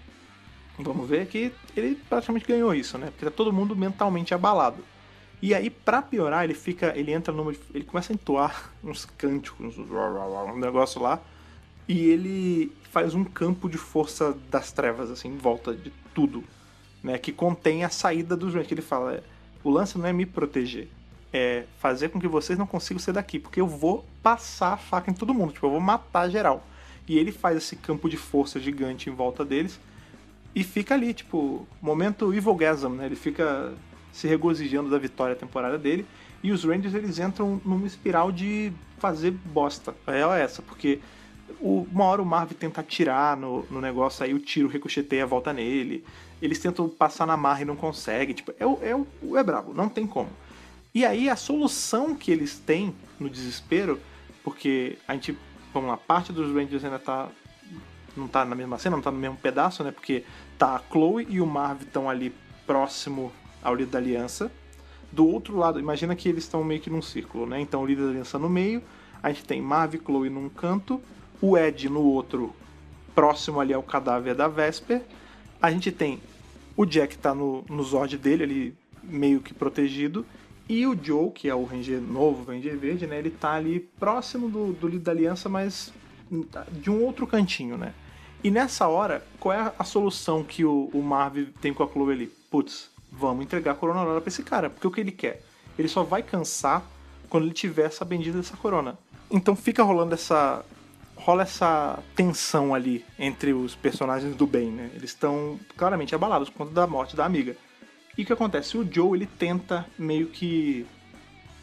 vamos 0.79 1.09
ver 1.09 1.27
que 1.27 1.53
ele 1.77 1.97
praticamente 2.09 2.47
ganhou 2.47 2.75
isso, 2.75 2.99
né? 2.99 3.07
Porque 3.11 3.25
tá 3.25 3.31
todo 3.31 3.53
mundo 3.53 3.75
mentalmente 3.75 4.33
abalado. 4.33 4.83
E 5.41 5.55
aí, 5.55 5.71
para 5.71 6.03
piorar, 6.03 6.45
ele 6.45 6.55
fica, 6.55 6.93
ele 6.97 7.12
entra 7.12 7.33
numa, 7.33 7.53
ele 7.73 7.85
começa 7.85 8.12
a 8.12 8.14
entoar 8.14 8.73
uns 8.83 9.05
cânticos, 9.05 9.79
um 9.79 10.59
negócio 10.59 11.01
lá, 11.01 11.21
e 11.87 12.09
ele 12.09 12.73
faz 12.91 13.14
um 13.14 13.25
campo 13.25 13.69
de 13.69 13.79
força 13.79 14.37
das 14.51 14.73
trevas 14.73 15.11
assim 15.11 15.29
em 15.29 15.37
volta 15.37 15.75
de 15.75 15.93
tudo 16.14 16.43
né, 17.03 17.19
que 17.19 17.33
contém 17.33 17.85
a 17.85 17.88
saída 17.88 18.37
dos. 18.37 18.55
Que 18.67 18.75
ele 18.75 18.83
fala: 18.83 19.14
é, 19.14 19.23
o 19.62 19.71
lance 19.71 19.99
não 19.99 20.07
é 20.07 20.12
me 20.12 20.27
proteger, 20.27 20.88
é 21.33 21.64
fazer 21.79 22.09
com 22.11 22.21
que 22.21 22.29
vocês 22.29 22.59
não 22.59 22.67
consigam 22.67 22.99
ser 22.99 23.12
daqui, 23.12 23.38
porque 23.38 23.61
eu 23.61 23.67
vou 23.67 24.05
passar 24.23 24.75
a 24.75 24.77
faca 24.77 25.11
em 25.11 25.14
todo 25.14 25.35
mundo, 25.35 25.53
tipo, 25.53 25.67
eu 25.67 25.71
vou 25.71 25.81
matar 25.81 26.29
geral. 26.29 26.67
E 27.07 27.17
ele 27.17 27.33
faz 27.33 27.57
esse 27.57 27.75
campo 27.77 28.09
de 28.09 28.19
força 28.19 28.61
gigante 28.61 29.09
em 29.09 29.12
volta 29.14 29.45
deles 29.45 29.81
e 30.55 30.65
fica 30.65 30.95
ali, 30.95 31.15
tipo, 31.15 31.67
momento 31.81 32.33
Evilgasm, 32.33 32.89
né? 32.91 33.07
Ele 33.07 33.17
fica 33.17 33.73
se 34.13 34.27
regozijando 34.27 34.91
da 34.91 34.99
vitória 34.99 35.37
temporária 35.37 35.79
dele. 35.79 36.07
E 36.43 36.51
os 36.53 36.65
Rangers 36.65 36.95
eles 36.95 37.19
entram 37.19 37.61
numa 37.65 37.87
espiral 37.87 38.33
de 38.33 38.73
fazer 38.99 39.31
bosta. 39.31 39.95
É 40.07 40.21
essa, 40.41 40.63
porque 40.63 41.01
uma 41.61 42.05
hora 42.05 42.23
o 42.23 42.27
Marv 42.27 42.53
tenta 42.53 42.81
atirar 42.81 43.37
no, 43.37 43.65
no 43.71 43.81
negócio, 43.81 44.25
aí 44.25 44.35
o 44.35 44.39
tiro 44.39 44.69
ricocheteia 44.69 45.25
a 45.25 45.27
volta 45.27 45.53
nele. 45.53 46.05
Eles 46.41 46.59
tentam 46.59 46.89
passar 46.89 47.27
na 47.27 47.37
marra 47.37 47.63
e 47.63 47.65
não 47.65 47.77
conseguem. 47.77 48.35
Tipo, 48.35 48.53
é, 48.53 48.65
é, 48.65 49.39
é 49.39 49.43
brabo, 49.43 49.75
não 49.75 49.89
tem 49.89 50.07
como. 50.07 50.31
E 50.95 51.05
aí 51.05 51.29
a 51.29 51.37
solução 51.37 52.15
que 52.15 52.31
eles 52.31 52.59
têm 52.59 52.95
no 53.19 53.29
desespero, 53.29 54.01
porque 54.43 54.99
a 55.07 55.15
gente, 55.15 55.37
vamos 55.73 55.91
lá, 55.91 55.97
parte 55.97 56.33
dos 56.33 56.53
Rangers 56.55 56.85
ainda 56.85 56.99
tá. 56.99 57.29
Não 58.18 58.28
tá 58.28 58.44
na 58.44 58.54
mesma 58.54 58.78
cena, 58.78 58.96
não 58.96 59.02
tá 59.02 59.11
no 59.11 59.18
mesmo 59.18 59.37
pedaço, 59.37 59.83
né? 59.85 59.90
Porque 59.90 60.24
tá 60.59 60.76
a 60.76 60.92
Chloe 60.92 61.26
e 61.28 61.40
o 61.40 61.46
Marv 61.46 61.83
estão 61.83 62.11
ali 62.11 62.35
próximo 62.66 63.33
ao 63.62 63.74
líder 63.74 63.90
da 63.90 63.98
aliança. 63.98 64.50
Do 65.11 65.26
outro 65.26 65.57
lado, 65.57 65.81
imagina 65.81 66.14
que 66.14 66.28
eles 66.28 66.44
estão 66.44 66.62
meio 66.62 66.81
que 66.81 66.90
num 66.90 67.00
círculo, 67.00 67.46
né? 67.46 67.61
Então 67.61 67.83
o 67.83 67.87
líder 67.87 68.02
da 68.02 68.11
aliança 68.11 68.38
no 68.38 68.48
meio, 68.48 68.83
a 69.22 69.31
gente 69.31 69.44
tem 69.44 69.61
Marv 69.62 69.94
e 69.94 69.98
Chloe 69.98 70.28
num 70.28 70.48
canto, 70.48 71.00
o 71.40 71.57
Ed 71.57 71.88
no 71.88 72.02
outro, 72.02 72.54
próximo 73.14 73.59
ali 73.61 73.72
ao 73.72 73.83
cadáver 73.83 74.35
da 74.35 74.48
Vesper. 74.48 75.02
A 75.61 75.70
gente 75.70 75.90
tem 75.90 76.20
o 76.76 76.87
Jack 76.87 77.18
tá 77.18 77.35
no, 77.35 77.64
no 77.68 77.83
Zord 77.83 78.16
dele, 78.16 78.44
ali 78.44 78.74
meio 79.02 79.40
que 79.40 79.52
protegido. 79.52 80.24
E 80.68 80.87
o 80.87 80.96
Joe, 81.02 81.33
que 81.33 81.48
é 81.48 81.54
o 81.54 81.64
Ranger 81.64 82.00
novo, 82.00 82.44
Ranger 82.44 82.78
verde, 82.78 83.04
né? 83.04 83.18
Ele 83.18 83.31
tá 83.31 83.54
ali 83.54 83.81
próximo 83.98 84.48
do, 84.48 84.72
do 84.72 84.87
líder 84.87 85.02
da 85.02 85.11
aliança, 85.11 85.48
mas 85.48 85.92
de 86.70 86.88
um 86.88 87.02
outro 87.02 87.26
cantinho, 87.26 87.76
né? 87.76 87.94
E 88.42 88.51
nessa 88.51 88.87
hora, 88.87 89.27
qual 89.40 89.53
é 89.53 89.72
a 89.79 89.85
solução 89.85 90.44
que 90.44 90.64
o, 90.64 90.90
o 90.92 91.03
Marv 91.03 91.48
tem 91.61 91.74
com 91.74 91.83
a 91.83 91.88
Chloe 91.88 92.12
ali? 92.12 92.27
Putz, 92.51 92.90
vamos 93.11 93.44
entregar 93.44 93.72
a 93.72 93.74
Corona 93.74 94.01
Aurora 94.01 94.20
pra 94.20 94.29
esse 94.29 94.42
cara, 94.42 94.70
porque 94.70 94.87
o 94.87 94.90
que 94.90 95.01
ele 95.01 95.11
quer? 95.11 95.42
Ele 95.79 95.88
só 95.88 96.03
vai 96.03 96.22
cansar 96.22 96.85
quando 97.29 97.44
ele 97.44 97.55
tiver 97.55 97.87
essa 97.87 98.05
bendita 98.05 98.37
dessa 98.37 98.57
corona. 98.57 98.96
Então 99.31 99.55
fica 99.55 99.83
rolando 99.83 100.14
essa 100.14 100.64
rola 101.16 101.42
essa 101.42 101.98
tensão 102.14 102.74
ali 102.74 103.05
entre 103.18 103.53
os 103.53 103.74
personagens 103.74 104.35
do 104.37 104.46
bem, 104.46 104.70
né? 104.70 104.90
Eles 104.94 105.11
estão 105.11 105.59
claramente 105.77 106.14
abalados 106.14 106.48
por 106.48 106.59
conta 106.59 106.72
da 106.72 106.87
morte 106.87 107.16
da 107.16 107.24
amiga. 107.24 107.57
E 108.16 108.22
o 108.22 108.27
que 108.27 108.33
acontece? 108.33 108.79
O 108.79 108.88
Joe 108.90 109.18
ele 109.18 109.27
tenta 109.27 109.87
meio 109.98 110.29
que 110.29 110.87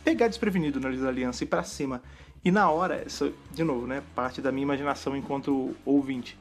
pegar 0.04 0.28
desprevenido 0.28 0.80
na 0.80 0.90
da 0.90 1.08
aliança 1.08 1.44
e 1.44 1.46
ir 1.46 1.50
pra 1.50 1.64
cima. 1.64 2.02
E 2.44 2.52
na 2.52 2.70
hora, 2.70 2.96
essa, 3.06 3.32
de 3.52 3.64
novo, 3.64 3.88
né? 3.88 4.04
Parte 4.14 4.40
da 4.40 4.52
minha 4.52 4.64
imaginação 4.64 5.18
enquanto 5.18 5.76
ouvinte. 5.84 6.38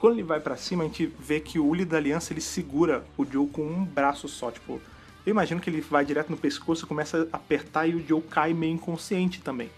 Quando 0.00 0.14
ele 0.14 0.22
vai 0.22 0.40
para 0.40 0.56
cima, 0.56 0.82
a 0.82 0.86
gente 0.86 1.06
vê 1.18 1.40
que 1.40 1.58
o 1.58 1.66
Uli 1.66 1.84
da 1.84 1.98
aliança 1.98 2.32
ele 2.32 2.40
segura 2.40 3.04
o 3.18 3.24
Joe 3.24 3.46
com 3.46 3.62
um 3.62 3.84
braço 3.84 4.26
só. 4.28 4.50
Tipo, 4.50 4.80
eu 5.26 5.30
imagino 5.30 5.60
que 5.60 5.68
ele 5.68 5.82
vai 5.82 6.06
direto 6.06 6.30
no 6.30 6.38
pescoço, 6.38 6.86
começa 6.86 7.28
a 7.30 7.36
apertar 7.36 7.86
e 7.86 7.94
o 7.94 8.08
Joe 8.08 8.22
cai 8.22 8.54
meio 8.54 8.72
inconsciente 8.72 9.42
também. 9.42 9.70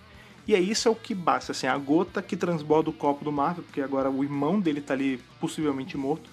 E 0.47 0.55
é 0.55 0.61
isso 0.61 0.87
é 0.87 0.91
o 0.91 0.95
que 0.95 1.13
basta, 1.13 1.51
assim, 1.51 1.67
a 1.67 1.77
gota 1.77 2.23
que 2.23 2.37
transborda 2.37 2.89
o 2.89 2.93
copo 2.93 3.25
do 3.25 3.33
Marvel, 3.33 3.65
porque 3.65 3.81
agora 3.81 4.11
o 4.11 4.23
irmão 4.23 4.61
dele 4.61 4.81
tá 4.81 4.95
ali 4.95 5.21
possivelmente 5.41 5.97
morto, 5.97 6.31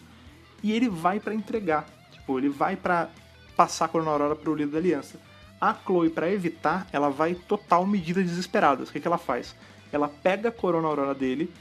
e 0.62 0.72
ele 0.72 0.88
vai 0.88 1.20
para 1.20 1.34
entregar. 1.34 1.88
Tipo, 2.12 2.38
ele 2.38 2.50
vai 2.50 2.76
para 2.76 3.10
passar 3.56 3.86
a 3.86 3.88
Corona 3.88 4.12
Aurora 4.12 4.36
pro 4.36 4.54
líder 4.54 4.72
da 4.72 4.78
aliança. 4.78 5.20
A 5.60 5.74
Chloe, 5.74 6.10
para 6.10 6.32
evitar, 6.32 6.88
ela 6.92 7.10
vai 7.10 7.34
total 7.34 7.86
medidas 7.86 8.26
desesperadas. 8.26 8.90
O 8.90 8.92
que, 8.92 9.00
que 9.00 9.08
ela 9.08 9.18
faz? 9.18 9.56
Ela 9.92 10.08
pega 10.08 10.50
a 10.50 10.52
Corona 10.52 10.88
Aurora 10.88 11.14
dele, 11.14 11.52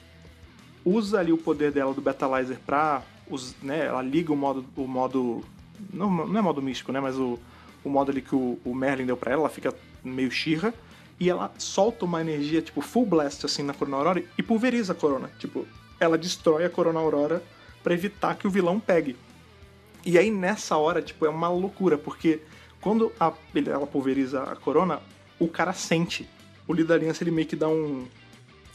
usa 0.84 1.20
ali 1.20 1.32
o 1.32 1.38
poder 1.38 1.72
dela 1.72 1.92
do 1.94 2.00
Betalizer 2.00 2.58
pra. 2.64 3.02
Né, 3.62 3.86
ela 3.86 4.02
liga 4.02 4.32
o 4.32 4.36
modo. 4.36 4.64
O 4.76 4.86
modo 4.86 5.44
não, 5.92 6.10
não 6.10 6.38
é 6.38 6.42
modo 6.42 6.62
místico, 6.62 6.92
né? 6.92 7.00
Mas 7.00 7.16
o, 7.16 7.38
o 7.84 7.88
modo 7.88 8.10
ali 8.10 8.22
que 8.22 8.34
o, 8.34 8.58
o 8.64 8.74
Merlin 8.74 9.06
deu 9.06 9.16
pra 9.16 9.32
ela, 9.32 9.42
ela 9.42 9.50
fica 9.50 9.74
meio 10.02 10.30
xirra 10.30 10.72
e 11.20 11.28
ela 11.28 11.52
solta 11.58 12.04
uma 12.04 12.20
energia, 12.20 12.62
tipo, 12.62 12.80
full 12.80 13.04
blast, 13.04 13.44
assim, 13.44 13.62
na 13.62 13.74
Corona 13.74 13.96
Aurora 13.96 14.24
e 14.36 14.42
pulveriza 14.42 14.92
a 14.92 14.96
Corona. 14.96 15.30
Tipo, 15.38 15.66
ela 15.98 16.16
destrói 16.16 16.64
a 16.64 16.70
Corona 16.70 17.00
Aurora 17.00 17.42
para 17.82 17.94
evitar 17.94 18.36
que 18.36 18.46
o 18.46 18.50
vilão 18.50 18.78
pegue. 18.78 19.16
E 20.06 20.16
aí, 20.16 20.30
nessa 20.30 20.76
hora, 20.76 21.02
tipo, 21.02 21.26
é 21.26 21.28
uma 21.28 21.48
loucura, 21.48 21.98
porque 21.98 22.40
quando 22.80 23.12
a, 23.18 23.32
ela 23.66 23.86
pulveriza 23.86 24.42
a 24.44 24.54
Corona, 24.54 25.00
o 25.38 25.48
cara 25.48 25.72
sente. 25.72 26.28
O 26.66 26.72
Lidarinça, 26.72 27.24
ele 27.24 27.30
meio 27.30 27.48
que 27.48 27.56
dá 27.56 27.68
um... 27.68 28.06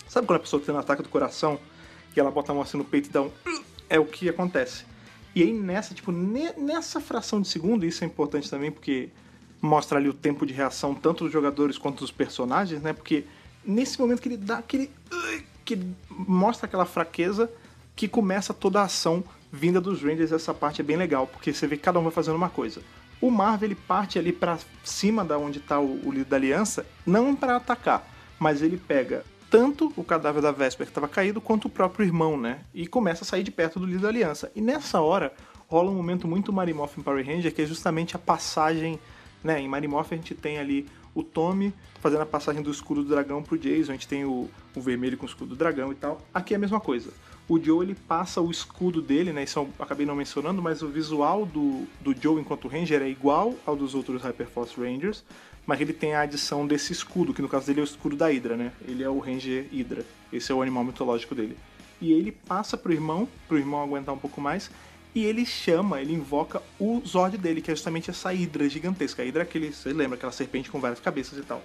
Sabe 0.08 0.28
quando 0.28 0.38
a 0.38 0.42
pessoa 0.42 0.62
tem 0.62 0.76
um 0.76 0.78
ataque 0.78 1.02
do 1.02 1.10
coração 1.10 1.58
e 2.16 2.20
ela 2.20 2.32
bota 2.32 2.52
a 2.52 2.56
mão 2.56 2.64
assim 2.64 2.78
no 2.78 2.86
peito 2.86 3.10
e 3.10 3.12
dá 3.12 3.22
um... 3.22 3.32
É 3.90 4.00
o 4.00 4.06
que 4.06 4.30
acontece. 4.30 4.86
E 5.36 5.42
aí, 5.42 5.52
nessa, 5.52 5.94
tipo, 5.94 6.12
nessa 6.12 7.00
fração 7.00 7.42
de 7.42 7.48
segundo, 7.48 7.86
isso 7.86 8.04
é 8.04 8.08
importante 8.08 8.50
também, 8.50 8.72
porque 8.72 9.10
mostra 9.62 9.98
ali 9.98 10.10
o 10.10 10.14
tempo 10.14 10.46
de 10.46 10.54
reação 10.54 10.94
tanto 10.94 11.24
dos 11.24 11.34
jogadores 11.34 11.78
quanto 11.78 12.00
dos 12.00 12.12
personagens, 12.12 12.82
né? 12.82 12.94
Porque 12.94 13.26
nesse 13.66 14.00
momento 14.00 14.22
que 14.22 14.28
ele 14.28 14.38
dá 14.38 14.58
aquele. 14.58 14.92
que 15.66 15.80
mostra 16.10 16.68
aquela 16.68 16.86
fraqueza 16.86 17.50
que 17.96 18.08
começa 18.08 18.54
toda 18.54 18.82
a 18.82 18.84
ação 18.84 19.24
vinda 19.52 19.80
dos 19.80 20.02
Rangers, 20.02 20.32
essa 20.32 20.54
parte 20.54 20.82
é 20.82 20.84
bem 20.84 20.98
legal, 20.98 21.28
porque 21.28 21.54
você 21.54 21.68
vê 21.68 21.78
que 21.78 21.84
cada 21.84 22.00
um 22.00 22.04
vai 22.04 22.12
fazendo 22.12 22.36
uma 22.36 22.50
coisa. 22.50 22.82
O 23.22 23.32
Marvel 23.32 23.68
ele 23.68 23.76
parte 23.76 24.20
ali 24.20 24.34
para 24.34 24.58
cima 24.84 25.24
da 25.24 25.38
onde 25.38 25.60
tá 25.60 25.80
o, 25.80 26.06
o 26.06 26.12
líder 26.12 26.26
da 26.26 26.36
aliança, 26.36 26.86
não 27.06 27.36
para 27.36 27.56
atacar, 27.56 28.06
mas 28.40 28.62
ele 28.62 28.78
pega 28.78 29.24
tanto 29.54 29.94
o 29.96 30.04
cadáver 30.04 30.42
da 30.42 30.52
Vesper 30.52 30.88
que 30.88 30.90
estava 30.90 31.08
caído, 31.08 31.40
quanto 31.40 31.66
o 31.66 31.70
próprio 31.70 32.04
irmão, 32.04 32.36
né? 32.36 32.62
E 32.74 32.88
começa 32.88 33.24
a 33.24 33.28
sair 33.28 33.44
de 33.44 33.52
perto 33.52 33.80
do 33.80 33.86
líder 33.86 34.02
da 34.02 34.08
aliança. 34.08 34.52
E 34.56 34.62
nessa 34.62 35.00
hora 35.00 35.32
rola 35.68 35.92
um 35.92 35.94
momento 35.94 36.28
muito 36.28 36.52
Marimorph 36.52 36.98
em 36.98 37.04
Power 37.04 37.24
Ranger, 37.24 37.54
que 37.54 37.62
é 37.62 37.66
justamente 37.68 38.16
a 38.16 38.20
passagem, 38.20 39.00
né? 39.44 39.62
Em 39.62 39.68
Marimorph 39.68 40.12
a 40.12 40.16
gente 40.16 40.34
tem 40.34 40.58
ali 40.58 40.88
o 41.14 41.22
Tommy 41.22 41.72
fazendo 42.00 42.22
a 42.22 42.26
passagem 42.26 42.64
do 42.64 42.72
escudo 42.72 43.04
do 43.04 43.10
dragão 43.10 43.44
pro 43.44 43.56
Jason, 43.56 43.92
a 43.92 43.94
gente 43.94 44.08
tem 44.08 44.26
o, 44.26 44.50
o 44.76 44.82
vermelho 44.82 45.20
com 45.20 45.28
o 45.28 45.30
escudo 45.30 45.50
do 45.50 45.56
dragão 45.56 45.92
e 45.92 45.96
tal. 45.96 46.20
Aqui 46.34 46.56
é 46.56 46.58
a 46.58 46.60
mesma 46.60 46.80
coisa. 46.80 47.12
O 47.48 47.60
Joe 47.60 47.86
ele 47.86 47.94
passa 47.94 48.42
o 48.42 48.50
escudo 48.50 49.04
dele, 49.04 49.32
né? 49.32 49.44
Isso 49.44 49.60
eu 49.60 49.70
acabei 49.78 50.04
não 50.04 50.16
mencionando, 50.16 50.64
mas 50.64 50.82
o 50.82 50.88
visual 50.88 51.46
do, 51.46 51.86
do 52.02 52.20
Joe 52.20 52.42
enquanto 52.42 52.68
Ranger 52.68 53.04
é 53.04 53.08
igual 53.08 53.54
ao 53.68 53.76
dos 53.76 53.94
outros 53.94 54.24
Hyperforce 54.24 54.76
Rangers, 54.80 55.24
mas 55.66 55.80
ele 55.80 55.94
tem 55.94 56.14
a 56.14 56.22
adição 56.22 56.68
desse 56.68 56.92
escudo, 56.92 57.34
que 57.34 57.42
no 57.42 57.50
caso 57.50 57.66
dele 57.66 57.80
é 57.80 57.84
o 57.84 57.86
escudo 57.86 58.16
da 58.16 58.28
Hydra, 58.28 58.58
né? 58.58 58.72
Ele 58.88 59.04
é 59.04 59.10
o 59.10 59.20
Ranger 59.20 59.68
Hydra. 59.72 60.06
Esse 60.32 60.52
é 60.52 60.56
o 60.56 60.62
animal 60.62 60.84
mitológico 60.84 61.34
dele. 61.34 61.58
E 62.02 62.12
ele 62.12 62.32
passa 62.32 62.76
pro 62.76 62.92
irmão, 62.92 63.28
pro 63.48 63.58
irmão 63.58 63.82
aguentar 63.82 64.14
um 64.14 64.18
pouco 64.18 64.42
mais, 64.42 64.70
e 65.16 65.24
ele 65.24 65.46
chama, 65.46 66.02
ele 66.02 66.14
invoca 66.14 66.62
o 66.80 67.02
Zord 67.06 67.38
dele, 67.38 67.62
que 67.62 67.72
é 67.72 67.76
justamente 67.76 68.10
essa 68.10 68.32
Hydra 68.32 68.68
gigantesca. 68.68 69.22
A 69.22 69.26
Hydra 69.26 69.44
é 69.44 69.46
aquele, 69.46 69.72
você 69.72 69.94
lembra, 69.94 70.18
aquela 70.18 70.32
serpente 70.32 70.70
com 70.70 70.80
várias 70.80 71.00
cabeças 71.00 71.38
e 71.38 71.44
tal. 71.44 71.62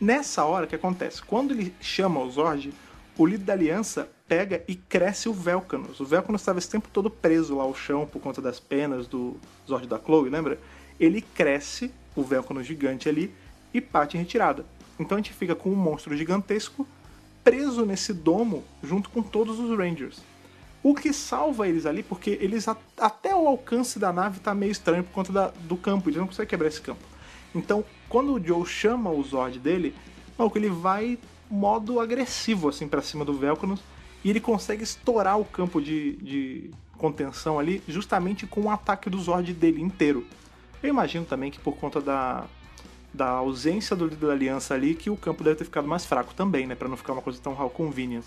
Nessa 0.00 0.44
hora, 0.44 0.66
o 0.66 0.68
que 0.68 0.74
acontece? 0.74 1.22
Quando 1.22 1.52
ele 1.52 1.74
chama 1.80 2.20
o 2.20 2.30
Zord, 2.30 2.72
o 3.16 3.26
líder 3.26 3.44
da 3.44 3.52
aliança 3.54 4.08
pega 4.28 4.62
e 4.68 4.74
cresce 4.74 5.28
o 5.28 5.32
Velcanus. 5.32 6.00
O 6.00 6.04
Velcanus 6.04 6.40
estava 6.40 6.58
esse 6.58 6.68
tempo 6.68 6.88
todo 6.92 7.08
preso 7.10 7.56
lá 7.56 7.64
ao 7.64 7.74
chão 7.74 8.06
por 8.06 8.20
conta 8.20 8.42
das 8.42 8.60
penas 8.60 9.06
do 9.06 9.36
Zord 9.66 9.86
da 9.86 9.98
Chloe, 9.98 10.28
lembra? 10.28 10.58
Ele 10.98 11.22
cresce 11.22 11.90
o 12.14 12.22
velcro 12.22 12.62
gigante 12.62 13.08
ali 13.08 13.32
e 13.72 13.80
parte 13.80 14.16
em 14.16 14.20
retirada. 14.20 14.64
Então 14.98 15.16
a 15.16 15.20
gente 15.20 15.32
fica 15.32 15.54
com 15.54 15.70
um 15.70 15.76
monstro 15.76 16.16
gigantesco 16.16 16.86
preso 17.42 17.84
nesse 17.84 18.12
domo 18.12 18.64
junto 18.82 19.10
com 19.10 19.22
todos 19.22 19.58
os 19.58 19.76
Rangers. 19.76 20.22
O 20.82 20.94
que 20.94 21.12
salva 21.12 21.66
eles 21.68 21.86
ali, 21.86 22.02
porque 22.02 22.38
eles 22.40 22.66
até 22.98 23.34
o 23.34 23.48
alcance 23.48 23.98
da 23.98 24.12
nave 24.12 24.40
tá 24.40 24.54
meio 24.54 24.70
estranho 24.70 25.02
por 25.02 25.12
conta 25.12 25.32
da, 25.32 25.48
do 25.48 25.76
campo, 25.76 26.08
eles 26.08 26.18
não 26.18 26.26
conseguem 26.26 26.48
quebrar 26.48 26.68
esse 26.68 26.80
campo. 26.80 27.02
Então, 27.54 27.84
quando 28.08 28.34
o 28.34 28.44
Joe 28.44 28.66
chama 28.66 29.10
o 29.10 29.22
Zord 29.22 29.58
dele, 29.58 29.94
ele 30.54 30.68
vai 30.68 31.18
modo 31.50 32.00
agressivo 32.00 32.68
assim 32.68 32.88
para 32.88 33.00
cima 33.00 33.24
do 33.24 33.34
Velcro 33.34 33.78
e 34.24 34.30
ele 34.30 34.40
consegue 34.40 34.82
estourar 34.82 35.38
o 35.38 35.44
campo 35.44 35.80
de, 35.80 36.16
de 36.16 36.70
contenção 36.98 37.58
ali 37.58 37.82
justamente 37.86 38.46
com 38.46 38.62
o 38.62 38.70
ataque 38.70 39.08
do 39.08 39.18
Zord 39.18 39.52
dele 39.52 39.80
inteiro. 39.80 40.26
Eu 40.84 40.90
imagino 40.90 41.24
também 41.24 41.50
que 41.50 41.58
por 41.58 41.76
conta 41.76 41.98
da, 41.98 42.44
da 43.10 43.26
ausência 43.26 43.96
do 43.96 44.04
líder 44.04 44.26
da 44.26 44.32
aliança 44.34 44.74
ali, 44.74 44.94
que 44.94 45.08
o 45.08 45.16
campo 45.16 45.42
deve 45.42 45.56
ter 45.56 45.64
ficado 45.64 45.88
mais 45.88 46.04
fraco 46.04 46.34
também, 46.34 46.66
né? 46.66 46.74
Pra 46.74 46.86
não 46.86 46.94
ficar 46.94 47.14
uma 47.14 47.22
coisa 47.22 47.40
tão 47.42 47.58
how 47.58 47.70
convenient. 47.70 48.26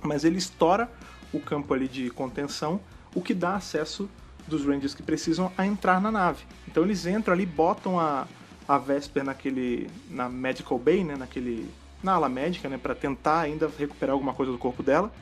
Mas 0.00 0.22
ele 0.22 0.38
estoura 0.38 0.88
o 1.32 1.40
campo 1.40 1.74
ali 1.74 1.88
de 1.88 2.08
contenção, 2.10 2.80
o 3.12 3.20
que 3.20 3.34
dá 3.34 3.56
acesso 3.56 4.08
dos 4.46 4.64
Rangers 4.64 4.94
que 4.94 5.02
precisam 5.02 5.50
a 5.58 5.66
entrar 5.66 6.00
na 6.00 6.12
nave. 6.12 6.44
Então 6.68 6.84
eles 6.84 7.04
entram 7.04 7.34
ali, 7.34 7.44
botam 7.44 7.98
a, 7.98 8.28
a 8.68 8.78
Vesper 8.78 9.24
naquele. 9.24 9.90
na 10.08 10.28
Medical 10.28 10.78
Bay, 10.78 11.02
né? 11.02 11.16
Naquele. 11.16 11.68
na 12.00 12.12
ala 12.12 12.28
médica, 12.28 12.68
né? 12.68 12.78
Pra 12.78 12.94
tentar 12.94 13.40
ainda 13.40 13.68
recuperar 13.76 14.12
alguma 14.12 14.32
coisa 14.32 14.52
do 14.52 14.58
corpo 14.58 14.84
dela. 14.84 15.12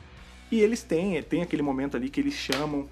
E 0.51 0.59
eles 0.59 0.83
têm, 0.83 1.23
tem 1.23 1.41
aquele 1.41 1.63
momento 1.63 1.97
ali 1.97 2.07
que 2.07 2.19
eles 2.19 2.35
chamam 2.35 2.87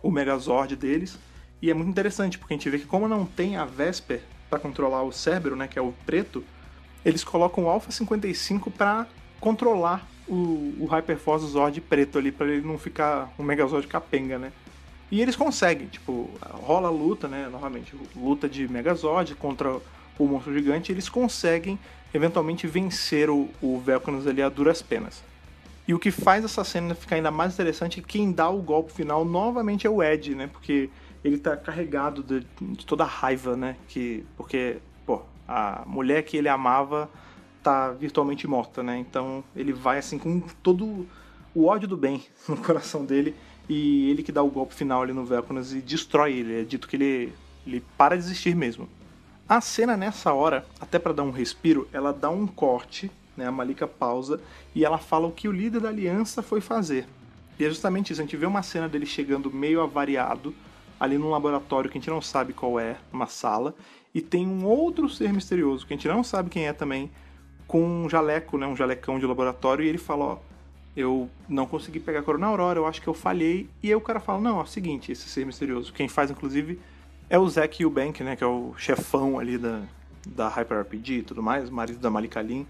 o 0.00 0.12
Megazord 0.12 0.76
deles 0.76 1.18
e 1.60 1.70
é 1.70 1.74
muito 1.74 1.90
interessante, 1.90 2.38
porque 2.38 2.54
a 2.54 2.56
gente 2.56 2.68
vê 2.68 2.78
que 2.78 2.86
como 2.86 3.08
não 3.08 3.24
tem 3.24 3.56
a 3.56 3.64
Vesper 3.64 4.22
para 4.50 4.58
controlar 4.58 5.02
o 5.02 5.12
Cérebro, 5.12 5.56
né, 5.56 5.66
que 5.66 5.78
é 5.78 5.82
o 5.82 5.92
preto, 6.04 6.44
eles 7.04 7.24
colocam 7.24 7.64
o 7.64 7.68
Alpha 7.68 7.90
55 7.90 8.70
para 8.70 9.06
controlar 9.40 10.06
o, 10.26 10.74
o 10.80 10.86
Hyperforce 10.86 11.46
Zord 11.46 11.80
preto 11.82 12.18
ali, 12.18 12.32
para 12.32 12.46
ele 12.46 12.66
não 12.66 12.78
ficar 12.78 13.32
um 13.38 13.42
Megazord 13.42 13.86
capenga, 13.86 14.38
né? 14.38 14.52
E 15.10 15.20
eles 15.20 15.36
conseguem, 15.36 15.86
tipo, 15.86 16.30
rola 16.40 16.88
a 16.88 16.90
luta, 16.90 17.28
né, 17.28 17.48
novamente, 17.50 17.94
luta 18.16 18.48
de 18.48 18.66
Megazord 18.66 19.34
contra 19.34 19.76
o 20.18 20.26
monstro 20.26 20.52
gigante, 20.52 20.90
eles 20.90 21.08
conseguem 21.08 21.78
eventualmente 22.12 22.66
vencer 22.66 23.28
o, 23.28 23.50
o 23.60 23.78
Velcanus 23.80 24.26
ali 24.26 24.40
a 24.40 24.48
duras 24.48 24.80
penas. 24.80 25.22
E 25.86 25.92
o 25.92 25.98
que 25.98 26.10
faz 26.10 26.44
essa 26.44 26.64
cena 26.64 26.94
ficar 26.94 27.16
ainda 27.16 27.30
mais 27.30 27.54
interessante 27.54 28.00
é 28.00 28.02
que 28.02 28.08
quem 28.08 28.32
dá 28.32 28.48
o 28.48 28.62
golpe 28.62 28.92
final 28.92 29.24
novamente 29.24 29.86
é 29.86 29.90
o 29.90 30.02
Ed, 30.02 30.34
né? 30.34 30.46
Porque 30.46 30.88
ele 31.24 31.38
tá 31.38 31.56
carregado 31.56 32.22
de, 32.22 32.46
de, 32.60 32.84
toda 32.84 33.02
a 33.02 33.06
raiva, 33.06 33.56
né? 33.56 33.76
Que, 33.88 34.24
porque, 34.36 34.76
pô, 35.06 35.22
a 35.48 35.82
mulher 35.86 36.22
que 36.22 36.36
ele 36.36 36.48
amava 36.48 37.10
tá 37.62 37.90
virtualmente 37.92 38.46
morta, 38.46 38.82
né? 38.82 38.98
Então 38.98 39.42
ele 39.56 39.72
vai 39.72 39.98
assim 39.98 40.18
com 40.18 40.40
todo 40.62 41.06
o 41.54 41.66
ódio 41.66 41.88
do 41.88 41.96
bem 41.96 42.22
no 42.46 42.58
coração 42.58 43.04
dele 43.06 43.34
e 43.68 44.10
ele 44.10 44.22
que 44.22 44.30
dá 44.30 44.42
o 44.42 44.50
golpe 44.50 44.74
final 44.74 45.02
ali 45.02 45.14
no 45.14 45.24
Velconas 45.24 45.72
e 45.72 45.80
destrói 45.80 46.34
ele. 46.34 46.60
É 46.60 46.64
dito 46.64 46.86
que 46.86 46.96
ele, 46.96 47.32
ele 47.66 47.82
para 47.96 48.16
de 48.16 48.24
existir 48.24 48.54
mesmo. 48.54 48.86
A 49.48 49.60
cena 49.62 49.96
nessa 49.96 50.32
hora, 50.32 50.66
até 50.78 50.98
para 50.98 51.12
dar 51.12 51.22
um 51.22 51.30
respiro, 51.30 51.88
ela 51.92 52.12
dá 52.12 52.28
um 52.28 52.46
corte, 52.46 53.10
né? 53.34 53.46
A 53.46 53.52
Malika 53.52 53.88
pausa 53.88 54.38
e 54.74 54.84
ela 54.84 54.98
fala 54.98 55.26
o 55.26 55.32
que 55.32 55.48
o 55.48 55.52
líder 55.52 55.80
da 55.80 55.88
aliança 55.88 56.42
foi 56.42 56.60
fazer. 56.60 57.06
E 57.58 57.64
é 57.64 57.68
justamente 57.68 58.12
isso, 58.12 58.20
a 58.20 58.24
gente 58.24 58.36
vê 58.36 58.46
uma 58.46 58.62
cena 58.62 58.88
dele 58.88 59.06
chegando 59.06 59.50
meio 59.50 59.80
avariado, 59.80 60.54
ali 60.98 61.18
num 61.18 61.30
laboratório 61.30 61.90
que 61.90 61.98
a 61.98 62.00
gente 62.00 62.10
não 62.10 62.20
sabe 62.20 62.52
qual 62.52 62.78
é, 62.78 62.96
uma 63.12 63.26
sala, 63.26 63.74
e 64.14 64.20
tem 64.20 64.46
um 64.46 64.64
outro 64.64 65.08
ser 65.08 65.32
misterioso 65.32 65.86
que 65.86 65.92
a 65.92 65.96
gente 65.96 66.08
não 66.08 66.22
sabe 66.22 66.50
quem 66.50 66.66
é 66.66 66.72
também, 66.72 67.10
com 67.66 68.04
um 68.04 68.08
jaleco, 68.08 68.58
né, 68.58 68.66
um 68.66 68.76
jalecão 68.76 69.18
de 69.18 69.26
laboratório, 69.26 69.84
e 69.84 69.88
ele 69.88 69.98
fala, 69.98 70.24
ó, 70.24 70.38
eu 70.96 71.28
não 71.48 71.66
consegui 71.66 71.98
pegar 71.98 72.20
a 72.20 72.22
Corona 72.22 72.46
Aurora, 72.46 72.78
eu 72.78 72.86
acho 72.86 73.02
que 73.02 73.08
eu 73.08 73.14
falhei, 73.14 73.68
e 73.82 73.88
aí 73.88 73.94
o 73.94 74.00
cara 74.00 74.20
fala, 74.20 74.40
não, 74.40 74.60
é 74.60 74.62
o 74.62 74.66
seguinte, 74.66 75.10
esse 75.10 75.28
ser 75.28 75.44
misterioso, 75.44 75.92
quem 75.92 76.08
faz 76.08 76.30
inclusive 76.30 76.80
é 77.28 77.38
o 77.38 77.48
Zack 77.48 77.82
Eubank, 77.82 78.22
né, 78.22 78.36
que 78.36 78.44
é 78.44 78.46
o 78.46 78.74
chefão 78.76 79.38
ali 79.38 79.58
da, 79.58 79.82
da 80.26 80.48
Hyper 80.48 80.82
RPG 80.82 81.12
e 81.12 81.22
tudo 81.22 81.42
mais, 81.42 81.70
marido 81.70 81.98
da 81.98 82.10
Malika 82.10 82.40
Lin, 82.40 82.66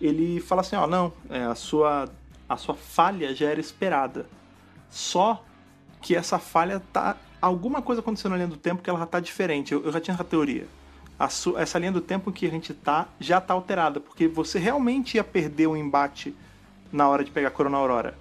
ele 0.00 0.40
fala 0.40 0.60
assim, 0.60 0.76
ó, 0.76 0.86
não, 0.86 1.12
é, 1.30 1.42
a 1.42 1.54
sua 1.54 2.08
a 2.48 2.56
sua 2.56 2.74
falha 2.74 3.34
já 3.34 3.50
era 3.50 3.60
esperada. 3.60 4.26
Só 4.90 5.42
que 6.00 6.14
essa 6.14 6.38
falha 6.38 6.80
tá 6.92 7.16
alguma 7.44 7.82
coisa 7.82 8.00
aconteceu 8.00 8.30
na 8.30 8.36
linha 8.36 8.48
do 8.48 8.56
tempo 8.56 8.82
que 8.82 8.88
ela 8.88 8.98
já 8.98 9.06
tá 9.06 9.20
diferente. 9.20 9.72
Eu, 9.72 9.84
eu 9.84 9.92
já 9.92 10.00
tinha 10.00 10.14
essa 10.14 10.24
teoria. 10.24 10.66
Essa 11.56 11.78
linha 11.78 11.92
do 11.92 12.00
tempo 12.00 12.32
que 12.32 12.46
a 12.46 12.50
gente 12.50 12.72
tá 12.74 13.06
já 13.20 13.40
tá 13.40 13.54
alterada, 13.54 14.00
porque 14.00 14.26
você 14.26 14.58
realmente 14.58 15.16
ia 15.16 15.24
perder 15.24 15.66
o 15.66 15.76
embate 15.76 16.34
na 16.90 17.08
hora 17.08 17.22
de 17.22 17.30
pegar 17.30 17.48
a 17.48 17.50
Corona 17.50 17.76
Aurora. 17.76 18.16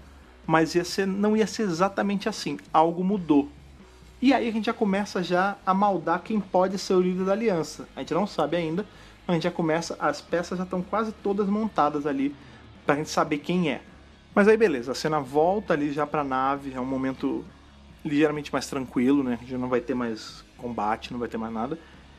Mas 0.45 0.75
ia 0.75 0.83
ser, 0.83 1.07
não 1.07 1.37
ia 1.37 1.47
ser 1.47 1.63
exatamente 1.63 2.27
assim. 2.27 2.59
Algo 2.71 3.03
mudou. 3.03 3.49
E 4.21 4.33
aí 4.33 4.47
a 4.47 4.51
gente 4.51 4.65
já 4.65 4.73
começa 4.73 5.23
já 5.23 5.57
a 5.65 5.73
maldar 5.73 6.21
quem 6.21 6.39
pode 6.39 6.77
ser 6.77 6.93
o 6.93 7.01
líder 7.01 7.25
da 7.25 7.31
aliança. 7.31 7.87
A 7.95 8.01
gente 8.01 8.13
não 8.13 8.27
sabe 8.27 8.57
ainda, 8.57 8.85
a 9.27 9.33
gente 9.33 9.43
já 9.43 9.51
começa, 9.51 9.95
as 9.99 10.21
peças 10.21 10.57
já 10.57 10.63
estão 10.63 10.81
quase 10.81 11.11
todas 11.11 11.47
montadas 11.47 12.05
ali 12.05 12.35
pra 12.85 12.95
gente 12.95 13.09
saber 13.09 13.39
quem 13.39 13.71
é. 13.71 13.81
Mas 14.35 14.47
aí 14.47 14.57
beleza, 14.57 14.91
a 14.91 14.95
cena 14.95 15.19
volta 15.19 15.73
ali 15.73 15.91
já 15.91 16.05
pra 16.05 16.23
nave, 16.23 16.73
é 16.73 16.79
um 16.79 16.85
momento 16.85 17.43
ligeiramente 18.03 18.51
mais 18.51 18.67
tranquilo, 18.67 19.23
né? 19.23 19.37
Gente 19.41 19.57
não 19.57 19.69
vai 19.69 19.81
ter 19.81 19.93
mais 19.93 20.43
combate, 20.57 21.11
não 21.11 21.19
vai 21.19 21.27
ter 21.27 21.37
mais 21.37 21.53
nada. 21.53 21.77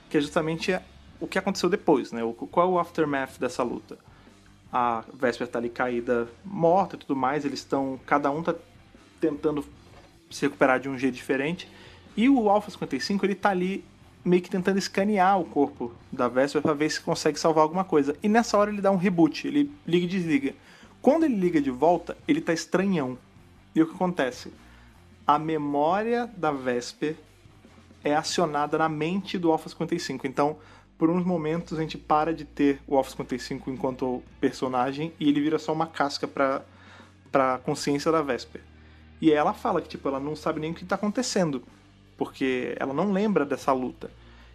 Que 0.09 0.19
é 0.19 0.21
justamente 0.21 0.79
o 1.21 1.27
que 1.27 1.39
aconteceu 1.39 1.69
depois, 1.69 2.13
né? 2.13 2.21
Qual 2.51 2.69
é 2.69 2.71
o 2.71 2.79
aftermath 2.79 3.39
dessa 3.39 3.63
luta? 3.63 3.99
A 4.73 5.05
Vesper 5.13 5.47
tá 5.47 5.59
ali 5.59 5.69
caída, 5.69 6.29
morta 6.45 6.97
e 6.97 6.99
tudo 6.99 7.15
mais. 7.15 7.45
Eles 7.45 7.61
estão. 7.61 7.99
Cada 8.07 8.31
um 8.31 8.43
tá 8.43 8.55
tentando 9.21 9.65
se 10.31 10.43
recuperar 10.43 10.81
de 10.81 10.89
um 10.89 10.99
jeito 10.99 11.15
diferente. 11.15 11.69
E 12.17 12.29
o 12.29 12.49
Alpha 12.49 12.71
55 12.71 13.25
ele 13.25 13.35
tá 13.35 13.51
ali 13.51 13.85
meio 14.25 14.43
que 14.43 14.49
tentando 14.49 14.79
escanear 14.79 15.39
o 15.39 15.45
corpo 15.45 15.93
da 16.11 16.29
Vesper 16.29 16.63
para 16.63 16.73
ver 16.73 16.91
se 16.91 17.01
consegue 17.01 17.39
salvar 17.39 17.63
alguma 17.63 17.85
coisa. 17.85 18.17
E 18.23 18.29
nessa 18.29 18.57
hora 18.57 18.71
ele 18.71 18.81
dá 18.81 18.91
um 18.91 18.97
reboot, 18.97 19.47
ele 19.47 19.71
liga 19.87 20.07
e 20.07 20.09
desliga. 20.09 20.55
Quando 21.03 21.25
ele 21.25 21.35
liga 21.35 21.61
de 21.61 21.71
volta, 21.71 22.17
ele 22.27 22.41
tá 22.41 22.53
estranhão. 22.53 23.19
E 23.75 23.83
o 23.83 23.87
que 23.87 23.95
acontece? 23.95 24.53
A 25.27 25.39
memória 25.39 26.31
da 26.37 26.51
Vesper 26.51 27.17
é 28.03 28.15
acionada 28.15 28.77
na 28.77 28.89
mente 28.89 29.39
do 29.39 29.51
Alpha 29.51 29.69
55. 29.69 30.27
Então, 30.27 30.59
por 30.99 31.09
uns 31.11 31.25
momentos 31.25 31.79
a 31.79 31.81
gente 31.81 31.97
para 31.97 32.35
de 32.35 32.45
ter 32.45 32.81
o 32.87 32.97
Alpha 32.97 33.11
55 33.11 33.71
enquanto 33.71 34.23
personagem 34.41 35.13
e 35.19 35.29
ele 35.29 35.41
vira 35.41 35.59
só 35.59 35.73
uma 35.73 35.87
casca 35.87 36.29
para 36.29 36.63
para 37.33 37.59
consciência 37.59 38.13
da 38.13 38.23
Vesper. 38.23 38.61
E 39.21 39.33
ela 39.33 39.53
fala 39.53 39.83
que 39.83 39.89
tipo 39.89 40.07
ela 40.07 40.21
não 40.21 40.37
sabe 40.37 40.61
nem 40.61 40.71
o 40.71 40.75
que 40.75 40.85
está 40.85 40.95
acontecendo, 40.95 41.65
porque 42.17 42.77
ela 42.79 42.95
não 42.95 43.11
lembra 43.11 43.45
dessa 43.45 43.73
luta. 43.73 44.09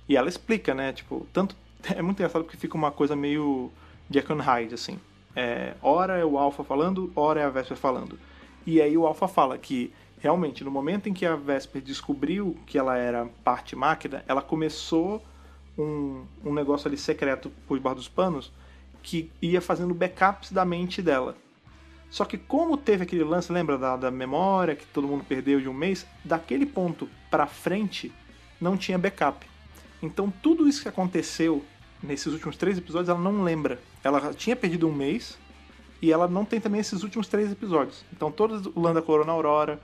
E 0.07 0.15
ela 0.15 0.29
explica, 0.29 0.73
né, 0.73 0.93
tipo, 0.93 1.27
tanto 1.33 1.55
é 1.93 2.01
muito 2.01 2.19
engraçado 2.19 2.43
porque 2.43 2.57
fica 2.57 2.75
uma 2.75 2.91
coisa 2.91 3.15
meio 3.15 3.69
Jack 4.09 4.31
and 4.31 4.41
Hyde 4.41 4.75
assim. 4.75 4.97
É, 5.35 5.73
ora 5.81 6.17
é 6.17 6.23
o 6.23 6.37
Alpha 6.37 6.63
falando, 6.63 7.11
ora 7.15 7.41
é 7.41 7.43
a 7.43 7.49
Vesper 7.49 7.77
falando. 7.77 8.17
E 8.65 8.81
aí 8.81 8.97
o 8.97 9.05
Alpha 9.05 9.27
fala 9.27 9.57
que 9.57 9.93
realmente, 10.19 10.63
no 10.63 10.71
momento 10.71 11.07
em 11.07 11.13
que 11.13 11.25
a 11.25 11.35
Vesper 11.35 11.81
descobriu 11.81 12.57
que 12.65 12.77
ela 12.77 12.97
era 12.97 13.25
parte 13.43 13.75
máquina, 13.75 14.23
ela 14.27 14.41
começou 14.41 15.23
um, 15.77 16.25
um 16.43 16.53
negócio 16.53 16.87
ali 16.87 16.97
secreto 16.97 17.51
por 17.67 17.77
debaixo 17.77 17.97
dos 17.97 18.09
panos 18.09 18.51
que 19.01 19.31
ia 19.41 19.61
fazendo 19.61 19.93
backups 19.93 20.51
da 20.51 20.65
mente 20.65 21.01
dela. 21.01 21.35
Só 22.09 22.25
que 22.25 22.37
como 22.37 22.75
teve 22.75 23.03
aquele 23.03 23.23
lance, 23.23 23.51
lembra 23.51 23.77
da, 23.77 23.95
da 23.95 24.11
memória 24.11 24.75
que 24.75 24.85
todo 24.87 25.07
mundo 25.07 25.23
perdeu 25.23 25.61
de 25.61 25.69
um 25.69 25.73
mês? 25.73 26.05
Daquele 26.23 26.65
ponto 26.65 27.07
pra 27.29 27.45
frente 27.47 28.11
não 28.59 28.75
tinha 28.75 28.97
backup. 28.97 29.45
Então 30.01 30.33
tudo 30.41 30.67
isso 30.67 30.81
que 30.81 30.89
aconteceu 30.89 31.63
nesses 32.01 32.33
últimos 32.33 32.57
três 32.57 32.77
episódios 32.77 33.09
ela 33.09 33.19
não 33.19 33.43
lembra. 33.43 33.79
Ela 34.03 34.33
tinha 34.33 34.55
perdido 34.55 34.87
um 34.87 34.93
mês 34.93 35.37
e 36.01 36.11
ela 36.11 36.27
não 36.27 36.45
tem 36.45 36.59
também 36.59 36.81
esses 36.81 37.03
últimos 37.03 37.27
três 37.27 37.51
episódios. 37.51 38.03
Então 38.11 38.31
todo 38.31 38.71
o 38.75 38.81
lance 38.81 38.95
da 38.95 39.01
Corona 39.01 39.31
Aurora, 39.31 39.79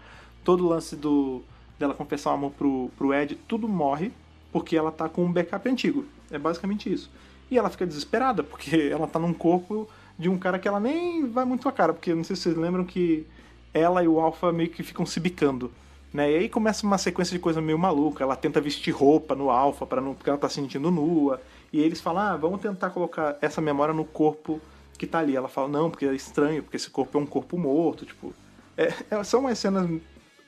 todo 0.45 0.63
o 0.63 0.69
lance 0.69 0.95
do 0.95 1.41
dela 1.77 1.93
confessar 1.93 2.31
o 2.31 2.35
amor 2.35 2.51
pro, 2.51 2.89
pro 2.95 3.13
Ed, 3.13 3.35
tudo 3.47 3.67
morre 3.67 4.13
porque 4.53 4.77
ela 4.77 4.91
tá 4.91 5.09
com 5.09 5.25
um 5.25 5.31
backup 5.33 5.67
antigo. 5.67 6.05
É 6.31 6.37
basicamente 6.37 6.91
isso. 6.91 7.11
E 7.51 7.57
ela 7.57 7.69
fica 7.69 7.85
desesperada 7.85 8.41
porque 8.41 8.87
ela 8.89 9.07
tá 9.07 9.19
num 9.19 9.33
corpo 9.33 9.89
de 10.17 10.29
um 10.29 10.37
cara 10.37 10.57
que 10.57 10.65
ela 10.65 10.79
nem 10.79 11.27
vai 11.27 11.43
muito 11.43 11.67
a 11.67 11.71
cara, 11.73 11.93
porque 11.93 12.15
não 12.15 12.23
sei 12.23 12.37
se 12.37 12.43
vocês 12.43 12.55
lembram 12.55 12.85
que 12.85 13.27
ela 13.73 14.01
e 14.01 14.07
o 14.07 14.21
Alpha 14.21 14.53
meio 14.53 14.69
que 14.69 14.81
ficam 14.81 15.05
se 15.05 15.19
bicando. 15.19 15.69
Né? 16.13 16.31
E 16.31 16.35
aí 16.37 16.49
começa 16.49 16.85
uma 16.85 16.97
sequência 16.97 17.33
de 17.33 17.39
coisa 17.39 17.61
meio 17.61 17.77
maluca. 17.77 18.23
Ela 18.23 18.37
tenta 18.37 18.61
vestir 18.61 18.91
roupa 18.91 19.35
no 19.35 19.49
Alpha 19.49 19.85
para 19.85 19.99
não 19.99 20.13
porque 20.13 20.29
ela 20.29 20.39
tá 20.39 20.47
se 20.47 20.55
sentindo 20.55 20.89
nua. 20.89 21.41
E 21.73 21.81
eles 21.81 21.99
falam: 21.99 22.23
"Ah, 22.23 22.37
vamos 22.37 22.61
tentar 22.61 22.91
colocar 22.91 23.37
essa 23.41 23.59
memória 23.59 23.93
no 23.93 24.05
corpo 24.05 24.61
que 24.97 25.05
tá 25.05 25.19
ali". 25.19 25.35
Ela 25.35 25.49
fala: 25.49 25.67
"Não, 25.67 25.91
porque 25.91 26.05
é 26.05 26.15
estranho, 26.15 26.63
porque 26.63 26.77
esse 26.77 26.89
corpo 26.89 27.17
é 27.17 27.21
um 27.21 27.25
corpo 27.25 27.57
morto", 27.57 28.05
tipo, 28.05 28.33
é, 28.77 28.93
é, 29.11 29.23
são 29.25 29.41
umas 29.41 29.59
cenas 29.59 29.89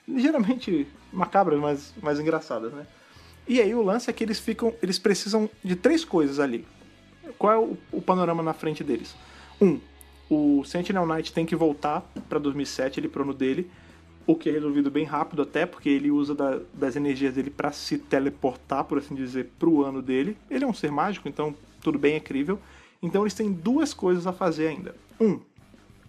ligeiramente 0.07 0.87
macabras, 1.11 1.59
mas 1.59 1.93
mais 2.01 2.19
engraçadas, 2.19 2.71
né? 2.73 2.85
E 3.47 3.61
aí 3.61 3.73
o 3.73 3.81
lance 3.81 4.09
é 4.09 4.13
que 4.13 4.23
eles 4.23 4.39
ficam, 4.39 4.73
eles 4.81 4.99
precisam 4.99 5.49
de 5.63 5.75
três 5.75 6.03
coisas 6.03 6.39
ali. 6.39 6.65
Qual 7.37 7.53
é 7.53 7.57
o, 7.57 7.77
o 7.91 8.01
panorama 8.01 8.43
na 8.43 8.53
frente 8.53 8.83
deles? 8.83 9.15
Um, 9.61 9.79
o 10.29 10.63
Sentinel 10.65 11.05
Knight 11.05 11.31
tem 11.31 11.45
que 11.45 11.55
voltar 11.55 12.01
para 12.27 12.39
2007, 12.39 12.99
ele 12.99 13.07
prono 13.07 13.33
dele, 13.33 13.69
o 14.25 14.35
que 14.35 14.49
é 14.49 14.51
resolvido 14.51 14.91
bem 14.91 15.05
rápido 15.05 15.41
até, 15.41 15.65
porque 15.65 15.87
ele 15.87 16.11
usa 16.11 16.35
da, 16.35 16.59
das 16.73 16.97
energias 16.97 17.33
dele 17.33 17.49
para 17.49 17.71
se 17.71 17.97
teleportar, 17.97 18.83
por 18.83 18.97
assim 18.97 19.15
dizer, 19.15 19.49
pro 19.57 19.85
ano 19.85 20.01
dele. 20.01 20.37
Ele 20.49 20.65
é 20.65 20.67
um 20.67 20.73
ser 20.73 20.91
mágico, 20.91 21.29
então 21.29 21.55
tudo 21.81 21.97
bem, 21.97 22.15
é 22.15 22.19
crível. 22.19 22.59
Então 23.01 23.23
eles 23.23 23.33
têm 23.33 23.51
duas 23.51 23.93
coisas 23.93 24.27
a 24.27 24.33
fazer 24.33 24.67
ainda. 24.67 24.93
Um, 25.19 25.39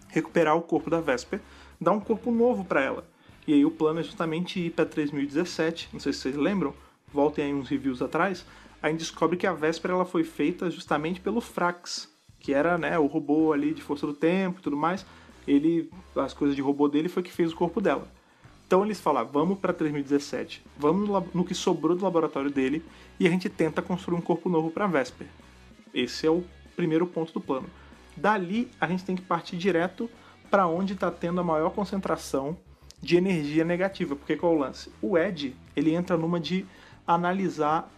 recuperar 0.09 0.57
o 0.57 0.61
corpo 0.61 0.89
da 0.89 0.99
Vesper, 0.99 1.39
dar 1.79 1.93
um 1.93 1.99
corpo 2.01 2.29
novo 2.29 2.65
para 2.65 2.81
ela. 2.81 3.08
E 3.49 3.53
aí 3.53 3.65
o 3.65 3.71
plano 3.71 3.99
é 3.99 4.03
justamente 4.03 4.59
ir 4.59 4.69
para 4.69 4.85
3017, 4.85 5.89
não 5.91 5.99
sei 5.99 6.13
se 6.13 6.19
vocês 6.19 6.35
lembram, 6.35 6.71
voltem 7.11 7.45
aí 7.45 7.51
uns 7.51 7.67
reviews 7.67 7.99
atrás, 7.99 8.45
a 8.79 8.91
gente 8.91 8.99
descobre 8.99 9.37
que 9.37 9.47
a 9.47 9.53
Vesper 9.53 9.89
ela 9.89 10.05
foi 10.05 10.23
feita 10.23 10.69
justamente 10.69 11.19
pelo 11.19 11.41
Frax, 11.41 12.07
que 12.39 12.53
era 12.53 12.77
né, 12.77 12.99
o 12.99 13.07
robô 13.07 13.51
ali 13.51 13.73
de 13.73 13.81
força 13.81 14.05
do 14.05 14.13
tempo 14.13 14.59
e 14.59 14.61
tudo 14.61 14.77
mais. 14.77 15.03
Ele, 15.47 15.89
as 16.15 16.31
coisas 16.31 16.55
de 16.55 16.61
robô 16.61 16.87
dele 16.87 17.09
foi 17.09 17.23
que 17.23 17.31
fez 17.31 17.51
o 17.51 17.55
corpo 17.55 17.81
dela. 17.81 18.07
Então 18.67 18.85
eles 18.85 18.99
falam, 18.99 19.25
vamos 19.25 19.57
para 19.57 19.73
3017, 19.73 20.63
vamos 20.77 21.09
no, 21.33 21.43
que 21.43 21.55
sobrou 21.55 21.97
do 21.97 22.03
laboratório 22.03 22.51
dele 22.51 22.85
e 23.19 23.25
a 23.25 23.31
gente 23.31 23.49
tenta 23.49 23.81
construir 23.81 24.19
um 24.19 24.21
corpo 24.21 24.47
novo 24.47 24.69
para 24.69 24.85
Vesper. 24.85 25.25
Esse 25.91 26.27
é 26.27 26.29
o 26.29 26.43
primeiro 26.75 27.07
ponto 27.07 27.33
do 27.33 27.41
plano. 27.41 27.67
Dali 28.15 28.69
a 28.79 28.85
gente 28.85 29.03
tem 29.03 29.15
que 29.15 29.23
partir 29.23 29.57
direto 29.57 30.07
para 30.51 30.67
onde 30.67 30.93
está 30.93 31.09
tendo 31.09 31.41
a 31.41 31.43
maior 31.43 31.71
concentração 31.71 32.55
de 33.01 33.17
energia 33.17 33.63
negativa. 33.63 34.15
Porque 34.15 34.35
qual 34.35 34.53
é 34.53 34.55
o 34.55 34.59
lance? 34.59 34.91
O 35.01 35.17
Ed 35.17 35.55
ele 35.75 35.93
entra 35.93 36.17
numa 36.17 36.39
de 36.39 36.65
analisar 37.05 37.89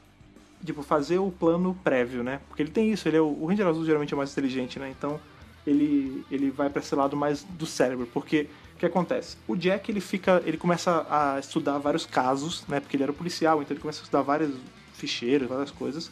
tipo, 0.66 0.84
fazer 0.84 1.18
o 1.18 1.32
plano 1.32 1.78
prévio, 1.84 2.24
né? 2.24 2.40
Porque 2.48 2.62
ele 2.62 2.72
tem 2.72 2.92
isso, 2.92 3.08
ele 3.08 3.18
é 3.18 3.22
o, 3.22 3.26
o 3.26 3.46
Ranger 3.46 3.68
Azul 3.68 3.86
geralmente 3.86 4.14
é 4.14 4.18
mais 4.18 4.32
inteligente, 4.32 4.80
né? 4.80 4.90
Então 4.90 5.20
ele, 5.66 6.26
ele 6.32 6.50
vai 6.50 6.70
para 6.70 6.82
esse 6.82 6.94
lado 6.96 7.16
mais 7.16 7.44
do 7.44 7.66
cérebro, 7.66 8.08
porque 8.14 8.48
o 8.76 8.80
que 8.80 8.86
acontece? 8.86 9.38
O 9.48 9.56
Jack 9.56 9.92
ele 9.92 10.02
fica, 10.02 10.42
ele 10.46 10.58
começa 10.58 11.06
a 11.10 11.40
estudar 11.40 11.78
vários 11.78 12.06
casos, 12.06 12.66
né? 12.68 12.80
Porque 12.80 12.96
ele 12.96 13.04
era 13.04 13.14
policial, 13.14 13.62
então 13.62 13.74
ele 13.74 13.82
começa 13.82 14.02
a 14.02 14.04
estudar 14.04 14.22
vários 14.22 14.56
ficheiros, 14.94 15.48
várias 15.48 15.72
coisas. 15.72 16.12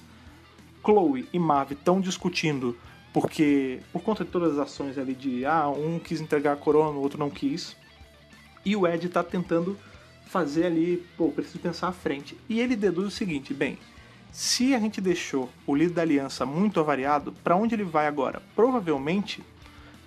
Chloe 0.83 1.27
e 1.31 1.39
Mav 1.39 1.71
estão 1.71 1.99
discutindo 1.99 2.75
porque 3.11 3.79
por 3.91 4.01
conta 4.01 4.23
de 4.23 4.29
todas 4.29 4.53
as 4.53 4.59
ações 4.59 4.97
ali 4.97 5.13
de 5.13 5.45
ah, 5.45 5.67
um 5.67 5.99
quis 5.99 6.21
entregar 6.21 6.53
a 6.53 6.55
corona, 6.55 6.97
o 6.97 7.01
outro 7.01 7.19
não 7.19 7.29
quis. 7.29 7.75
E 8.65 8.75
o 8.75 8.87
Ed 8.87 9.07
tá 9.09 9.23
tentando 9.23 9.77
fazer 10.27 10.65
ali, 10.65 11.05
pô, 11.17 11.29
preciso 11.29 11.59
pensar 11.59 11.87
à 11.87 11.91
frente. 11.91 12.37
E 12.47 12.59
ele 12.59 12.75
deduz 12.75 13.07
o 13.07 13.11
seguinte, 13.11 13.53
bem, 13.53 13.77
se 14.31 14.75
a 14.75 14.79
gente 14.79 15.01
deixou 15.01 15.49
o 15.65 15.75
líder 15.75 15.93
da 15.93 16.01
aliança 16.03 16.45
muito 16.45 16.79
avariado, 16.79 17.33
para 17.43 17.55
onde 17.55 17.73
ele 17.73 17.83
vai 17.83 18.07
agora? 18.07 18.41
Provavelmente 18.55 19.43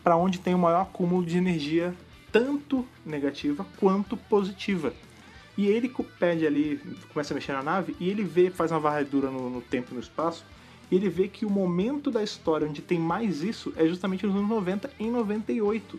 para 0.03 0.17
onde 0.17 0.41
tem 0.41 0.55
o 0.55 0.59
maior 0.59 0.83
acúmulo 0.83 1.25
de 1.25 1.39
energia, 1.39 1.95
tanto 2.31 2.87
negativa 3.07 3.65
quanto 3.79 4.17
positiva. 4.17 4.93
E 5.57 5.67
ele 5.67 5.93
pede 6.19 6.47
ali, 6.47 6.81
começa 7.13 7.33
a 7.33 7.37
mexer 7.37 7.53
na 7.53 7.63
nave 7.63 7.95
e 8.01 8.09
ele 8.09 8.25
vê, 8.25 8.51
faz 8.51 8.71
uma 8.71 8.81
varredura 8.81 9.31
no, 9.31 9.51
no 9.51 9.61
tempo 9.61 9.93
e 9.93 9.95
no 9.95 10.01
espaço, 10.01 10.45
e 10.91 10.97
ele 10.97 11.09
vê 11.09 11.29
que 11.29 11.45
o 11.47 11.51
momento 11.51 12.11
da 12.11 12.23
história 12.23 12.67
onde 12.67 12.83
tem 12.83 12.99
mais 12.99 13.43
isso 13.43 13.73
é 13.77 13.87
justamente 13.87 14.27
nos 14.27 14.35
anos 14.35 14.49
90, 14.49 14.91
em 14.99 15.11
98, 15.11 15.99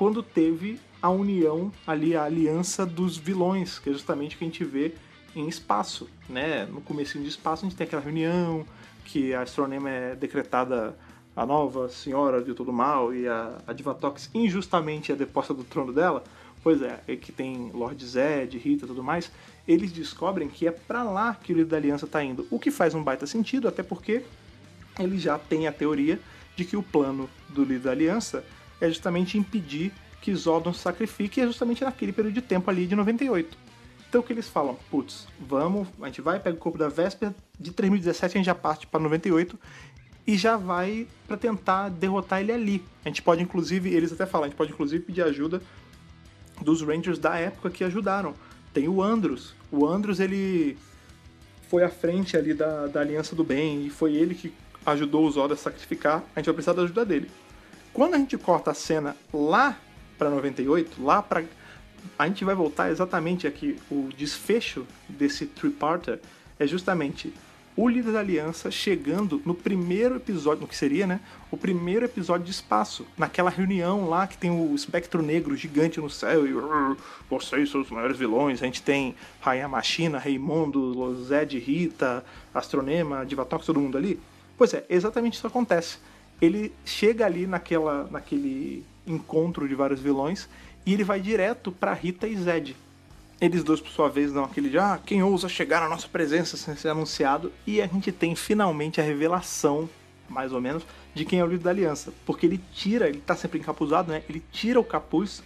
quando 0.00 0.22
teve 0.22 0.80
a 1.02 1.10
união 1.10 1.70
ali, 1.86 2.16
a 2.16 2.24
aliança 2.24 2.86
dos 2.86 3.18
vilões, 3.18 3.78
que 3.78 3.90
é 3.90 3.92
justamente 3.92 4.34
o 4.34 4.38
que 4.38 4.44
a 4.44 4.46
gente 4.46 4.64
vê 4.64 4.94
em 5.36 5.46
espaço, 5.46 6.08
né? 6.26 6.64
No 6.64 6.80
começo 6.80 7.18
de 7.18 7.28
espaço 7.28 7.66
a 7.66 7.68
gente 7.68 7.76
tem 7.76 7.86
aquela 7.86 8.00
reunião 8.00 8.64
que 9.04 9.34
a 9.34 9.42
Astronema 9.42 9.90
é 9.90 10.16
decretada 10.16 10.96
a 11.36 11.44
nova 11.44 11.90
senhora 11.90 12.42
de 12.42 12.54
todo 12.54 12.72
mal 12.72 13.14
e 13.14 13.28
a, 13.28 13.58
a 13.66 13.74
Divatox 13.74 14.30
injustamente 14.32 15.12
é 15.12 15.14
deposta 15.14 15.52
do 15.52 15.64
trono 15.64 15.92
dela. 15.92 16.24
Pois 16.62 16.80
é, 16.80 16.98
é 17.06 17.14
que 17.14 17.30
tem 17.30 17.70
Lord 17.74 18.02
Zed, 18.02 18.56
Rita 18.56 18.86
e 18.86 18.88
tudo 18.88 19.04
mais. 19.04 19.30
Eles 19.68 19.92
descobrem 19.92 20.48
que 20.48 20.66
é 20.66 20.70
para 20.70 21.02
lá 21.02 21.34
que 21.34 21.52
o 21.52 21.56
líder 21.56 21.68
da 21.68 21.76
aliança 21.76 22.06
tá 22.06 22.24
indo, 22.24 22.46
o 22.50 22.58
que 22.58 22.70
faz 22.70 22.94
um 22.94 23.02
baita 23.02 23.26
sentido, 23.26 23.68
até 23.68 23.82
porque 23.82 24.22
ele 24.98 25.18
já 25.18 25.38
tem 25.38 25.68
a 25.68 25.72
teoria 25.72 26.18
de 26.56 26.64
que 26.64 26.74
o 26.74 26.82
plano 26.82 27.28
do 27.50 27.64
líder 27.64 27.80
da 27.80 27.90
aliança 27.90 28.42
é 28.80 28.88
justamente 28.88 29.38
impedir 29.38 29.92
que 30.20 30.34
Zordon 30.34 30.72
se 30.72 30.80
sacrifique, 30.80 31.40
e 31.40 31.42
é 31.42 31.46
justamente 31.46 31.82
naquele 31.82 32.12
período 32.12 32.34
de 32.34 32.42
tempo 32.42 32.70
ali 32.70 32.86
de 32.86 32.94
98. 32.94 33.56
Então 34.08 34.20
o 34.20 34.24
que 34.24 34.32
eles 34.32 34.48
falam? 34.48 34.76
Putz, 34.90 35.26
vamos, 35.38 35.86
a 36.02 36.06
gente 36.06 36.20
vai, 36.20 36.40
pega 36.40 36.56
o 36.56 36.58
corpo 36.58 36.76
da 36.76 36.88
Véspera, 36.88 37.34
de 37.58 37.70
3017 37.70 38.36
a 38.36 38.38
gente 38.38 38.46
já 38.46 38.54
parte 38.54 38.86
para 38.86 39.00
98 39.00 39.58
e 40.26 40.36
já 40.36 40.56
vai 40.56 41.06
para 41.26 41.36
tentar 41.36 41.88
derrotar 41.88 42.40
ele 42.40 42.52
ali. 42.52 42.84
A 43.04 43.08
gente 43.08 43.22
pode 43.22 43.42
inclusive, 43.42 43.94
eles 43.94 44.12
até 44.12 44.26
falam, 44.26 44.46
a 44.46 44.48
gente 44.48 44.56
pode 44.56 44.72
inclusive 44.72 45.04
pedir 45.04 45.22
ajuda 45.22 45.62
dos 46.60 46.82
Rangers 46.82 47.18
da 47.18 47.36
época 47.36 47.70
que 47.70 47.84
ajudaram. 47.84 48.34
Tem 48.74 48.88
o 48.88 49.02
Andros. 49.02 49.54
O 49.70 49.86
Andros 49.86 50.20
ele 50.20 50.76
foi 51.68 51.84
à 51.84 51.88
frente 51.88 52.36
ali 52.36 52.52
da, 52.52 52.88
da 52.88 53.00
Aliança 53.00 53.34
do 53.34 53.44
Bem 53.44 53.86
e 53.86 53.90
foi 53.90 54.14
ele 54.14 54.34
que 54.34 54.52
ajudou 54.84 55.26
os 55.26 55.36
Oda 55.36 55.54
a 55.54 55.56
sacrificar. 55.56 56.24
A 56.34 56.40
gente 56.40 56.46
vai 56.46 56.54
precisar 56.54 56.72
da 56.72 56.82
ajuda 56.82 57.04
dele. 57.04 57.30
Quando 57.92 58.14
a 58.14 58.18
gente 58.18 58.38
corta 58.38 58.70
a 58.70 58.74
cena 58.74 59.16
lá 59.32 59.78
para 60.18 60.30
98, 60.30 61.02
lá 61.02 61.22
para 61.22 61.44
a 62.18 62.26
gente 62.26 62.44
vai 62.44 62.54
voltar 62.54 62.90
exatamente 62.90 63.46
aqui. 63.46 63.76
O 63.90 64.08
desfecho 64.16 64.86
desse 65.08 65.46
three-parter 65.46 66.20
é 66.58 66.66
justamente 66.66 67.32
o 67.76 67.88
líder 67.88 68.12
da 68.12 68.20
aliança 68.20 68.70
chegando 68.70 69.40
no 69.44 69.54
primeiro 69.54 70.16
episódio, 70.16 70.62
no 70.62 70.68
que 70.68 70.76
seria, 70.76 71.06
né? 71.06 71.20
O 71.50 71.56
primeiro 71.56 72.04
episódio 72.04 72.44
de 72.44 72.50
espaço, 72.50 73.06
naquela 73.16 73.48
reunião 73.48 74.08
lá 74.08 74.26
que 74.26 74.36
tem 74.36 74.50
o 74.50 74.74
espectro 74.74 75.22
negro 75.22 75.56
gigante 75.56 76.00
no 76.00 76.10
céu 76.10 76.46
e 76.46 76.52
vocês 77.28 77.70
são 77.70 77.80
os 77.80 77.90
maiores 77.90 78.18
vilões. 78.18 78.62
A 78.62 78.66
gente 78.66 78.82
tem 78.82 79.14
Rainha 79.40 79.68
Machina, 79.68 80.18
Raimundo, 80.18 81.24
Zed, 81.24 81.58
Rita, 81.58 82.24
Astronema, 82.52 83.24
Divatox, 83.24 83.64
todo 83.64 83.80
mundo 83.80 83.96
ali. 83.96 84.20
Pois 84.58 84.74
é, 84.74 84.84
exatamente 84.90 85.34
isso 85.34 85.46
acontece. 85.46 85.98
Ele 86.40 86.72
chega 86.84 87.26
ali 87.26 87.46
naquela, 87.46 88.08
naquele 88.10 88.84
encontro 89.06 89.68
de 89.68 89.74
vários 89.74 90.00
vilões 90.00 90.48
e 90.86 90.94
ele 90.94 91.04
vai 91.04 91.20
direto 91.20 91.70
para 91.70 91.92
Rita 91.92 92.26
e 92.26 92.36
Zed. 92.36 92.76
Eles 93.40 93.64
dois, 93.64 93.80
por 93.80 93.90
sua 93.90 94.08
vez, 94.08 94.32
dão 94.32 94.44
aquele 94.44 94.68
de 94.68 94.78
ah, 94.78 95.00
quem 95.04 95.22
ousa 95.22 95.48
chegar 95.48 95.80
na 95.80 95.88
nossa 95.88 96.06
presença 96.06 96.56
sem 96.56 96.76
ser 96.76 96.88
anunciado. 96.88 97.50
E 97.66 97.80
a 97.80 97.86
gente 97.86 98.12
tem 98.12 98.34
finalmente 98.34 99.00
a 99.00 99.04
revelação, 99.04 99.88
mais 100.28 100.52
ou 100.52 100.60
menos, 100.60 100.82
de 101.14 101.24
quem 101.24 101.38
é 101.38 101.44
o 101.44 101.46
líder 101.46 101.64
da 101.64 101.70
aliança. 101.70 102.12
Porque 102.26 102.44
ele 102.44 102.60
tira, 102.72 103.08
ele 103.08 103.20
tá 103.20 103.34
sempre 103.34 103.58
encapuzado, 103.58 104.12
né? 104.12 104.22
Ele 104.28 104.42
tira 104.52 104.78
o 104.78 104.84
capuz 104.84 105.42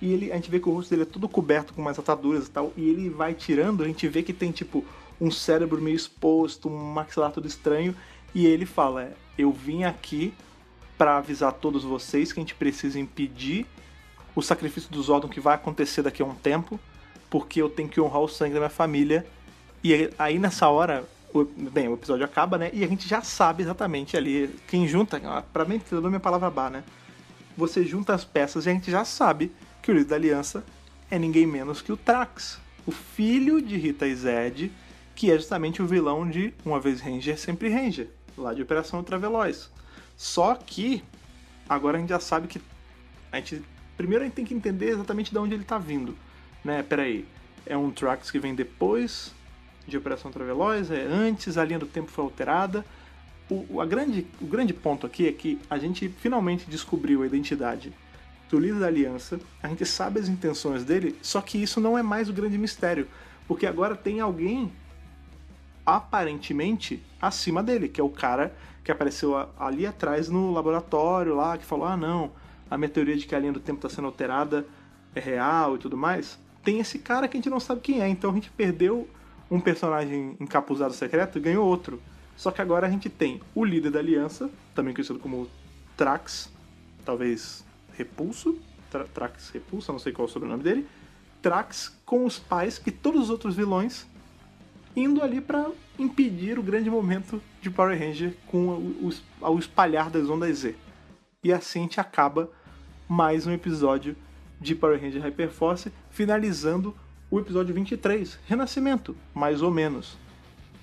e 0.00 0.12
ele, 0.12 0.32
a 0.32 0.36
gente 0.36 0.50
vê 0.50 0.60
que 0.60 0.68
o 0.68 0.72
rosto 0.72 0.90
dele 0.90 1.02
é 1.02 1.04
todo 1.04 1.28
coberto 1.28 1.74
com 1.74 1.82
umas 1.82 1.98
ataduras 1.98 2.46
e 2.46 2.50
tal. 2.50 2.72
E 2.76 2.88
ele 2.88 3.08
vai 3.08 3.34
tirando, 3.34 3.82
a 3.82 3.86
gente 3.86 4.06
vê 4.06 4.22
que 4.22 4.32
tem 4.32 4.52
tipo 4.52 4.84
um 5.20 5.30
cérebro 5.30 5.80
meio 5.80 5.96
exposto, 5.96 6.68
um 6.68 6.92
maxilar 6.92 7.32
todo 7.32 7.48
estranho. 7.48 7.94
E 8.32 8.46
ele 8.46 8.66
fala: 8.66 9.12
Eu 9.36 9.52
vim 9.52 9.84
aqui 9.84 10.34
para 10.98 11.16
avisar 11.16 11.52
todos 11.52 11.84
vocês 11.84 12.32
que 12.32 12.40
a 12.40 12.42
gente 12.42 12.54
precisa 12.54 12.98
impedir 12.98 13.66
o 14.34 14.42
sacrifício 14.42 14.90
dos 14.90 15.06
Zordon 15.06 15.28
que 15.28 15.40
vai 15.40 15.54
acontecer 15.54 16.02
daqui 16.02 16.22
a 16.22 16.24
um 16.24 16.34
tempo, 16.34 16.78
porque 17.28 17.60
eu 17.60 17.68
tenho 17.68 17.88
que 17.88 18.00
honrar 18.00 18.20
o 18.20 18.28
sangue 18.28 18.54
da 18.54 18.60
minha 18.60 18.70
família. 18.70 19.26
E 19.82 20.10
aí 20.18 20.38
nessa 20.38 20.68
hora, 20.68 21.04
o, 21.34 21.44
bem, 21.44 21.88
o 21.88 21.94
episódio 21.94 22.24
acaba, 22.24 22.58
né? 22.58 22.70
E 22.72 22.84
a 22.84 22.86
gente 22.86 23.08
já 23.08 23.22
sabe 23.22 23.62
exatamente 23.62 24.16
ali, 24.16 24.54
quem 24.68 24.86
junta, 24.86 25.20
pra 25.52 25.64
mim, 25.64 25.78
que 25.78 25.94
minha 25.94 26.20
palavra 26.20 26.50
bar, 26.50 26.70
né? 26.70 26.84
Você 27.56 27.84
junta 27.84 28.14
as 28.14 28.24
peças 28.24 28.66
e 28.66 28.70
a 28.70 28.72
gente 28.72 28.90
já 28.90 29.04
sabe 29.04 29.52
que 29.82 29.90
o 29.90 29.94
líder 29.94 30.08
da 30.08 30.16
aliança 30.16 30.64
é 31.10 31.18
ninguém 31.18 31.46
menos 31.46 31.82
que 31.82 31.92
o 31.92 31.96
Trax, 31.96 32.58
o 32.86 32.92
filho 32.92 33.60
de 33.60 33.76
Rita 33.76 34.06
e 34.06 34.14
Zed, 34.14 34.72
que 35.14 35.30
é 35.30 35.36
justamente 35.36 35.82
o 35.82 35.86
vilão 35.86 36.28
de 36.28 36.54
Uma 36.64 36.80
Vez 36.80 37.00
Ranger, 37.00 37.38
Sempre 37.38 37.68
Ranger, 37.68 38.08
lá 38.36 38.54
de 38.54 38.62
Operação 38.62 38.98
Ultraveloz. 38.98 39.70
Só 40.16 40.54
que 40.54 41.02
agora 41.68 41.96
a 41.96 42.00
gente 42.00 42.10
já 42.10 42.20
sabe 42.20 42.48
que 42.48 42.60
a 43.30 43.36
gente 43.36 43.62
primeiro 43.96 44.24
a 44.24 44.26
gente 44.26 44.34
tem 44.34 44.44
que 44.44 44.54
entender 44.54 44.90
exatamente 44.90 45.30
de 45.30 45.38
onde 45.38 45.54
ele 45.54 45.62
está 45.62 45.78
vindo, 45.78 46.16
né? 46.64 46.82
Peraí, 46.82 47.24
é 47.66 47.76
um 47.76 47.90
Trax 47.90 48.30
que 48.30 48.38
vem 48.38 48.54
depois 48.54 49.32
de 49.86 49.96
Operação 49.96 50.30
Ultraveloz, 50.30 50.90
é 50.90 51.02
antes, 51.02 51.58
a 51.58 51.64
linha 51.64 51.78
do 51.78 51.86
tempo 51.86 52.10
foi 52.10 52.24
alterada. 52.24 52.84
O, 53.50 53.80
a 53.80 53.86
grande, 53.86 54.26
o 54.40 54.46
grande 54.46 54.72
ponto 54.72 55.06
aqui 55.06 55.28
é 55.28 55.32
que 55.32 55.60
a 55.68 55.78
gente 55.78 56.08
finalmente 56.08 56.64
descobriu 56.68 57.22
a 57.22 57.26
identidade 57.26 57.92
do 58.48 58.58
líder 58.58 58.80
da 58.80 58.86
aliança, 58.86 59.40
a 59.62 59.68
gente 59.68 59.84
sabe 59.86 60.20
as 60.20 60.28
intenções 60.28 60.84
dele, 60.84 61.16
só 61.22 61.40
que 61.40 61.56
isso 61.60 61.80
não 61.80 61.96
é 61.96 62.02
mais 62.02 62.28
o 62.28 62.32
grande 62.32 62.58
mistério, 62.58 63.08
porque 63.48 63.66
agora 63.66 63.96
tem 63.96 64.20
alguém 64.20 64.70
aparentemente 65.84 67.02
acima 67.20 67.62
dele, 67.62 67.88
que 67.88 68.00
é 68.00 68.04
o 68.04 68.08
cara 68.08 68.54
que 68.84 68.90
apareceu 68.90 69.34
ali 69.58 69.86
atrás 69.86 70.28
no 70.28 70.52
laboratório 70.52 71.34
lá, 71.34 71.56
que 71.56 71.64
falou: 71.64 71.86
ah, 71.86 71.96
não, 71.96 72.32
a 72.70 72.76
minha 72.76 72.88
teoria 72.88 73.16
de 73.16 73.26
que 73.26 73.34
a 73.34 73.38
linha 73.38 73.52
do 73.52 73.60
tempo 73.60 73.78
está 73.78 73.88
sendo 73.88 74.06
alterada 74.06 74.66
é 75.14 75.20
real 75.20 75.76
e 75.76 75.78
tudo 75.78 75.96
mais. 75.96 76.38
Tem 76.64 76.78
esse 76.78 76.98
cara 76.98 77.28
que 77.28 77.36
a 77.36 77.38
gente 77.38 77.50
não 77.50 77.60
sabe 77.60 77.80
quem 77.80 78.00
é, 78.00 78.08
então 78.08 78.30
a 78.30 78.34
gente 78.34 78.50
perdeu 78.50 79.08
um 79.50 79.60
personagem 79.60 80.36
encapuzado 80.40 80.94
secreto 80.94 81.38
e 81.38 81.40
ganhou 81.40 81.66
outro. 81.66 82.00
Só 82.36 82.50
que 82.50 82.62
agora 82.62 82.86
a 82.86 82.90
gente 82.90 83.10
tem 83.10 83.40
o 83.54 83.64
líder 83.64 83.90
da 83.90 83.98
aliança, 83.98 84.50
também 84.74 84.94
conhecido 84.94 85.18
como 85.18 85.48
Trax, 85.96 86.50
talvez 87.04 87.64
Repulso, 87.92 88.58
Tra 88.90 89.04
Trax 89.04 89.50
Repulso, 89.50 89.92
não 89.92 89.98
sei 89.98 90.12
qual 90.12 90.26
é 90.26 90.30
o 90.30 90.32
sobrenome 90.32 90.62
dele, 90.62 90.86
Trax 91.42 91.94
com 92.06 92.24
os 92.24 92.38
pais 92.38 92.80
e 92.86 92.90
todos 92.90 93.24
os 93.24 93.30
outros 93.30 93.54
vilões 93.54 94.06
indo 94.94 95.22
ali 95.22 95.40
para 95.40 95.70
impedir 95.98 96.58
o 96.58 96.62
grande 96.62 96.90
momento 96.90 97.40
de 97.60 97.70
Power 97.70 97.98
Ranger 97.98 98.36
com 98.46 98.68
o, 98.68 99.58
espalhar 99.58 100.10
das 100.10 100.28
ondas 100.28 100.58
Z. 100.58 100.74
E 101.42 101.52
assim 101.52 101.82
gente 101.82 102.00
acaba 102.00 102.50
mais 103.08 103.46
um 103.46 103.52
episódio 103.52 104.16
de 104.60 104.74
Power 104.74 105.00
Ranger 105.00 105.22
Hyperforce, 105.22 105.92
finalizando 106.10 106.94
o 107.30 107.40
episódio 107.40 107.74
23, 107.74 108.38
Renascimento, 108.46 109.16
mais 109.34 109.62
ou 109.62 109.70
menos. 109.70 110.16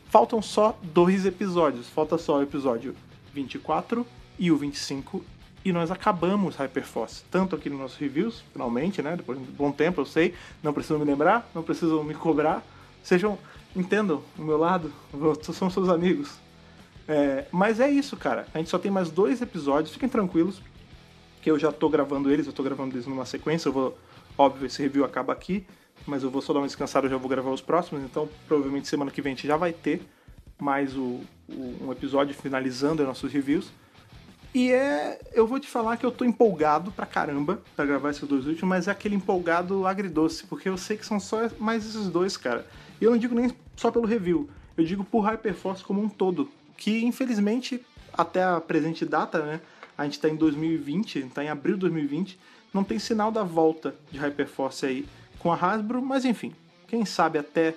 Faltam 0.09 0.41
só 0.41 0.77
dois 0.81 1.25
episódios, 1.25 1.87
falta 1.87 2.17
só 2.17 2.39
o 2.39 2.41
episódio 2.41 2.95
24 3.33 4.05
e 4.37 4.51
o 4.51 4.57
25 4.57 5.23
e 5.63 5.71
nós 5.71 5.91
acabamos 5.91 6.55
Hyperforce, 6.55 7.23
tanto 7.29 7.55
aqui 7.55 7.69
nos 7.69 7.79
nossos 7.79 7.97
reviews, 7.97 8.43
finalmente, 8.53 9.01
né, 9.01 9.15
depois 9.15 9.37
de 9.37 9.43
um 9.43 9.51
bom 9.51 9.71
tempo, 9.71 10.01
eu 10.01 10.05
sei, 10.05 10.33
não 10.63 10.73
precisam 10.73 10.99
me 10.99 11.05
lembrar, 11.05 11.49
não 11.53 11.61
precisam 11.61 12.03
me 12.03 12.13
cobrar, 12.13 12.63
sejam, 13.03 13.37
entendam 13.75 14.23
o 14.37 14.41
meu 14.41 14.57
lado, 14.57 14.91
são 15.53 15.69
seus 15.71 15.89
amigos. 15.89 16.37
É, 17.07 17.45
mas 17.51 17.79
é 17.79 17.89
isso, 17.89 18.15
cara, 18.15 18.47
a 18.53 18.57
gente 18.59 18.69
só 18.69 18.77
tem 18.77 18.91
mais 18.91 19.09
dois 19.09 19.41
episódios, 19.41 19.93
fiquem 19.93 20.07
tranquilos, 20.07 20.61
que 21.41 21.49
eu 21.49 21.57
já 21.57 21.71
tô 21.71 21.89
gravando 21.89 22.31
eles, 22.31 22.45
eu 22.45 22.53
tô 22.53 22.61
gravando 22.61 22.95
eles 22.95 23.07
numa 23.07 23.25
sequência, 23.25 23.69
eu 23.69 23.73
vou, 23.73 23.97
óbvio, 24.37 24.67
esse 24.67 24.81
review 24.81 25.03
acaba 25.03 25.33
aqui, 25.33 25.65
mas 26.05 26.21
eu 26.21 26.29
vou 26.29 26.41
só 26.41 26.53
dar 26.53 26.59
uma 26.59 26.67
descansada, 26.67 27.07
eu 27.07 27.11
já 27.11 27.17
vou 27.17 27.29
gravar 27.29 27.49
os 27.49 27.61
próximos, 27.61 28.03
então 28.03 28.29
provavelmente 28.47 28.87
semana 28.87 29.09
que 29.09 29.21
vem 29.21 29.33
a 29.33 29.35
gente 29.35 29.47
já 29.47 29.57
vai 29.57 29.73
ter 29.73 30.01
mais 30.59 30.95
o, 30.95 31.21
o, 31.47 31.85
um 31.85 31.91
episódio 31.91 32.35
finalizando 32.35 33.01
os 33.01 33.07
nossos 33.07 33.31
reviews. 33.31 33.71
E 34.53 34.71
é. 34.71 35.19
Eu 35.31 35.45
vou 35.45 35.59
te 35.59 35.67
falar 35.67 35.97
que 35.97 36.05
eu 36.05 36.11
tô 36.11 36.25
empolgado 36.25 36.91
pra 36.91 37.05
caramba 37.05 37.61
pra 37.75 37.85
gravar 37.85 38.09
esses 38.09 38.27
dois 38.27 38.45
últimos, 38.45 38.67
mas 38.67 38.87
é 38.87 38.91
aquele 38.91 39.15
empolgado 39.15 39.85
agridoce, 39.85 40.45
porque 40.47 40.67
eu 40.67 40.77
sei 40.77 40.97
que 40.97 41.05
são 41.05 41.19
só 41.19 41.49
mais 41.59 41.85
esses 41.85 42.09
dois, 42.09 42.35
cara. 42.35 42.65
E 42.99 43.05
eu 43.05 43.11
não 43.11 43.17
digo 43.17 43.35
nem 43.35 43.51
só 43.75 43.91
pelo 43.91 44.05
review, 44.05 44.49
eu 44.77 44.83
digo 44.83 45.03
por 45.03 45.21
Hyperforce 45.21 45.83
como 45.83 46.01
um 46.01 46.09
todo. 46.09 46.49
Que 46.77 47.03
infelizmente, 47.03 47.83
até 48.13 48.43
a 48.43 48.59
presente 48.59 49.05
data, 49.05 49.43
né? 49.43 49.61
A 49.97 50.05
gente 50.05 50.19
tá 50.19 50.29
em 50.29 50.35
2020, 50.35 51.23
tá 51.33 51.43
em 51.43 51.49
abril 51.49 51.75
de 51.75 51.81
2020, 51.81 52.39
não 52.73 52.83
tem 52.83 52.97
sinal 52.97 53.31
da 53.31 53.43
volta 53.43 53.95
de 54.11 54.17
Hyperforce 54.17 54.85
aí 54.85 55.05
com 55.39 55.51
a 55.51 55.55
Hasbro, 55.55 56.01
mas 56.01 56.23
enfim, 56.23 56.53
quem 56.87 57.05
sabe 57.05 57.37
até 57.37 57.75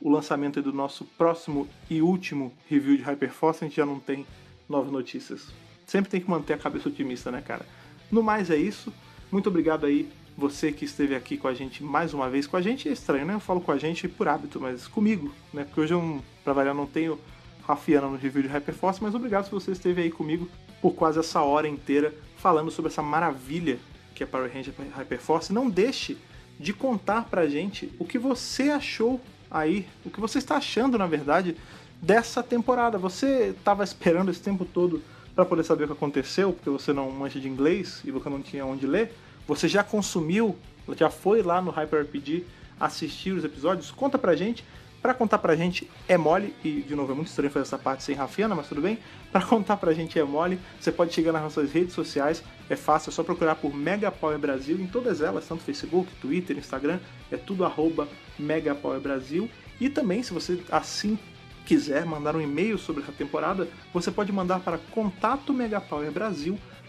o 0.00 0.10
lançamento 0.10 0.62
do 0.62 0.72
nosso 0.72 1.04
próximo 1.04 1.68
e 1.90 2.00
último 2.00 2.52
review 2.68 2.96
de 2.96 3.02
Hyperforce 3.02 3.64
a 3.64 3.68
gente 3.68 3.76
já 3.76 3.86
não 3.86 3.98
tem 3.98 4.24
novas 4.68 4.92
notícias. 4.92 5.48
Sempre 5.86 6.10
tem 6.10 6.20
que 6.20 6.30
manter 6.30 6.52
a 6.52 6.58
cabeça 6.58 6.88
otimista, 6.88 7.30
né, 7.30 7.40
cara? 7.40 7.66
No 8.10 8.22
mais 8.22 8.50
é 8.50 8.56
isso. 8.56 8.92
Muito 9.30 9.48
obrigado 9.48 9.86
aí 9.86 10.08
você 10.38 10.70
que 10.70 10.84
esteve 10.84 11.16
aqui 11.16 11.36
com 11.36 11.48
a 11.48 11.52
gente 11.52 11.82
mais 11.82 12.14
uma 12.14 12.30
vez. 12.30 12.46
Com 12.46 12.56
a 12.56 12.62
gente 12.62 12.88
é 12.88 12.92
estranho, 12.92 13.26
né? 13.26 13.34
Eu 13.34 13.40
falo 13.40 13.60
com 13.60 13.72
a 13.72 13.76
gente 13.76 14.06
por 14.06 14.28
hábito, 14.28 14.60
mas 14.60 14.86
comigo, 14.86 15.34
né? 15.52 15.64
Porque 15.64 15.80
hoje 15.80 15.92
eu, 15.92 16.22
pra 16.44 16.52
variar, 16.52 16.76
não 16.76 16.86
tenho 16.86 17.18
Rafiana 17.66 18.06
no 18.06 18.16
review 18.16 18.42
de 18.42 18.48
Hyperforce, 18.48 19.02
mas 19.02 19.16
obrigado 19.16 19.46
se 19.46 19.50
você 19.50 19.72
esteve 19.72 20.00
aí 20.00 20.12
comigo 20.12 20.48
por 20.80 20.94
quase 20.94 21.18
essa 21.18 21.42
hora 21.42 21.66
inteira 21.66 22.14
falando 22.36 22.70
sobre 22.70 22.88
essa 22.88 23.02
maravilha 23.02 23.80
que 24.14 24.22
é 24.22 24.26
Power 24.26 24.48
Ranger 24.48 24.72
Hyperforce. 24.96 25.52
Não 25.52 25.68
deixe 25.68 26.16
de 26.58 26.72
contar 26.72 27.24
pra 27.24 27.48
gente 27.48 27.92
o 27.98 28.04
que 28.04 28.16
você 28.16 28.70
achou 28.70 29.20
aí, 29.50 29.88
o 30.04 30.10
que 30.10 30.20
você 30.20 30.38
está 30.38 30.56
achando, 30.56 30.96
na 30.96 31.08
verdade, 31.08 31.56
dessa 32.00 32.44
temporada. 32.44 32.96
Você 32.96 33.54
estava 33.58 33.82
esperando 33.82 34.30
esse 34.30 34.40
tempo 34.40 34.64
todo 34.64 35.02
para 35.34 35.44
poder 35.44 35.64
saber 35.64 35.84
o 35.84 35.86
que 35.88 35.92
aconteceu, 35.94 36.52
porque 36.52 36.70
você 36.70 36.92
não 36.92 37.10
mancha 37.10 37.40
de 37.40 37.48
inglês 37.48 38.02
e 38.04 38.12
você 38.12 38.28
não 38.28 38.40
tinha 38.40 38.64
onde 38.64 38.86
ler? 38.86 39.12
Você 39.48 39.66
já 39.66 39.82
consumiu, 39.82 40.54
já 40.94 41.08
foi 41.08 41.42
lá 41.42 41.62
no 41.62 41.70
Hyper 41.70 42.02
RPG 42.02 42.44
assistir 42.78 43.32
os 43.32 43.42
episódios? 43.42 43.90
Conta 43.90 44.18
pra 44.18 44.36
gente. 44.36 44.62
Para 45.00 45.14
contar 45.14 45.38
pra 45.38 45.56
gente 45.56 45.88
é 46.06 46.18
mole, 46.18 46.54
e 46.62 46.82
de 46.82 46.94
novo 46.94 47.12
é 47.12 47.14
muito 47.14 47.28
estranho 47.28 47.50
fazer 47.50 47.62
essa 47.62 47.78
parte 47.78 48.02
sem 48.02 48.14
Rafiana, 48.14 48.54
mas 48.54 48.68
tudo 48.68 48.82
bem. 48.82 48.98
Para 49.32 49.46
contar 49.46 49.76
pra 49.76 49.92
gente 49.94 50.18
é 50.18 50.24
mole, 50.24 50.58
você 50.78 50.90
pode 50.90 51.14
chegar 51.14 51.32
nas 51.32 51.42
nossas 51.42 51.72
redes 51.72 51.94
sociais, 51.94 52.42
é 52.68 52.76
fácil, 52.76 53.10
é 53.10 53.12
só 53.12 53.22
procurar 53.22 53.54
por 53.54 53.72
Mega 53.72 54.10
Power 54.10 54.38
Brasil 54.38 54.76
em 54.78 54.86
todas 54.86 55.20
elas, 55.20 55.46
tanto 55.46 55.62
Facebook, 55.62 56.10
Twitter, 56.20 56.58
Instagram, 56.58 56.98
é 57.30 57.36
tudo 57.36 57.64
arroba 57.64 58.08
Mega 58.38 58.74
Power 58.74 59.00
Brasil. 59.00 59.48
E 59.80 59.88
também, 59.88 60.22
se 60.22 60.34
você 60.34 60.60
assim 60.70 61.18
quiser 61.64 62.04
mandar 62.04 62.34
um 62.34 62.40
e-mail 62.40 62.76
sobre 62.76 63.02
essa 63.02 63.12
temporada, 63.12 63.68
você 63.94 64.10
pode 64.10 64.32
mandar 64.32 64.60
para 64.60 64.78
contato 64.90 65.54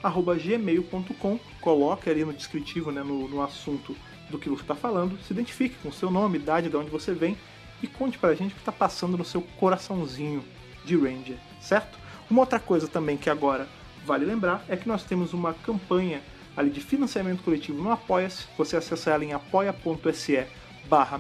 megapowerbrasil@gmail.com. 0.03 1.39
Coloque 1.61 2.09
ali 2.09 2.23
no 2.25 2.33
descritivo, 2.33 2.91
né, 2.91 3.03
no, 3.03 3.27
no 3.27 3.41
assunto 3.41 3.95
do 4.29 4.37
que 4.37 4.49
você 4.49 4.61
está 4.61 4.75
falando, 4.75 5.17
se 5.23 5.33
identifique 5.33 5.75
com 5.81 5.91
seu 5.91 6.11
nome, 6.11 6.37
idade, 6.37 6.69
de 6.69 6.77
onde 6.77 6.89
você 6.89 7.13
vem 7.13 7.35
e 7.81 7.87
conte 7.87 8.17
pra 8.17 8.35
gente 8.35 8.51
o 8.51 8.55
que 8.55 8.61
está 8.61 8.71
passando 8.71 9.17
no 9.17 9.25
seu 9.25 9.41
coraçãozinho 9.59 10.43
de 10.85 10.95
Ranger, 10.95 11.37
certo? 11.59 11.97
Uma 12.29 12.41
outra 12.41 12.59
coisa 12.59 12.87
também 12.87 13.17
que 13.17 13.29
agora 13.29 13.67
vale 14.05 14.25
lembrar 14.25 14.63
é 14.67 14.75
que 14.75 14.87
nós 14.87 15.03
temos 15.03 15.33
uma 15.33 15.53
campanha 15.53 16.21
ali 16.55 16.69
de 16.69 16.81
financiamento 16.81 17.43
coletivo 17.43 17.81
no 17.81 17.91
Apoia-se. 17.91 18.45
Você 18.57 18.75
acessa 18.75 19.11
ela 19.11 19.23
em 19.23 19.33
apoia.se 19.33 20.45
barra 20.87 21.19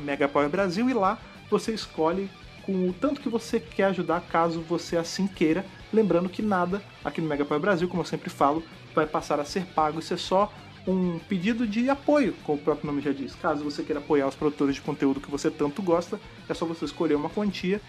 Brasil 0.49 0.89
e 0.89 0.93
lá 0.93 1.17
você 1.49 1.73
escolhe 1.73 2.29
com 2.63 2.89
o 2.89 2.93
tanto 2.93 3.21
que 3.21 3.29
você 3.29 3.59
quer 3.59 3.85
ajudar 3.85 4.21
caso 4.21 4.61
você 4.61 4.97
assim 4.97 5.27
queira. 5.27 5.65
Lembrando 5.91 6.29
que 6.29 6.41
nada 6.41 6.81
aqui 7.03 7.21
no 7.21 7.27
Mega 7.27 7.45
Power 7.45 7.61
Brasil, 7.61 7.87
como 7.87 8.01
eu 8.01 8.05
sempre 8.05 8.29
falo, 8.29 8.63
vai 8.93 9.05
passar 9.05 9.39
a 9.39 9.45
ser 9.45 9.65
pago. 9.65 9.99
Isso 9.99 10.13
é 10.13 10.17
só 10.17 10.51
um 10.87 11.19
pedido 11.19 11.67
de 11.67 11.89
apoio, 11.89 12.33
como 12.43 12.57
o 12.57 12.61
próprio 12.61 12.87
nome 12.87 13.01
já 13.01 13.11
diz. 13.11 13.35
Caso 13.35 13.63
você 13.63 13.83
queira 13.83 13.99
apoiar 13.99 14.27
os 14.27 14.35
produtores 14.35 14.75
de 14.75 14.81
conteúdo 14.81 15.19
que 15.19 15.29
você 15.29 15.49
tanto 15.49 15.81
gosta, 15.81 16.19
é 16.47 16.53
só 16.53 16.65
você 16.65 16.85
escolher 16.85 17.15
uma 17.15 17.29
quantia 17.29 17.81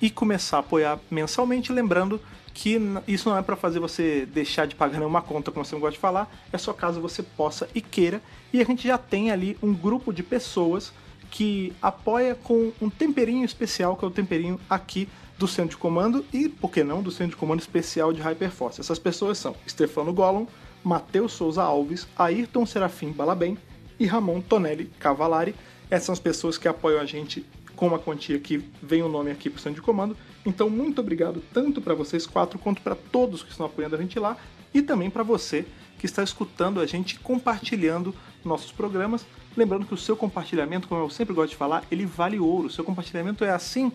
e 0.00 0.10
começar 0.10 0.58
a 0.58 0.60
apoiar 0.60 0.98
mensalmente, 1.10 1.72
lembrando 1.72 2.20
que 2.52 2.78
isso 3.06 3.28
não 3.28 3.36
é 3.36 3.42
para 3.42 3.56
fazer 3.56 3.78
você 3.78 4.26
deixar 4.26 4.66
de 4.66 4.74
pagar 4.74 4.98
nenhuma 4.98 5.22
conta, 5.22 5.50
como 5.50 5.64
você 5.64 5.76
gosta 5.76 5.92
de 5.92 5.98
falar, 5.98 6.30
é 6.52 6.58
só 6.58 6.72
caso 6.72 7.00
você 7.00 7.22
possa 7.22 7.68
e 7.74 7.80
queira. 7.80 8.22
E 8.52 8.60
a 8.60 8.64
gente 8.64 8.86
já 8.86 8.96
tem 8.96 9.30
ali 9.30 9.58
um 9.62 9.74
grupo 9.74 10.12
de 10.12 10.22
pessoas 10.22 10.92
que 11.30 11.72
apoia 11.82 12.34
com 12.34 12.72
um 12.80 12.88
temperinho 12.88 13.44
especial, 13.44 13.96
que 13.96 14.04
é 14.04 14.08
o 14.08 14.10
temperinho 14.10 14.60
aqui 14.70 15.08
do 15.38 15.46
centro 15.46 15.70
de 15.70 15.76
comando 15.76 16.24
e, 16.32 16.48
por 16.48 16.70
que 16.70 16.82
não, 16.82 17.02
do 17.02 17.10
centro 17.10 17.30
de 17.30 17.36
comando 17.36 17.60
especial 17.60 18.12
de 18.12 18.20
Hyperforce. 18.20 18.80
Essas 18.80 18.98
pessoas 18.98 19.38
são 19.38 19.54
Stefano 19.68 20.12
Gollum, 20.12 20.46
Matheus 20.82 21.32
Souza 21.32 21.62
Alves, 21.62 22.06
Ayrton 22.16 22.64
Serafim 22.64 23.12
Balabem 23.12 23.58
e 23.98 24.06
Ramon 24.06 24.40
Tonelli 24.40 24.90
Cavalari. 24.98 25.54
Essas 25.90 26.06
são 26.06 26.12
as 26.12 26.20
pessoas 26.20 26.56
que 26.56 26.68
apoiam 26.68 27.00
a 27.00 27.04
gente 27.04 27.44
com 27.74 27.88
uma 27.88 27.98
quantia 27.98 28.38
que 28.38 28.64
vem 28.82 29.02
o 29.02 29.08
nome 29.08 29.30
aqui 29.30 29.50
para 29.50 29.58
o 29.58 29.60
centro 29.60 29.80
de 29.80 29.84
comando. 29.84 30.16
Então, 30.44 30.70
muito 30.70 31.00
obrigado 31.00 31.42
tanto 31.52 31.80
para 31.80 31.94
vocês 31.94 32.26
quatro 32.26 32.58
quanto 32.58 32.80
para 32.80 32.94
todos 32.94 33.42
que 33.42 33.50
estão 33.50 33.66
apoiando 33.66 33.96
a 33.96 33.98
gente 33.98 34.18
lá 34.18 34.36
e 34.72 34.80
também 34.80 35.10
para 35.10 35.22
você 35.22 35.66
que 35.98 36.06
está 36.06 36.22
escutando 36.22 36.80
a 36.80 36.86
gente 36.86 37.18
compartilhando 37.18 38.14
nossos 38.44 38.72
programas. 38.72 39.26
Lembrando 39.56 39.86
que 39.86 39.94
o 39.94 39.96
seu 39.96 40.16
compartilhamento, 40.16 40.88
como 40.88 41.00
eu 41.00 41.10
sempre 41.10 41.34
gosto 41.34 41.50
de 41.50 41.56
falar, 41.56 41.84
ele 41.90 42.06
vale 42.06 42.38
ouro. 42.38 42.68
O 42.68 42.70
seu 42.70 42.84
compartilhamento 42.84 43.44
é 43.44 43.50
assim 43.50 43.90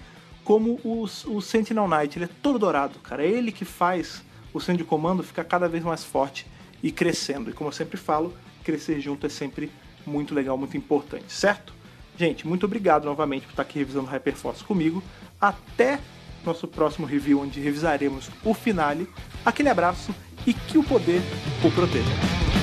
como 0.52 0.82
o, 0.84 1.04
o 1.04 1.42
Sentinel 1.42 1.88
Knight, 1.88 2.18
ele 2.18 2.26
é 2.26 2.30
todo 2.42 2.60
dourado, 2.60 3.00
cara. 3.00 3.24
É 3.24 3.30
ele 3.30 3.54
que 3.54 3.64
faz 3.64 4.22
o 4.54 4.60
centro 4.60 4.84
de 4.84 4.84
comando 4.84 5.24
ficar 5.24 5.46
cada 5.46 5.70
vez 5.70 5.82
mais 5.82 6.04
forte 6.04 6.46
e 6.84 6.92
crescendo. 6.92 7.50
E 7.50 7.54
como 7.54 7.70
eu 7.70 7.72
sempre 7.72 7.96
falo, 7.96 8.34
crescer 8.62 9.00
junto 9.00 9.26
é 9.26 9.30
sempre 9.30 9.72
muito 10.06 10.36
legal, 10.36 10.58
muito 10.58 10.76
importante, 10.76 11.32
certo? 11.32 11.74
Gente, 12.18 12.46
muito 12.46 12.66
obrigado 12.66 13.06
novamente 13.06 13.44
por 13.44 13.52
estar 13.52 13.62
aqui 13.62 13.80
revisando 13.80 14.08
Hyperforce 14.08 14.62
comigo. 14.62 15.02
Até 15.40 16.02
nosso 16.46 16.68
próximo 16.68 17.08
review, 17.08 17.40
onde 17.40 17.62
revisaremos 17.62 18.30
o 18.44 18.54
finale. 18.54 19.08
Aquele 19.46 19.70
abraço 19.70 20.14
e 20.46 20.54
que 20.54 20.78
o 20.78 20.84
poder 20.84 21.22
o 21.64 21.72
proteja. 21.72 22.61